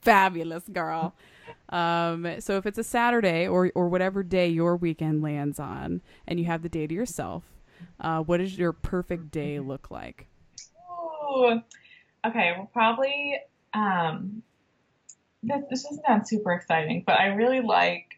Fabulous, 0.00 0.64
girl. 0.68 1.14
Um, 1.68 2.40
so 2.40 2.56
if 2.56 2.66
it's 2.66 2.78
a 2.78 2.84
Saturday 2.84 3.46
or 3.46 3.70
or 3.74 3.88
whatever 3.88 4.22
day 4.22 4.48
your 4.48 4.76
weekend 4.76 5.22
lands 5.22 5.58
on, 5.58 6.00
and 6.26 6.38
you 6.38 6.46
have 6.46 6.62
the 6.62 6.68
day 6.68 6.86
to 6.86 6.94
yourself, 6.94 7.44
uh, 8.00 8.20
what 8.22 8.38
does 8.38 8.56
your 8.58 8.72
perfect 8.72 9.30
day 9.30 9.60
look 9.60 9.90
like? 9.90 10.26
Ooh. 10.90 11.60
Okay, 12.24 12.52
well, 12.56 12.70
probably. 12.72 13.36
Um, 13.74 14.42
this, 15.42 15.62
this 15.70 15.82
doesn't 15.84 16.04
sound 16.06 16.28
super 16.28 16.52
exciting, 16.52 17.02
but 17.06 17.18
I 17.18 17.26
really 17.28 17.60
like. 17.60 18.11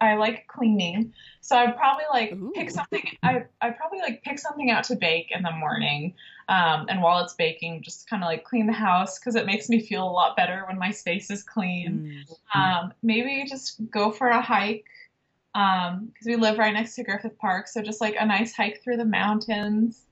I 0.00 0.16
like 0.16 0.46
cleaning, 0.46 1.12
so 1.40 1.56
I'd 1.56 1.76
probably 1.76 2.04
like 2.10 2.34
pick 2.54 2.70
something. 2.70 3.02
I 3.22 3.44
I 3.60 3.70
probably 3.70 4.00
like 4.00 4.22
pick 4.22 4.38
something 4.38 4.70
out 4.70 4.84
to 4.84 4.96
bake 4.96 5.30
in 5.30 5.42
the 5.42 5.52
morning, 5.52 6.14
um, 6.48 6.86
and 6.88 7.02
while 7.02 7.22
it's 7.22 7.34
baking, 7.34 7.82
just 7.82 8.08
kind 8.08 8.22
of 8.22 8.28
like 8.28 8.44
clean 8.44 8.66
the 8.66 8.72
house 8.72 9.18
because 9.18 9.34
it 9.34 9.46
makes 9.46 9.68
me 9.68 9.80
feel 9.80 10.04
a 10.04 10.10
lot 10.10 10.36
better 10.36 10.64
when 10.66 10.78
my 10.78 10.90
space 10.90 11.30
is 11.30 11.42
clean. 11.42 12.24
Mm. 12.54 12.58
Um, 12.58 12.92
maybe 13.02 13.44
just 13.48 13.90
go 13.90 14.10
for 14.10 14.28
a 14.28 14.40
hike 14.40 14.84
because 15.52 16.26
we 16.26 16.36
live 16.36 16.58
right 16.58 16.72
next 16.72 16.94
to 16.94 17.04
Griffith 17.04 17.38
Park. 17.38 17.68
So 17.68 17.82
just 17.82 18.00
like 18.00 18.16
a 18.18 18.24
nice 18.24 18.54
hike 18.54 18.80
through 18.82 18.96
the 18.96 19.04
mountains. 19.04 20.02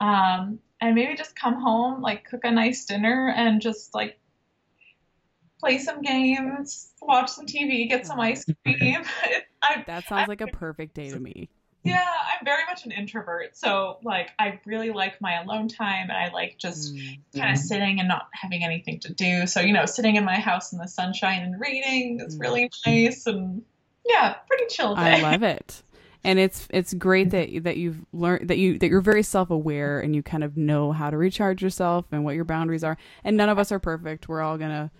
Um, 0.00 0.58
and 0.80 0.94
maybe 0.94 1.14
just 1.14 1.36
come 1.36 1.60
home, 1.60 2.00
like 2.00 2.24
cook 2.24 2.44
a 2.44 2.50
nice 2.50 2.84
dinner 2.84 3.32
and 3.36 3.60
just 3.60 3.94
like 3.94 4.18
play 5.60 5.78
some 5.78 6.02
games, 6.02 6.92
watch 7.02 7.30
some 7.30 7.46
TV, 7.46 7.88
get 7.88 8.06
some 8.06 8.18
ice 8.18 8.44
cream. 8.64 9.02
I, 9.62 9.84
That 9.86 10.04
sounds 10.08 10.28
like 10.28 10.40
a 10.40 10.46
perfect 10.48 10.94
day 10.94 11.10
to 11.10 11.20
me. 11.20 11.48
yeah, 11.84 12.02
I'm 12.02 12.44
very 12.44 12.64
much 12.68 12.84
an 12.86 12.92
introvert. 12.92 13.56
So 13.56 13.98
like 14.02 14.30
I 14.38 14.60
really 14.66 14.90
like 14.90 15.20
my 15.20 15.40
alone 15.42 15.68
time 15.68 16.08
and 16.10 16.12
I 16.18 16.30
like 16.32 16.56
just 16.58 16.94
Mm. 16.94 17.18
kind 17.38 17.52
of 17.52 17.58
sitting 17.58 18.00
and 18.00 18.08
not 18.08 18.28
having 18.32 18.64
anything 18.64 18.98
to 19.00 19.12
do. 19.14 19.46
So, 19.46 19.60
you 19.60 19.72
know, 19.72 19.86
sitting 19.86 20.16
in 20.16 20.24
my 20.24 20.36
house 20.40 20.72
in 20.72 20.78
the 20.78 20.88
sunshine 20.88 21.42
and 21.42 21.60
reading 21.60 22.20
is 22.20 22.36
Mm. 22.36 22.40
really 22.40 22.70
nice 22.86 23.26
and 23.26 23.62
yeah, 24.06 24.34
pretty 24.48 24.64
chill 24.68 24.96
day. 24.96 25.02
I 25.02 25.20
love 25.20 25.42
it. 25.42 25.82
And 26.24 26.38
it's 26.38 26.66
it's 26.70 26.92
great 26.92 27.30
that 27.30 27.64
that 27.64 27.76
you've 27.78 28.04
learned 28.12 28.48
that 28.48 28.58
you 28.58 28.78
that 28.78 28.88
you're 28.88 29.00
very 29.00 29.22
self-aware 29.22 30.00
and 30.00 30.14
you 30.14 30.22
kind 30.22 30.44
of 30.44 30.56
know 30.56 30.92
how 30.92 31.08
to 31.08 31.16
recharge 31.16 31.62
yourself 31.62 32.04
and 32.12 32.24
what 32.24 32.34
your 32.34 32.44
boundaries 32.44 32.84
are. 32.84 32.98
And 33.24 33.36
none 33.36 33.48
of 33.48 33.58
us 33.58 33.72
are 33.72 33.78
perfect. 33.78 34.28
We're 34.28 34.42
all 34.42 34.58
going 34.58 34.70
to 34.70 34.90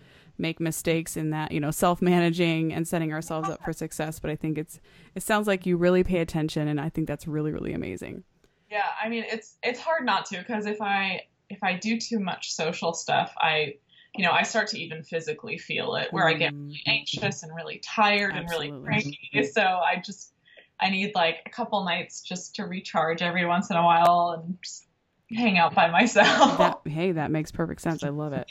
make 0.41 0.59
mistakes 0.59 1.17
in 1.17 1.31
that, 1.31 1.53
you 1.53 1.61
know, 1.61 1.71
self-managing 1.71 2.73
and 2.73 2.89
setting 2.89 3.13
ourselves 3.13 3.49
up 3.49 3.63
for 3.63 3.73
success, 3.73 4.19
but 4.19 4.31
I 4.31 4.37
think 4.37 4.59
it's 4.59 4.81
it 5.15 5.23
sounds 5.23 5.47
like 5.47 5.67
you 5.67 5.77
really 5.77 6.03
pay 6.03 6.19
attention 6.19 6.67
and 6.69 6.81
I 6.81 6.89
think 6.89 7.07
that's 7.07 7.29
really 7.29 7.53
really 7.53 7.73
amazing. 7.73 8.25
Yeah, 8.71 8.87
I 9.03 9.09
mean, 9.09 9.25
it's 9.27 9.57
it's 9.63 9.81
hard 9.81 10.05
not 10.05 10.27
to 10.27 10.39
because 10.39 10.67
if 10.67 10.81
I 10.81 11.23
if 11.49 11.63
I 11.63 11.75
do 11.75 11.99
too 11.99 12.21
much 12.21 12.53
social 12.53 12.93
stuff, 12.95 13.33
I 13.39 13.75
you 14.15 14.25
know, 14.25 14.33
I 14.33 14.43
start 14.43 14.67
to 14.69 14.79
even 14.81 15.05
physically 15.05 15.57
feel 15.57 15.95
it 15.95 16.13
where 16.13 16.27
I 16.27 16.35
get 16.35 16.53
Mm. 16.53 16.67
really 16.67 16.83
anxious 16.87 17.43
and 17.45 17.55
really 17.55 17.79
tired 17.79 18.35
and 18.35 18.49
really 18.49 18.73
cranky. 18.83 19.45
So 19.53 19.63
I 19.63 20.03
just 20.05 20.33
I 20.81 20.91
need 20.91 21.15
like 21.15 21.37
a 21.47 21.51
couple 21.51 21.85
nights 21.85 22.23
just 22.23 22.57
to 22.57 22.65
recharge 22.65 23.23
every 23.23 23.45
once 23.45 23.71
in 23.71 23.77
a 23.77 23.85
while 23.85 24.37
and 24.39 24.59
just 24.63 24.87
hang 25.31 25.59
out 25.59 25.75
by 25.75 25.89
myself. 25.91 26.59
That 26.59 26.81
hey, 26.87 27.13
that 27.13 27.31
makes 27.31 27.53
perfect 27.53 27.83
sense. 27.83 28.03
I 28.03 28.09
love 28.09 28.33
it. 28.33 28.49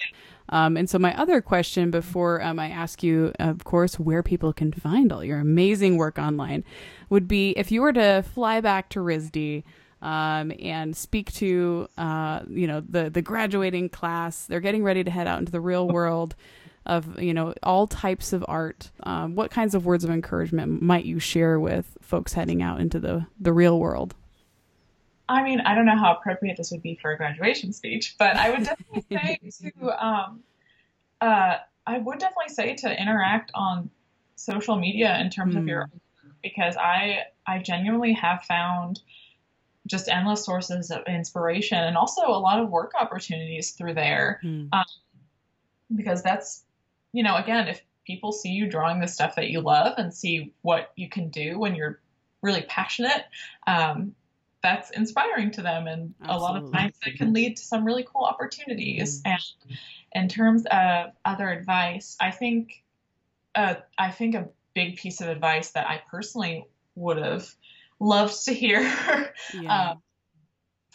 Um, 0.50 0.78
and 0.78 0.89
so 0.89 0.97
my 1.00 1.16
other 1.20 1.41
question 1.41 1.91
before 1.91 2.41
um, 2.41 2.60
I 2.60 2.70
ask 2.70 3.04
you, 3.04 3.32
of 3.39 3.64
course, 3.64 4.00
where 4.00 4.24
people 4.24 4.52
can 4.52 4.72
find 4.72 5.14
all 5.14 5.24
your 5.24 5.39
amazing 5.39 5.97
work 5.97 6.18
online, 6.18 6.64
would 7.10 7.28
be 7.28 7.52
if 7.52 7.72
you 7.72 7.82
were 7.82 7.93
to 7.93 8.24
fly 8.34 8.60
back 8.62 8.89
to 8.89 9.00
RISD 9.00 9.64
um, 10.02 10.52
and 10.60 10.95
speak 10.95 11.32
to 11.34 11.88
uh, 11.97 12.41
you 12.50 12.68
know 12.68 12.82
the 12.88 13.10
the 13.10 13.22
graduating 13.22 13.89
class. 13.89 14.45
They're 14.45 14.60
getting 14.60 14.84
ready 14.84 15.04
to 15.04 15.12
head 15.12 15.28
out 15.28 15.39
into 15.39 15.52
the 15.52 15.62
real 15.62 15.88
world 15.88 16.36
of 16.86 17.22
you 17.22 17.34
know 17.34 17.54
all 17.64 17.88
types 17.88 18.34
of 18.34 18.43
art. 18.47 18.91
Um, 19.04 19.36
what 19.36 19.52
kinds 19.52 19.76
of 19.76 19.86
words 19.86 20.04
of 20.04 20.10
encouragement 20.10 20.82
might 20.82 21.06
you 21.06 21.20
share 21.20 21.60
with 21.60 21.97
folks 22.02 22.34
heading 22.34 22.62
out 22.62 22.80
into 22.80 23.00
the 23.00 23.28
the 23.39 23.54
real 23.54 23.80
world? 23.80 24.16
I 25.30 25.43
mean, 25.43 25.61
I 25.61 25.75
don't 25.75 25.86
know 25.86 25.95
how 25.97 26.15
appropriate 26.15 26.57
this 26.57 26.71
would 26.71 26.82
be 26.82 26.97
for 26.99 27.11
a 27.11 27.17
graduation 27.17 27.71
speech, 27.71 28.15
but 28.17 28.36
I 28.36 28.49
would 28.49 28.63
definitely 28.63 29.03
say 29.61 29.71
to, 29.80 30.05
um, 30.05 30.43
uh, 31.21 31.57
I 31.86 31.97
would 31.99 32.17
definitely 32.17 32.53
say 32.53 32.75
to 32.75 33.01
interact 33.01 33.51
on 33.53 33.91
social 34.36 34.75
media 34.75 35.17
in 35.19 35.30
terms 35.30 35.55
of 35.55 35.61
Hmm. 35.61 35.69
your, 35.69 35.89
because 36.41 36.75
I, 36.77 37.25
I 37.45 37.59
genuinely 37.59 38.13
have 38.13 38.41
found 38.43 39.01
just 39.86 40.09
endless 40.09 40.43
sources 40.43 40.89
of 40.89 41.03
inspiration 41.07 41.77
and 41.77 41.95
also 41.95 42.27
a 42.27 42.39
lot 42.39 42.59
of 42.59 42.69
work 42.69 42.93
opportunities 42.99 43.71
through 43.71 43.93
there 43.93 44.39
Hmm. 44.41 44.65
because 45.95 46.23
that's, 46.23 46.63
you 47.13 47.23
know, 47.23 47.36
again, 47.36 47.67
if 47.67 47.84
people 48.05 48.32
see 48.32 48.49
you 48.49 48.67
drawing 48.67 48.99
the 48.99 49.07
stuff 49.07 49.36
that 49.36 49.49
you 49.49 49.61
love 49.61 49.93
and 49.97 50.11
see 50.11 50.53
what 50.63 50.91
you 50.95 51.07
can 51.07 51.30
do 51.30 51.59
when 51.59 51.75
you're 51.75 51.99
really 52.41 52.63
passionate, 52.63 53.25
um, 53.67 54.15
that's 54.62 54.91
inspiring 54.91 55.51
to 55.51 55.62
them. 55.62 55.88
And 55.88 56.14
a 56.26 56.38
lot 56.38 56.62
of 56.62 56.72
times 56.72 56.95
it 57.05 57.18
can 57.18 57.34
lead 57.34 57.57
to 57.57 57.64
some 57.64 57.86
really 57.86 58.05
cool 58.12 58.24
opportunities. 58.24 59.22
And 59.26 59.41
in 60.14 60.28
terms 60.28 60.66
of 60.70 61.12
other 61.24 61.49
advice, 61.49 62.18
I 62.20 62.32
think, 62.32 62.84
uh, 63.55 63.76
I 63.97 64.12
think 64.12 64.36
a 64.36 64.49
big 64.74 64.97
piece 64.97 65.22
of 65.22 65.30
advice 65.30 65.72
that 65.72 65.88
I 65.88 66.01
personally 66.10 66.66
would 66.95 67.18
have 67.18 67.47
loved 67.99 68.45
to 68.45 68.53
hear 68.53 68.80
Yeah. 69.53 69.91
um, 69.91 70.01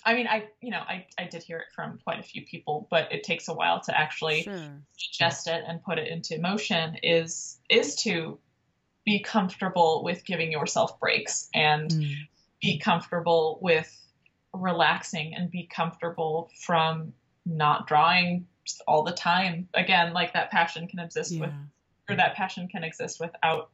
I 0.07 0.15
mean, 0.15 0.27
I 0.27 0.49
you 0.61 0.71
know 0.71 0.81
I, 0.81 1.07
I 1.19 1.25
did 1.25 1.43
hear 1.43 1.59
it 1.59 1.73
from 1.75 1.99
quite 2.05 2.21
a 2.21 2.23
few 2.23 2.45
people, 2.45 2.87
but 2.91 3.11
it 3.11 3.25
takes 3.25 3.49
a 3.49 3.55
while 3.55 3.81
to 3.83 3.99
actually 3.99 4.43
sure. 4.43 4.83
digest 4.99 5.49
it 5.49 5.65
and 5.67 5.83
put 5.83 5.99
it 5.99 6.09
into 6.09 6.39
motion. 6.39 6.97
Is 7.03 7.59
is 7.71 7.97
to 8.03 8.39
be 9.05 9.21
comfortable 9.21 10.03
with 10.05 10.25
giving 10.25 10.53
yourself 10.53 11.01
breaks 11.01 11.49
and 11.55 11.91
Mm. 11.91 12.17
Be 12.65 12.79
comfortable 12.79 13.59
with 13.61 13.91
relaxing 14.53 15.35
and 15.35 15.51
be 15.51 15.67
comfortable 15.67 16.51
from 16.63 17.13
not 17.45 17.87
drawing 17.87 18.47
all 18.87 19.03
the 19.03 19.13
time. 19.13 19.69
Again, 19.75 20.13
like 20.13 20.33
that 20.33 20.51
passion 20.51 20.89
can 20.89 20.99
exist 21.01 21.33
Yeah. 21.33 21.41
with 21.41 21.53
or 22.09 22.17
that 22.17 22.35
passion 22.35 22.69
can 22.69 22.85
exist 22.85 23.19
without 23.21 23.71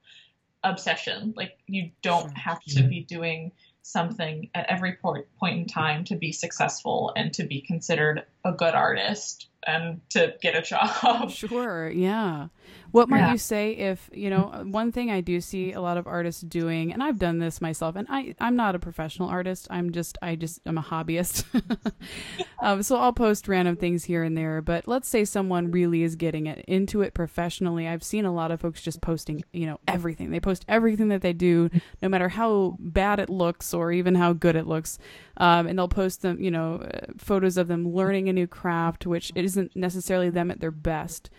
obsession. 0.63 1.35
Like 1.37 1.59
you 1.67 1.91
don't 2.03 2.29
Sure. 2.31 2.39
have 2.39 2.63
to 2.77 2.83
be 2.85 3.03
doing 3.05 3.53
something 3.83 4.51
at 4.55 4.67
every 4.67 4.95
point 4.97 5.27
point 5.39 5.59
in 5.59 5.67
time 5.67 6.05
to 6.05 6.17
be 6.17 6.33
successful 6.33 7.13
and 7.17 7.33
to 7.35 7.45
be 7.45 7.61
considered 7.61 8.25
a 8.45 8.53
good 8.53 8.75
artist 8.75 9.49
and 9.67 10.01
to 10.11 10.35
get 10.41 10.55
a 10.57 10.63
job. 10.63 11.31
Sure, 11.31 11.91
yeah. 11.91 12.49
What 12.93 13.09
might 13.09 13.19
Yeah. 13.19 13.33
you 13.33 13.39
say 13.39 13.73
if, 13.73 14.09
you 14.13 14.31
know, 14.31 14.65
one 14.67 14.91
thing 14.91 15.11
I 15.11 15.21
do 15.21 15.41
see 15.41 15.73
a 15.73 15.81
lot 15.81 15.97
of 15.97 16.07
artists 16.07 16.41
doing, 16.43 16.93
and 16.93 17.03
I've 17.03 17.19
done 17.19 17.39
this 17.39 17.61
myself, 17.61 17.95
and 17.95 18.07
I, 18.11 18.35
I'm 18.41 18.57
not 18.57 18.75
a 18.75 18.79
professional 18.79 19.29
artist. 19.29 19.69
I'm 19.71 19.93
just, 19.93 20.19
I 20.23 20.35
just, 20.35 20.61
I'm 20.67 20.79
a 20.79 20.83
hobbyist. 20.83 21.45
um, 22.63 22.83
so 22.83 22.97
I'll 22.97 23.13
post 23.13 23.49
random 23.49 23.77
things 23.77 24.05
here 24.05 24.23
and 24.23 24.37
there. 24.37 24.61
But 24.61 24.89
let's 24.89 25.09
say 25.09 25.25
someone 25.25 25.71
really 25.71 26.03
is 26.03 26.17
getting 26.17 26.47
it 26.47 26.65
into 26.67 27.03
it 27.03 27.15
professionally. 27.15 27.87
I've 27.87 28.03
seen 28.03 28.25
a 28.25 28.33
lot 28.35 28.51
of 28.51 28.61
folks 28.61 28.83
just 28.83 29.01
posting, 29.01 29.45
you 29.53 29.67
know, 29.67 29.79
everything. 29.87 30.31
They 30.31 30.41
post 30.41 30.65
everything 30.69 31.09
that 31.09 31.23
they 31.23 31.33
do, 31.33 31.71
no 32.03 32.09
matter 32.09 32.29
how 32.31 32.77
bad 32.81 33.21
it 33.21 33.31
looks 33.31 33.73
or 33.73 33.93
even 33.93 34.15
how 34.17 34.33
good 34.33 34.57
it 34.57 34.67
looks. 34.67 34.99
Um, 35.41 35.67
and 35.67 35.79
they'll 35.79 35.89
post 35.89 36.21
them, 36.21 36.39
you 36.39 36.51
know, 36.51 36.75
uh, 36.75 37.13
photos 37.17 37.57
of 37.57 37.67
them 37.67 37.95
learning 37.95 38.29
a 38.29 38.33
new 38.33 38.47
craft, 38.47 39.07
which 39.07 39.33
isn't 39.35 39.75
necessarily 39.75 40.29
them 40.29 40.51
at 40.51 40.61
their 40.61 40.71
best. 40.71 41.31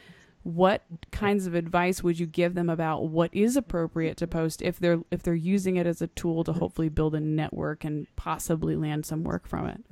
What 0.41 0.82
kinds 1.12 1.45
of 1.45 1.54
advice 1.54 2.02
would 2.02 2.20
you 2.20 2.26
give 2.26 2.56
them 2.56 2.68
about 2.68 3.10
what 3.10 3.30
is 3.32 3.56
appropriate 3.56 4.18
to 4.18 4.28
post 4.28 4.64
if 4.64 4.80
they're 4.80 5.02
if 5.12 5.22
they're 5.22 5.36
using 5.36 5.76
it 5.76 5.86
as 5.86 6.02
a 6.02 6.08
tool 6.08 6.43
to 6.45 6.54
hopefully 6.54 6.89
build 6.89 7.14
a 7.14 7.20
network 7.20 7.84
and 7.84 8.08
possibly 8.16 8.76
land 8.76 9.06
some 9.06 9.24
work 9.24 9.47
from 9.47 9.68
it? 9.68 9.84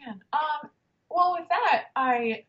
Man, 0.00 0.22
um, 0.32 0.70
well, 1.10 1.36
with 1.38 1.48
that, 1.50 1.84
I 1.94 2.44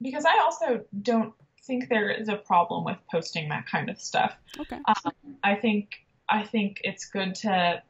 because 0.00 0.24
I 0.24 0.40
also 0.40 0.86
don't 1.02 1.34
think 1.64 1.90
there 1.90 2.10
is 2.10 2.28
a 2.30 2.36
problem 2.36 2.84
with 2.84 2.96
posting 3.10 3.50
that 3.50 3.66
kind 3.66 3.90
of 3.90 4.00
stuff. 4.00 4.34
okay. 4.58 4.78
Um, 4.86 5.12
I 5.42 5.54
think 5.54 6.06
I 6.30 6.44
think 6.44 6.80
it's 6.82 7.04
good 7.04 7.34
to 7.36 7.82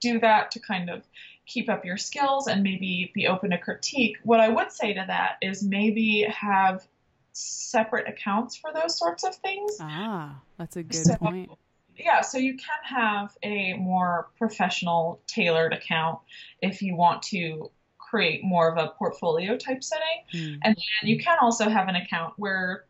do 0.00 0.18
that 0.20 0.50
to 0.52 0.60
kind 0.60 0.90
of 0.90 1.02
keep 1.50 1.68
up 1.68 1.84
your 1.84 1.96
skills 1.96 2.46
and 2.46 2.62
maybe 2.62 3.10
be 3.14 3.26
open 3.26 3.50
to 3.50 3.58
critique. 3.58 4.16
What 4.22 4.40
I 4.40 4.48
would 4.48 4.70
say 4.70 4.94
to 4.94 5.04
that 5.08 5.36
is 5.42 5.62
maybe 5.64 6.22
have 6.30 6.86
separate 7.32 8.08
accounts 8.08 8.56
for 8.56 8.72
those 8.72 8.96
sorts 8.98 9.24
of 9.24 9.34
things. 9.36 9.76
ah 9.80 10.40
that's 10.58 10.76
a 10.76 10.82
good 10.82 10.94
So- 11.06 11.16
point 11.16 11.50
Yeah, 11.96 12.22
so 12.22 12.38
you 12.38 12.54
can 12.56 12.80
have 12.84 13.36
a 13.42 13.74
more 13.74 14.30
professional, 14.38 15.20
tailored 15.26 15.72
account 15.74 16.18
if 16.62 16.80
you 16.80 16.96
want 16.96 17.22
to 17.24 17.70
create 17.98 18.42
more 18.42 18.66
of 18.72 18.78
a 18.78 18.88
portfolio 18.98 19.56
type 19.56 19.82
setting. 19.84 20.18
Hmm. 20.32 20.54
And 20.64 20.74
then 20.76 21.02
you 21.10 21.18
can 21.18 21.36
also 21.40 21.68
have 21.68 21.88
an 21.88 21.96
account 21.96 22.34
where, 22.36 22.86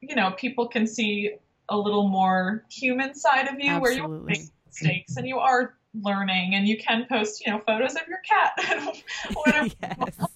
you 0.00 0.14
know, 0.14 0.32
people 0.32 0.68
can 0.68 0.86
see 0.86 1.36
a 1.68 1.76
little 1.76 2.08
more 2.08 2.64
human 2.70 3.14
side 3.14 3.48
of 3.48 3.58
you 3.58 3.78
where 3.80 3.92
you 3.92 4.06
make 4.06 4.42
mistakes 4.66 5.16
and 5.16 5.26
you 5.26 5.38
are 5.38 5.74
learning 5.94 6.54
and 6.54 6.66
you 6.66 6.78
can 6.78 7.06
post, 7.08 7.44
you 7.44 7.52
know, 7.52 7.58
photos 7.58 7.94
of 7.94 8.02
your 8.08 8.20
cat 8.28 9.02
whatever. 9.34 9.68
yes 9.82 10.28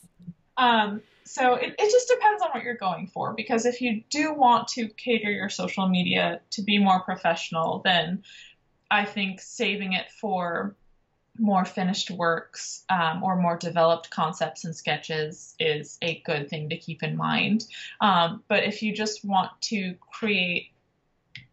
Um, 0.57 1.03
so 1.25 1.55
it, 1.55 1.75
it 1.79 1.91
just 1.91 2.09
depends 2.09 2.43
on 2.43 2.51
what 2.51 2.63
you're 2.63 2.77
going 2.77 3.09
for 3.09 3.35
because 3.35 3.67
if 3.67 3.81
you 3.81 4.03
do 4.11 4.33
want 4.33 4.69
to 4.69 4.89
cater 4.89 5.31
your 5.31 5.49
social 5.49 5.89
media 5.89 6.41
to 6.53 6.63
be 6.63 6.79
more 6.79 7.01
professional, 7.01 7.83
then 7.85 8.23
I 8.91 9.05
think 9.05 9.41
saving 9.41 9.93
it 9.93 10.11
for 10.21 10.77
more 11.39 11.67
finished 11.67 12.11
works 12.11 12.85
um, 12.89 13.23
or 13.23 13.37
more 13.37 13.59
developed 13.59 14.09
concepts 14.09 14.65
and 14.65 14.75
sketches 14.75 15.55
is 15.61 15.99
a 16.01 16.23
good 16.25 16.49
thing 16.49 16.71
to 16.71 16.77
keep 16.79 17.03
in 17.03 17.17
mind. 17.17 17.67
Um, 18.01 18.43
but 18.49 18.65
if 18.65 18.83
you 18.83 18.95
just 18.95 19.25
want 19.25 19.51
to 19.63 19.97
create 20.11 20.71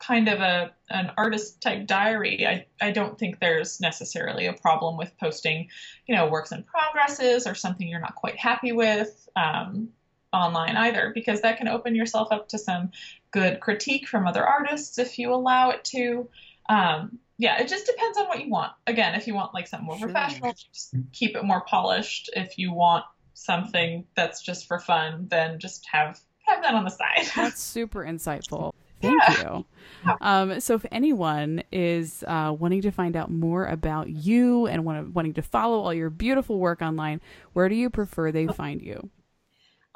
kind 0.06 0.28
of 0.28 0.39
a 0.39 0.72
an 0.89 1.12
artist 1.18 1.62
type 1.62 1.88
diary, 1.88 2.45
I, 2.45 2.66
I 2.82 2.91
don't 2.91 3.18
think 3.18 3.39
there's 3.39 3.80
necessarily 3.80 4.45
a 4.47 4.54
problem 4.54 4.97
with 4.97 5.12
posting, 5.20 5.70
you 6.08 6.16
know, 6.16 6.28
works 6.28 6.51
in 6.51 6.64
progresses 6.64 7.47
or 7.47 7.56
something 7.56 7.88
you're 7.88 7.99
not 7.99 8.16
quite 8.16 8.38
happy 8.38 8.72
with 8.72 9.28
um, 9.36 9.89
online 10.32 10.76
either, 10.76 11.12
because 11.14 11.41
that 11.41 11.58
can 11.58 11.68
open 11.68 11.95
yourself 11.95 12.32
up 12.32 12.49
to 12.49 12.58
some 12.58 12.91
good 13.32 13.60
critique 13.60 14.08
from 14.08 14.28
other 14.28 14.45
artists 14.45 14.99
if 14.99 15.18
you 15.18 15.34
allow 15.34 15.70
it 15.70 15.84
to. 15.86 16.28
Um, 16.70 17.20
yeah, 17.38 17.60
it 17.62 17.68
just 17.68 17.86
depends 17.86 18.18
on 18.18 18.28
what 18.28 18.43
you 18.43 18.49
want. 18.49 18.74
Again, 18.86 19.16
if 19.16 19.26
you 19.28 19.34
want 19.34 19.54
like 19.54 19.68
something 19.68 19.88
more 19.88 19.97
Sure. 19.97 20.08
professional, 20.08 20.54
just 20.54 20.95
keep 21.12 21.36
it 21.36 21.43
more 21.43 21.62
polished. 21.62 22.30
If 22.36 22.58
you 22.58 22.74
want 22.74 23.06
something 23.34 24.06
that's 24.16 24.41
just 24.41 24.68
for 24.68 24.80
fun, 24.80 25.28
then 25.30 25.60
just 25.60 25.88
have 25.91 26.20
have 26.45 26.62
that 26.62 26.74
on 26.76 26.84
the 26.84 26.91
side. 26.91 27.26
That's 27.36 27.62
super 27.62 28.04
insightful. 28.04 28.74
Thank 29.04 29.43
you. 29.43 29.66
Um, 30.20 30.60
so, 30.60 30.76
if 30.76 30.86
anyone 30.91 31.64
is 31.72 32.26
uh, 32.28 32.54
wanting 32.60 32.82
to 32.82 32.91
find 32.91 33.16
out 33.16 33.32
more 33.32 33.66
about 33.66 34.10
you 34.10 34.68
and 34.68 34.84
want 34.84 35.14
wanting 35.14 35.34
to 35.36 35.41
follow 35.41 35.80
all 35.80 35.93
your 35.93 36.10
beautiful 36.10 36.60
work 36.60 36.82
online, 36.82 37.22
where 37.54 37.70
do 37.70 37.76
you 37.76 37.89
prefer 37.89 38.30
they 38.30 38.47
find 38.47 38.82
you? 38.82 39.10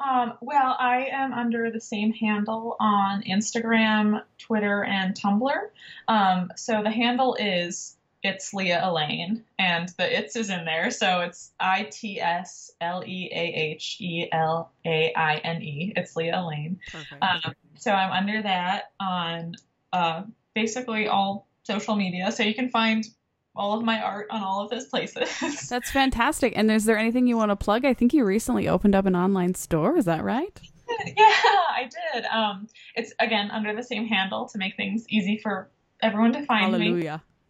Um, 0.00 0.34
well, 0.40 0.76
I 0.78 1.08
am 1.12 1.34
under 1.34 1.70
the 1.70 1.80
same 1.80 2.12
handle 2.14 2.76
on 2.80 3.22
Instagram, 3.22 4.22
Twitter, 4.38 4.84
and 4.84 5.14
Tumblr. 5.14 5.70
Um, 6.06 6.52
so 6.56 6.82
the 6.82 6.90
handle 6.90 7.34
is 7.34 7.97
it's 8.22 8.52
Leah 8.52 8.80
Elaine, 8.82 9.44
and 9.58 9.88
the 9.96 10.18
it's 10.18 10.34
is 10.34 10.50
in 10.50 10.64
there, 10.64 10.90
so 10.90 11.20
it's 11.20 11.52
I 11.60 11.84
T 11.90 12.20
S 12.20 12.72
L 12.80 13.04
E 13.06 13.30
A 13.32 13.38
H 13.38 13.96
E 14.00 14.28
L 14.32 14.72
A 14.84 15.12
I 15.14 15.36
N 15.36 15.62
E. 15.62 15.92
It's 15.96 16.16
Leah 16.16 16.40
Elaine. 16.40 16.80
Um, 17.22 17.54
so 17.76 17.92
I'm 17.92 18.10
under 18.10 18.42
that 18.42 18.92
on 18.98 19.54
uh, 19.92 20.22
basically 20.54 21.06
all 21.06 21.46
social 21.62 21.94
media, 21.94 22.32
so 22.32 22.42
you 22.42 22.54
can 22.54 22.70
find 22.70 23.06
all 23.54 23.76
of 23.76 23.84
my 23.84 24.00
art 24.00 24.26
on 24.30 24.42
all 24.42 24.64
of 24.64 24.70
those 24.70 24.86
places. 24.86 25.28
That's 25.68 25.90
fantastic. 25.90 26.52
And 26.56 26.70
is 26.70 26.84
there 26.84 26.96
anything 26.98 27.26
you 27.26 27.36
want 27.36 27.50
to 27.50 27.56
plug? 27.56 27.84
I 27.84 27.92
think 27.92 28.12
you 28.12 28.24
recently 28.24 28.68
opened 28.68 28.94
up 28.94 29.06
an 29.06 29.16
online 29.16 29.54
store. 29.54 29.96
Is 29.96 30.04
that 30.06 30.24
right? 30.24 30.60
yeah, 31.06 31.14
I 31.18 31.88
did. 32.14 32.24
Um, 32.24 32.68
it's 32.96 33.12
again 33.20 33.50
under 33.50 33.74
the 33.76 33.82
same 33.82 34.06
handle 34.06 34.48
to 34.48 34.58
make 34.58 34.76
things 34.76 35.04
easy 35.08 35.38
for 35.42 35.68
everyone 36.02 36.32
to 36.32 36.44
find 36.46 36.76
me. 36.78 37.08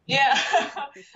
Yeah. 0.09 0.41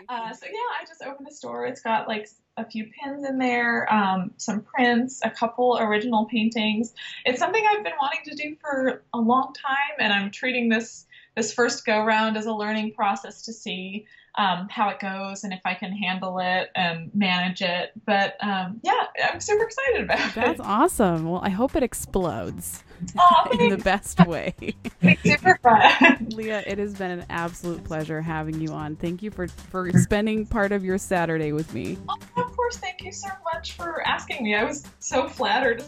uh, 0.08 0.32
so 0.32 0.46
yeah, 0.46 0.80
I 0.80 0.84
just 0.86 1.02
opened 1.02 1.26
a 1.28 1.32
store. 1.32 1.66
It's 1.66 1.80
got 1.80 2.06
like 2.06 2.28
a 2.58 2.64
few 2.64 2.84
pins 2.84 3.26
in 3.26 3.38
there, 3.38 3.92
um, 3.92 4.32
some 4.36 4.60
prints, 4.60 5.20
a 5.24 5.30
couple 5.30 5.78
original 5.80 6.26
paintings. 6.26 6.92
It's 7.24 7.38
something 7.38 7.64
I've 7.70 7.82
been 7.82 7.94
wanting 8.00 8.20
to 8.26 8.34
do 8.34 8.54
for 8.60 9.02
a 9.14 9.18
long 9.18 9.54
time, 9.54 9.96
and 9.98 10.12
I'm 10.12 10.30
treating 10.30 10.68
this 10.68 11.06
this 11.34 11.54
first 11.54 11.86
go 11.86 12.04
round 12.04 12.36
as 12.36 12.44
a 12.44 12.52
learning 12.52 12.92
process 12.92 13.42
to 13.42 13.54
see 13.54 14.04
um, 14.36 14.68
how 14.70 14.88
it 14.88 14.98
goes 14.98 15.44
and 15.44 15.52
if 15.52 15.60
I 15.64 15.74
can 15.74 15.92
handle 15.92 16.38
it 16.38 16.70
and 16.74 17.10
manage 17.14 17.62
it. 17.62 17.92
But 18.06 18.36
um, 18.40 18.80
yeah, 18.82 19.06
I'm 19.30 19.40
super 19.40 19.64
excited 19.64 20.02
about 20.02 20.18
That's 20.18 20.36
it. 20.36 20.40
That's 20.40 20.60
awesome. 20.60 21.28
Well, 21.28 21.40
I 21.42 21.50
hope 21.50 21.76
it 21.76 21.82
explodes 21.82 22.82
Aw, 23.18 23.48
in 23.60 23.70
the 23.70 23.78
best 23.78 24.24
way. 24.26 24.54
It's 25.04 25.22
super 25.22 25.58
fun. 25.62 26.28
Leah, 26.30 26.62
it 26.64 26.78
has 26.78 26.94
been 26.94 27.10
an 27.10 27.26
absolute 27.28 27.82
pleasure 27.82 28.22
having 28.22 28.60
you 28.60 28.68
on. 28.68 28.94
Thank 28.94 29.20
you 29.20 29.32
for, 29.32 29.48
for 29.48 29.90
spending 29.90 30.46
part 30.46 30.70
of 30.70 30.84
your 30.84 30.96
Saturday 30.96 31.52
with 31.52 31.74
me. 31.74 31.98
of 32.36 32.56
course, 32.56 32.76
thank 32.76 33.02
you 33.02 33.10
so 33.10 33.28
much 33.52 33.72
for 33.72 34.06
asking 34.06 34.44
me. 34.44 34.54
I 34.54 34.62
was 34.62 34.84
so 35.00 35.28
flattered. 35.28 35.82